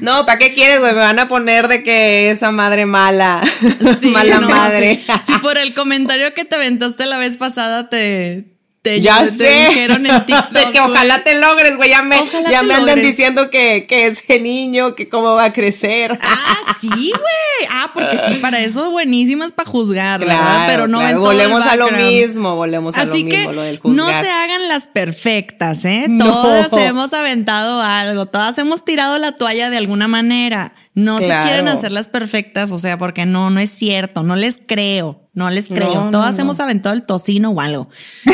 no, 0.02 0.26
¿para 0.26 0.38
qué 0.38 0.54
quieres, 0.54 0.80
güey? 0.80 0.94
Me 0.94 1.00
van 1.00 1.18
a 1.18 1.28
poner 1.28 1.68
de 1.68 1.82
que 1.82 2.05
esa 2.06 2.52
madre 2.52 2.86
mala. 2.86 3.42
mala 4.04 4.40
madre. 4.42 5.04
Si 5.26 5.38
por 5.40 5.58
el 5.58 5.74
comentario 5.74 6.34
que 6.34 6.46
te 6.46 6.56
aventaste 6.56 7.06
la 7.06 7.18
vez 7.18 7.38
pasada 7.38 7.90
te 7.90 8.56
ya 9.02 9.26
sé. 9.28 9.68
dijeron 9.70 10.06
en 10.06 10.26
TikTok. 10.26 10.52
De 10.52 10.72
que 10.72 10.80
ojalá 10.80 11.24
te 11.24 11.40
logres, 11.40 11.78
güey. 11.78 11.90
Ya 11.90 12.02
me, 12.02 12.18
ya 12.50 12.64
me 12.64 12.76
andan 12.76 13.02
diciendo 13.02 13.50
que, 13.50 13.86
que, 13.88 14.08
ese 14.08 14.40
niño, 14.40 14.96
que 14.96 15.10
cómo 15.10 15.36
va 15.36 15.46
a 15.46 15.54
crecer. 15.54 16.18
Ah, 16.22 16.76
sí, 16.80 17.12
güey. 17.12 17.70
Ah, 17.70 17.92
porque 17.94 18.18
sí, 18.18 18.36
para 18.36 18.60
eso 18.62 18.92
buenísimas 18.92 19.52
para 19.52 19.70
juzgar, 19.70 20.20
¿verdad? 20.20 20.66
Pero 20.68 20.88
no 20.88 21.00
Volvemos 21.20 21.66
a 21.66 21.76
lo 21.76 21.92
mismo, 21.92 22.56
volvemos 22.56 22.98
a 22.98 23.06
lo 23.06 23.14
mismo, 23.14 23.54
lo 23.54 23.62
del 23.62 23.80
juzgar. 23.80 24.06
No 24.06 24.22
se 24.22 24.30
hagan 24.30 24.68
las 24.68 24.88
perfectas, 24.88 25.86
¿eh? 25.86 26.08
Todas 26.20 26.72
hemos 26.74 27.14
aventado 27.14 27.82
algo, 27.82 28.26
todas 28.26 28.58
hemos 28.58 28.86
tirado 28.86 29.18
la 29.18 29.32
toalla 29.32 29.70
de 29.70 29.78
alguna 29.78 30.08
manera. 30.08 30.74
No 30.96 31.20
se 31.20 31.28
quieren 31.28 31.68
hacer 31.68 31.92
las 31.92 32.08
perfectas, 32.08 32.72
o 32.72 32.80
sea, 32.80 32.98
porque 32.98 33.26
no, 33.26 33.50
no 33.50 33.60
es 33.60 33.70
cierto, 33.70 34.24
no 34.24 34.38
les 34.38 34.62
creo, 34.66 35.28
no 35.34 35.50
les 35.50 35.68
creo. 35.68 36.10
Todas 36.10 36.40
hemos 36.40 36.62
aventado 36.62 36.96
el 36.96 37.04
tocino 37.04 37.52
o 37.52 37.60
algo. 37.60 37.90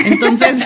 Entonces, 0.05 0.63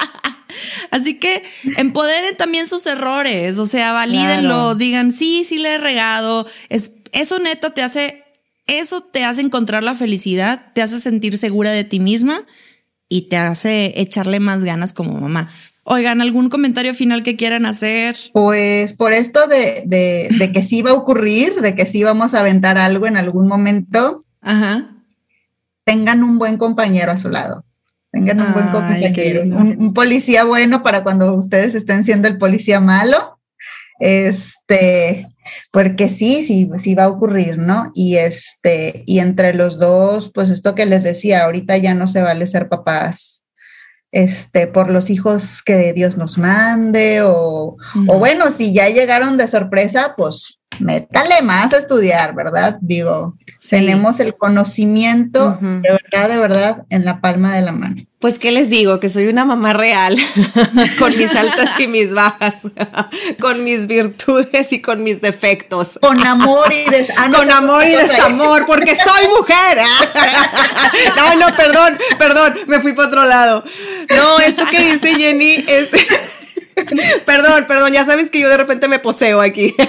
así 0.92 1.18
que 1.18 1.42
empoderen 1.76 2.36
también 2.36 2.68
sus 2.68 2.86
errores, 2.86 3.58
o 3.58 3.66
sea, 3.66 3.92
valídenlos, 3.92 4.78
digan, 4.78 5.10
sí, 5.10 5.42
sí 5.44 5.58
le 5.58 5.74
he 5.74 5.78
regado, 5.78 6.46
es, 6.68 6.92
eso 7.10 7.40
neta 7.40 7.70
te 7.70 7.82
hace, 7.82 8.24
eso 8.68 9.00
te 9.00 9.24
hace 9.24 9.40
encontrar 9.40 9.82
la 9.82 9.96
felicidad, 9.96 10.66
te 10.72 10.82
hace 10.82 11.00
sentir 11.00 11.36
segura 11.36 11.72
de 11.72 11.82
ti 11.82 11.98
misma 11.98 12.46
y 13.08 13.22
te 13.22 13.38
hace 13.38 13.94
echarle 13.96 14.38
más 14.38 14.62
ganas 14.62 14.92
como 14.92 15.18
mamá. 15.18 15.50
Oigan, 15.90 16.20
¿algún 16.20 16.50
comentario 16.50 16.92
final 16.92 17.22
que 17.22 17.34
quieran 17.34 17.64
hacer? 17.64 18.14
Pues 18.34 18.92
por 18.92 19.14
esto 19.14 19.46
de, 19.46 19.84
de, 19.86 20.28
de 20.38 20.52
que 20.52 20.62
sí 20.62 20.82
va 20.82 20.90
a 20.90 20.94
ocurrir, 20.94 21.62
de 21.62 21.74
que 21.74 21.86
sí 21.86 22.04
vamos 22.04 22.34
a 22.34 22.40
aventar 22.40 22.76
algo 22.76 23.06
en 23.06 23.16
algún 23.16 23.48
momento, 23.48 24.26
Ajá. 24.42 24.90
tengan 25.84 26.24
un 26.24 26.38
buen 26.38 26.58
compañero 26.58 27.10
a 27.10 27.16
su 27.16 27.30
lado. 27.30 27.64
Tengan 28.10 28.38
un 28.38 28.52
buen 28.52 28.68
compañero, 28.68 29.42
un, 29.42 29.76
un 29.80 29.94
policía 29.94 30.44
bueno 30.44 30.82
para 30.82 31.02
cuando 31.02 31.34
ustedes 31.34 31.74
estén 31.74 32.04
siendo 32.04 32.28
el 32.28 32.36
policía 32.36 32.80
malo. 32.80 33.38
Este, 33.98 35.26
porque 35.72 36.08
sí, 36.08 36.42
sí, 36.42 36.68
sí 36.78 36.94
va 36.94 37.04
a 37.04 37.08
ocurrir, 37.08 37.56
¿no? 37.56 37.92
Y 37.94 38.16
este, 38.16 39.04
y 39.06 39.20
entre 39.20 39.54
los 39.54 39.78
dos, 39.78 40.30
pues 40.34 40.50
esto 40.50 40.74
que 40.74 40.84
les 40.84 41.02
decía, 41.02 41.44
ahorita 41.44 41.78
ya 41.78 41.94
no 41.94 42.06
se 42.08 42.20
vale 42.20 42.46
ser 42.46 42.68
papás 42.68 43.38
este, 44.12 44.66
por 44.66 44.90
los 44.90 45.10
hijos 45.10 45.62
que 45.62 45.92
Dios 45.92 46.16
nos 46.16 46.38
mande, 46.38 47.22
o, 47.22 47.76
o 48.08 48.18
bueno, 48.18 48.50
si 48.50 48.72
ya 48.72 48.88
llegaron 48.88 49.36
de 49.36 49.46
sorpresa, 49.46 50.14
pues 50.16 50.57
métale 50.80 51.42
más 51.42 51.72
a 51.72 51.78
estudiar, 51.78 52.34
¿verdad? 52.34 52.78
Digo, 52.80 53.36
Sí. 53.60 53.70
tenemos 53.70 54.20
el 54.20 54.36
conocimiento 54.36 55.58
de 55.60 55.90
verdad, 55.90 56.28
de 56.28 56.38
verdad, 56.38 56.84
en 56.90 57.04
la 57.04 57.20
palma 57.20 57.54
de 57.54 57.62
la 57.62 57.72
mano. 57.72 58.02
Pues, 58.20 58.40
¿qué 58.40 58.50
les 58.50 58.68
digo? 58.68 58.98
Que 58.98 59.08
soy 59.08 59.26
una 59.28 59.44
mamá 59.44 59.72
real, 59.72 60.16
con 60.98 61.16
mis 61.16 61.34
altas 61.36 61.78
y 61.78 61.86
mis 61.86 62.12
bajas, 62.12 62.62
con 63.40 63.62
mis 63.62 63.86
virtudes 63.86 64.72
y 64.72 64.82
con 64.82 65.04
mis 65.04 65.20
defectos. 65.20 65.98
Con 66.00 66.24
amor 66.26 66.72
y 66.72 66.90
des 66.90 67.10
ah, 67.16 67.28
no, 67.28 67.38
con 67.38 67.50
amor 67.50 67.84
y 67.86 67.90
desamor, 67.90 68.66
porque 68.66 68.96
soy 68.96 69.28
mujer. 69.28 69.78
No, 71.16 71.34
no, 71.36 71.54
perdón, 71.54 71.98
perdón, 72.18 72.54
me 72.66 72.80
fui 72.80 72.92
para 72.92 73.08
otro 73.08 73.24
lado. 73.24 73.64
No, 74.16 74.40
esto 74.40 74.64
que 74.70 74.80
dice 74.80 75.14
Jenny 75.14 75.64
es... 75.68 75.90
Perdón, 77.26 77.64
perdón, 77.66 77.92
ya 77.92 78.04
sabes 78.04 78.30
que 78.30 78.40
yo 78.40 78.48
de 78.48 78.56
repente 78.56 78.88
me 78.88 78.98
poseo 78.98 79.40
aquí. 79.40 79.74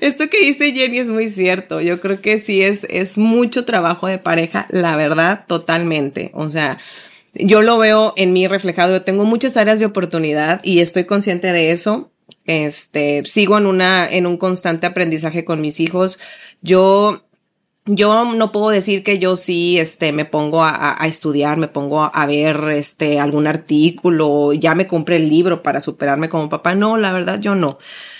Esto 0.00 0.30
que 0.30 0.40
dice 0.40 0.72
Jenny 0.72 0.98
es 0.98 1.10
muy 1.10 1.28
cierto. 1.28 1.80
Yo 1.80 2.00
creo 2.00 2.20
que 2.20 2.38
sí 2.38 2.62
es, 2.62 2.86
es 2.88 3.18
mucho 3.18 3.64
trabajo 3.64 4.06
de 4.06 4.18
pareja, 4.18 4.66
la 4.70 4.96
verdad, 4.96 5.44
totalmente. 5.46 6.30
O 6.34 6.48
sea, 6.48 6.78
yo 7.34 7.62
lo 7.62 7.78
veo 7.78 8.14
en 8.16 8.32
mí 8.32 8.46
reflejado. 8.46 8.92
Yo 8.92 9.02
tengo 9.02 9.24
muchas 9.24 9.56
áreas 9.56 9.80
de 9.80 9.86
oportunidad 9.86 10.60
y 10.64 10.80
estoy 10.80 11.04
consciente 11.04 11.52
de 11.52 11.72
eso. 11.72 12.10
Este, 12.46 13.22
sigo 13.26 13.58
en 13.58 13.66
una, 13.66 14.08
en 14.08 14.26
un 14.26 14.36
constante 14.36 14.86
aprendizaje 14.86 15.44
con 15.44 15.60
mis 15.60 15.80
hijos. 15.80 16.18
Yo 16.62 17.24
yo 17.86 18.24
no 18.24 18.52
puedo 18.52 18.70
decir 18.70 19.02
que 19.02 19.18
yo 19.18 19.36
sí, 19.36 19.78
este, 19.78 20.12
me 20.12 20.24
pongo 20.24 20.62
a, 20.62 20.96
estudiar, 21.06 21.56
me 21.56 21.68
pongo 21.68 22.02
a, 22.02 22.06
a 22.08 22.26
ver, 22.26 22.70
este, 22.70 23.18
algún 23.18 23.46
artículo, 23.46 24.52
ya 24.52 24.74
me 24.74 24.86
compré 24.86 25.16
el 25.16 25.28
libro 25.28 25.62
para 25.62 25.80
superarme 25.80 26.28
como 26.28 26.48
papá. 26.48 26.74
No, 26.74 26.96
la 26.98 27.12
verdad, 27.12 27.40
yo 27.40 27.54
no. 27.54 27.78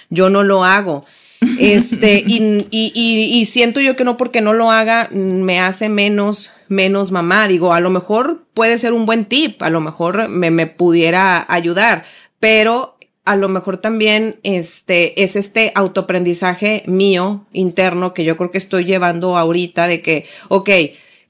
Yo 0.09 0.31
no 0.31 0.43
lo 0.43 0.65
hago. 0.65 1.05
Este, 1.59 2.23
y, 2.27 2.66
y, 2.70 2.93
y, 2.95 3.41
y 3.41 3.45
siento 3.47 3.81
yo 3.81 3.97
que 3.97 4.05
no 4.05 4.19
porque 4.19 4.43
no 4.43 4.53
lo 4.53 4.70
haga 4.70 5.09
mm, 5.11 5.16
me 5.16 5.59
hace 5.59 5.89
menos, 5.89 6.53
menos 6.69 7.12
mamá. 7.12 7.49
Digo, 7.49 7.73
a 7.73 7.81
lo 7.81 7.89
mejor 7.89 8.45
puede 8.53 8.77
ser 8.77 8.93
un 8.93 9.07
buen 9.07 9.24
tip, 9.24 9.62
a 9.62 9.70
lo 9.70 9.81
mejor 9.81 10.28
me, 10.28 10.51
me 10.51 10.66
pudiera 10.66 11.47
ayudar, 11.49 12.05
pero 12.41 12.99
a 13.31 13.36
lo 13.36 13.48
mejor 13.48 13.77
también 13.77 14.40
este 14.43 15.23
es 15.23 15.36
este 15.36 15.70
autoaprendizaje 15.77 16.82
mío 16.86 17.47
interno 17.52 18.12
que 18.12 18.24
yo 18.24 18.36
creo 18.36 18.51
que 18.51 18.59
estoy 18.59 18.86
llevando 18.86 19.36
ahorita 19.36 19.86
de 19.86 20.02
que, 20.02 20.27
ok, 20.48 20.69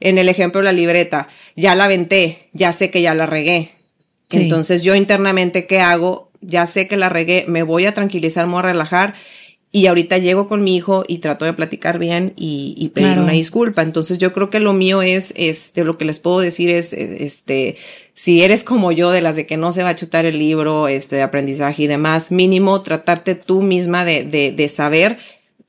en 0.01 0.17
el 0.17 0.31
ejemplo 0.31 0.63
de 0.63 0.65
la 0.65 0.73
libreta, 0.73 1.29
ya 1.57 1.75
la 1.75 1.85
aventé, 1.85 2.49
ya 2.55 2.73
sé 2.73 2.91
que 2.91 3.03
ya 3.03 3.13
la 3.13 3.27
regué. 3.27 3.73
Sí. 4.31 4.41
Entonces 4.41 4.83
yo 4.83 4.95
internamente, 4.95 5.67
¿qué 5.67 5.81
hago? 5.81 6.31
Ya 6.41 6.67
sé 6.67 6.89
que 6.89 6.97
la 6.97 7.11
regué, 7.11 7.45
me 7.49 7.65
voy 7.65 7.85
a 7.85 7.93
tranquilizar, 7.93 8.47
me 8.47 8.53
voy 8.53 8.61
a 8.61 8.63
relajar 8.63 9.13
y 9.73 9.87
ahorita 9.87 10.19
llego 10.19 10.49
con 10.49 10.63
mi 10.63 10.75
hijo 10.77 11.05
y 11.07 11.19
trato 11.19 11.45
de 11.45 11.53
platicar 11.53 11.99
bien 12.01 12.33
y, 12.37 12.75
y 12.77 12.89
pedir 12.89 13.09
Claro. 13.11 13.23
una 13.23 13.33
disculpa. 13.35 13.83
Entonces 13.83 14.19
yo 14.19 14.33
creo 14.33 14.51
que 14.51 14.59
lo 14.59 14.73
mío 14.73 15.01
es, 15.03 15.33
este, 15.37 15.85
lo 15.85 15.97
que 15.97 16.05
les 16.05 16.19
puedo 16.19 16.41
decir 16.41 16.71
es, 16.71 16.93
eh, 16.93 17.19
este, 17.21 17.77
si 18.13 18.43
eres 18.43 18.65
como 18.65 18.91
yo, 18.91 19.13
de 19.13 19.21
las 19.21 19.37
de 19.37 19.47
que 19.47 19.57
no 19.57 19.71
se 19.71 19.85
va 19.85 19.91
a 19.91 19.97
chutar 19.97 20.27
el 20.27 20.39
libro, 20.41 20.89
este, 20.89 21.17
de 21.17 21.23
aprendizaje 21.23 21.85
y 21.85 21.87
demás, 21.87 22.33
mínimo 22.33 22.83
tratarte 22.83 23.37
tú 23.37 23.63
misma 23.63 24.05
de, 24.05 24.25
de, 24.25 24.51
de 24.51 24.69
saber 24.69 25.19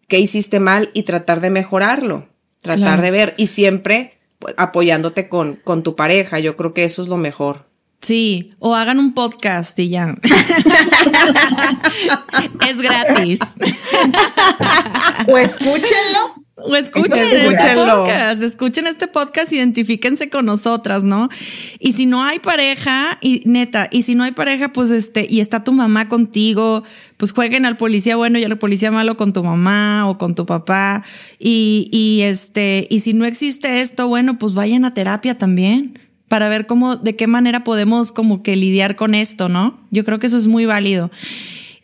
qué 0.07 0.19
hiciste 0.19 0.60
mal 0.60 0.90
y 0.94 1.03
tratar 1.03 1.40
de 1.40 1.52
mejorarlo, 1.52 2.28
tratar 2.61 2.80
Claro. 2.84 3.02
de 3.03 3.11
ver 3.11 3.34
y 3.38 3.48
siempre 3.48 4.14
apoyándote 4.57 5.30
con, 5.30 5.57
con 5.64 5.84
tu 5.84 5.95
pareja. 5.95 6.40
Yo 6.40 6.57
creo 6.57 6.73
que 6.73 6.84
eso 6.86 7.03
es 7.03 7.07
lo 7.07 7.18
mejor. 7.18 7.68
Sí, 8.02 8.49
o 8.57 8.76
hagan 8.76 8.98
un 8.99 9.14
podcast 9.14 9.78
y 9.78 9.90
ya. 9.90 10.15
es 12.69 12.82
gratis. 12.82 13.40
O 15.28 15.38
escúchenlo. 15.38 16.41
O 16.64 16.76
escuchen 16.76 17.23
este 17.23 17.48
Escúchenlo. 17.48 18.03
podcast, 18.03 18.44
escuchen 18.44 18.88
este 18.88 19.07
podcast, 19.07 19.52
identifíquense 19.52 20.30
con 20.30 20.45
nosotras, 20.45 21.03
¿no? 21.03 21.28
Y 21.80 21.94
si 21.94 22.06
no 22.06 22.23
hay 22.23 22.40
pareja, 22.40 23.18
y 23.22 23.41
neta, 23.45 23.88
y 23.91 24.03
si 24.03 24.15
no 24.15 24.23
hay 24.23 24.32
pareja, 24.32 24.72
pues 24.72 24.91
este, 24.91 25.26
y 25.30 25.40
está 25.40 25.64
tu 25.64 25.72
mamá 25.72 26.07
contigo, 26.07 26.84
pues 27.18 27.32
jueguen 27.32 27.65
al 27.65 27.78
policía 27.78 28.15
bueno 28.15 28.38
y 28.38 28.44
al 28.44 28.57
policía 28.57 28.91
malo 28.91 29.18
con 29.18 29.34
tu 29.34 29.44
mamá 29.44 30.07
o 30.07 30.18
con 30.18 30.36
tu 30.36 30.45
papá. 30.45 31.03
Y, 31.40 31.88
y 31.91 32.22
este, 32.22 32.88
y 32.90 32.99
si 32.99 33.14
no 33.14 33.26
existe 33.26 33.82
esto, 33.82 34.07
bueno, 34.07 34.38
pues 34.38 34.53
vayan 34.53 34.86
a 34.86 34.94
terapia 34.94 35.38
también 35.38 35.99
para 36.32 36.48
ver 36.48 36.66
cómo, 36.66 36.95
de 36.95 37.18
qué 37.18 37.28
manera 37.28 37.66
podemos 37.66 38.14
como 38.14 38.41
que 38.41 38.56
lidiar 38.56 38.95
con 38.95 39.16
esto, 39.16 39.49
¿no? 39.49 39.78
Yo 39.91 40.06
creo 40.06 40.18
que 40.18 40.28
eso 40.28 40.38
es 40.38 40.48
muy 40.48 40.66
válido. 40.66 41.12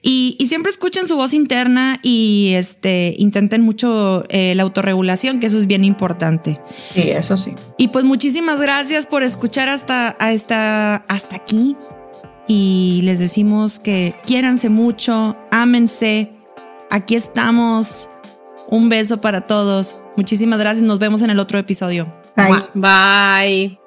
Y, 0.01 0.37
y 0.39 0.45
siempre 0.45 0.71
escuchen 0.71 1.05
su 1.05 1.17
voz 1.17 1.33
interna 1.33 1.99
y 2.01 2.53
este, 2.55 3.13
intenten 3.17 3.61
mucho 3.61 4.23
eh, 4.29 4.55
la 4.55 4.63
autorregulación, 4.63 5.41
que 5.41 5.47
eso 5.47 5.57
es 5.57 5.67
bien 5.67 5.83
importante. 5.83 6.61
Sí, 6.93 7.09
eso 7.09 7.35
sí. 7.35 7.55
Y 7.77 7.89
pues 7.89 8.05
muchísimas 8.05 8.61
gracias 8.61 9.05
por 9.05 9.21
escuchar 9.21 9.67
hasta, 9.67 10.15
a 10.17 10.31
esta, 10.31 10.95
hasta 11.09 11.35
aquí. 11.35 11.75
Y 12.47 13.01
les 13.03 13.19
decimos 13.19 13.81
que 13.81 14.15
quiéranse 14.25 14.69
mucho, 14.69 15.35
ámense. 15.51 16.31
Aquí 16.89 17.15
estamos. 17.15 18.09
Un 18.69 18.87
beso 18.87 19.19
para 19.19 19.41
todos. 19.41 19.97
Muchísimas 20.15 20.59
gracias. 20.59 20.87
Nos 20.87 20.99
vemos 20.99 21.21
en 21.21 21.31
el 21.31 21.39
otro 21.39 21.59
episodio. 21.59 22.13
Bye. 22.37 22.63
Bye. 22.75 23.86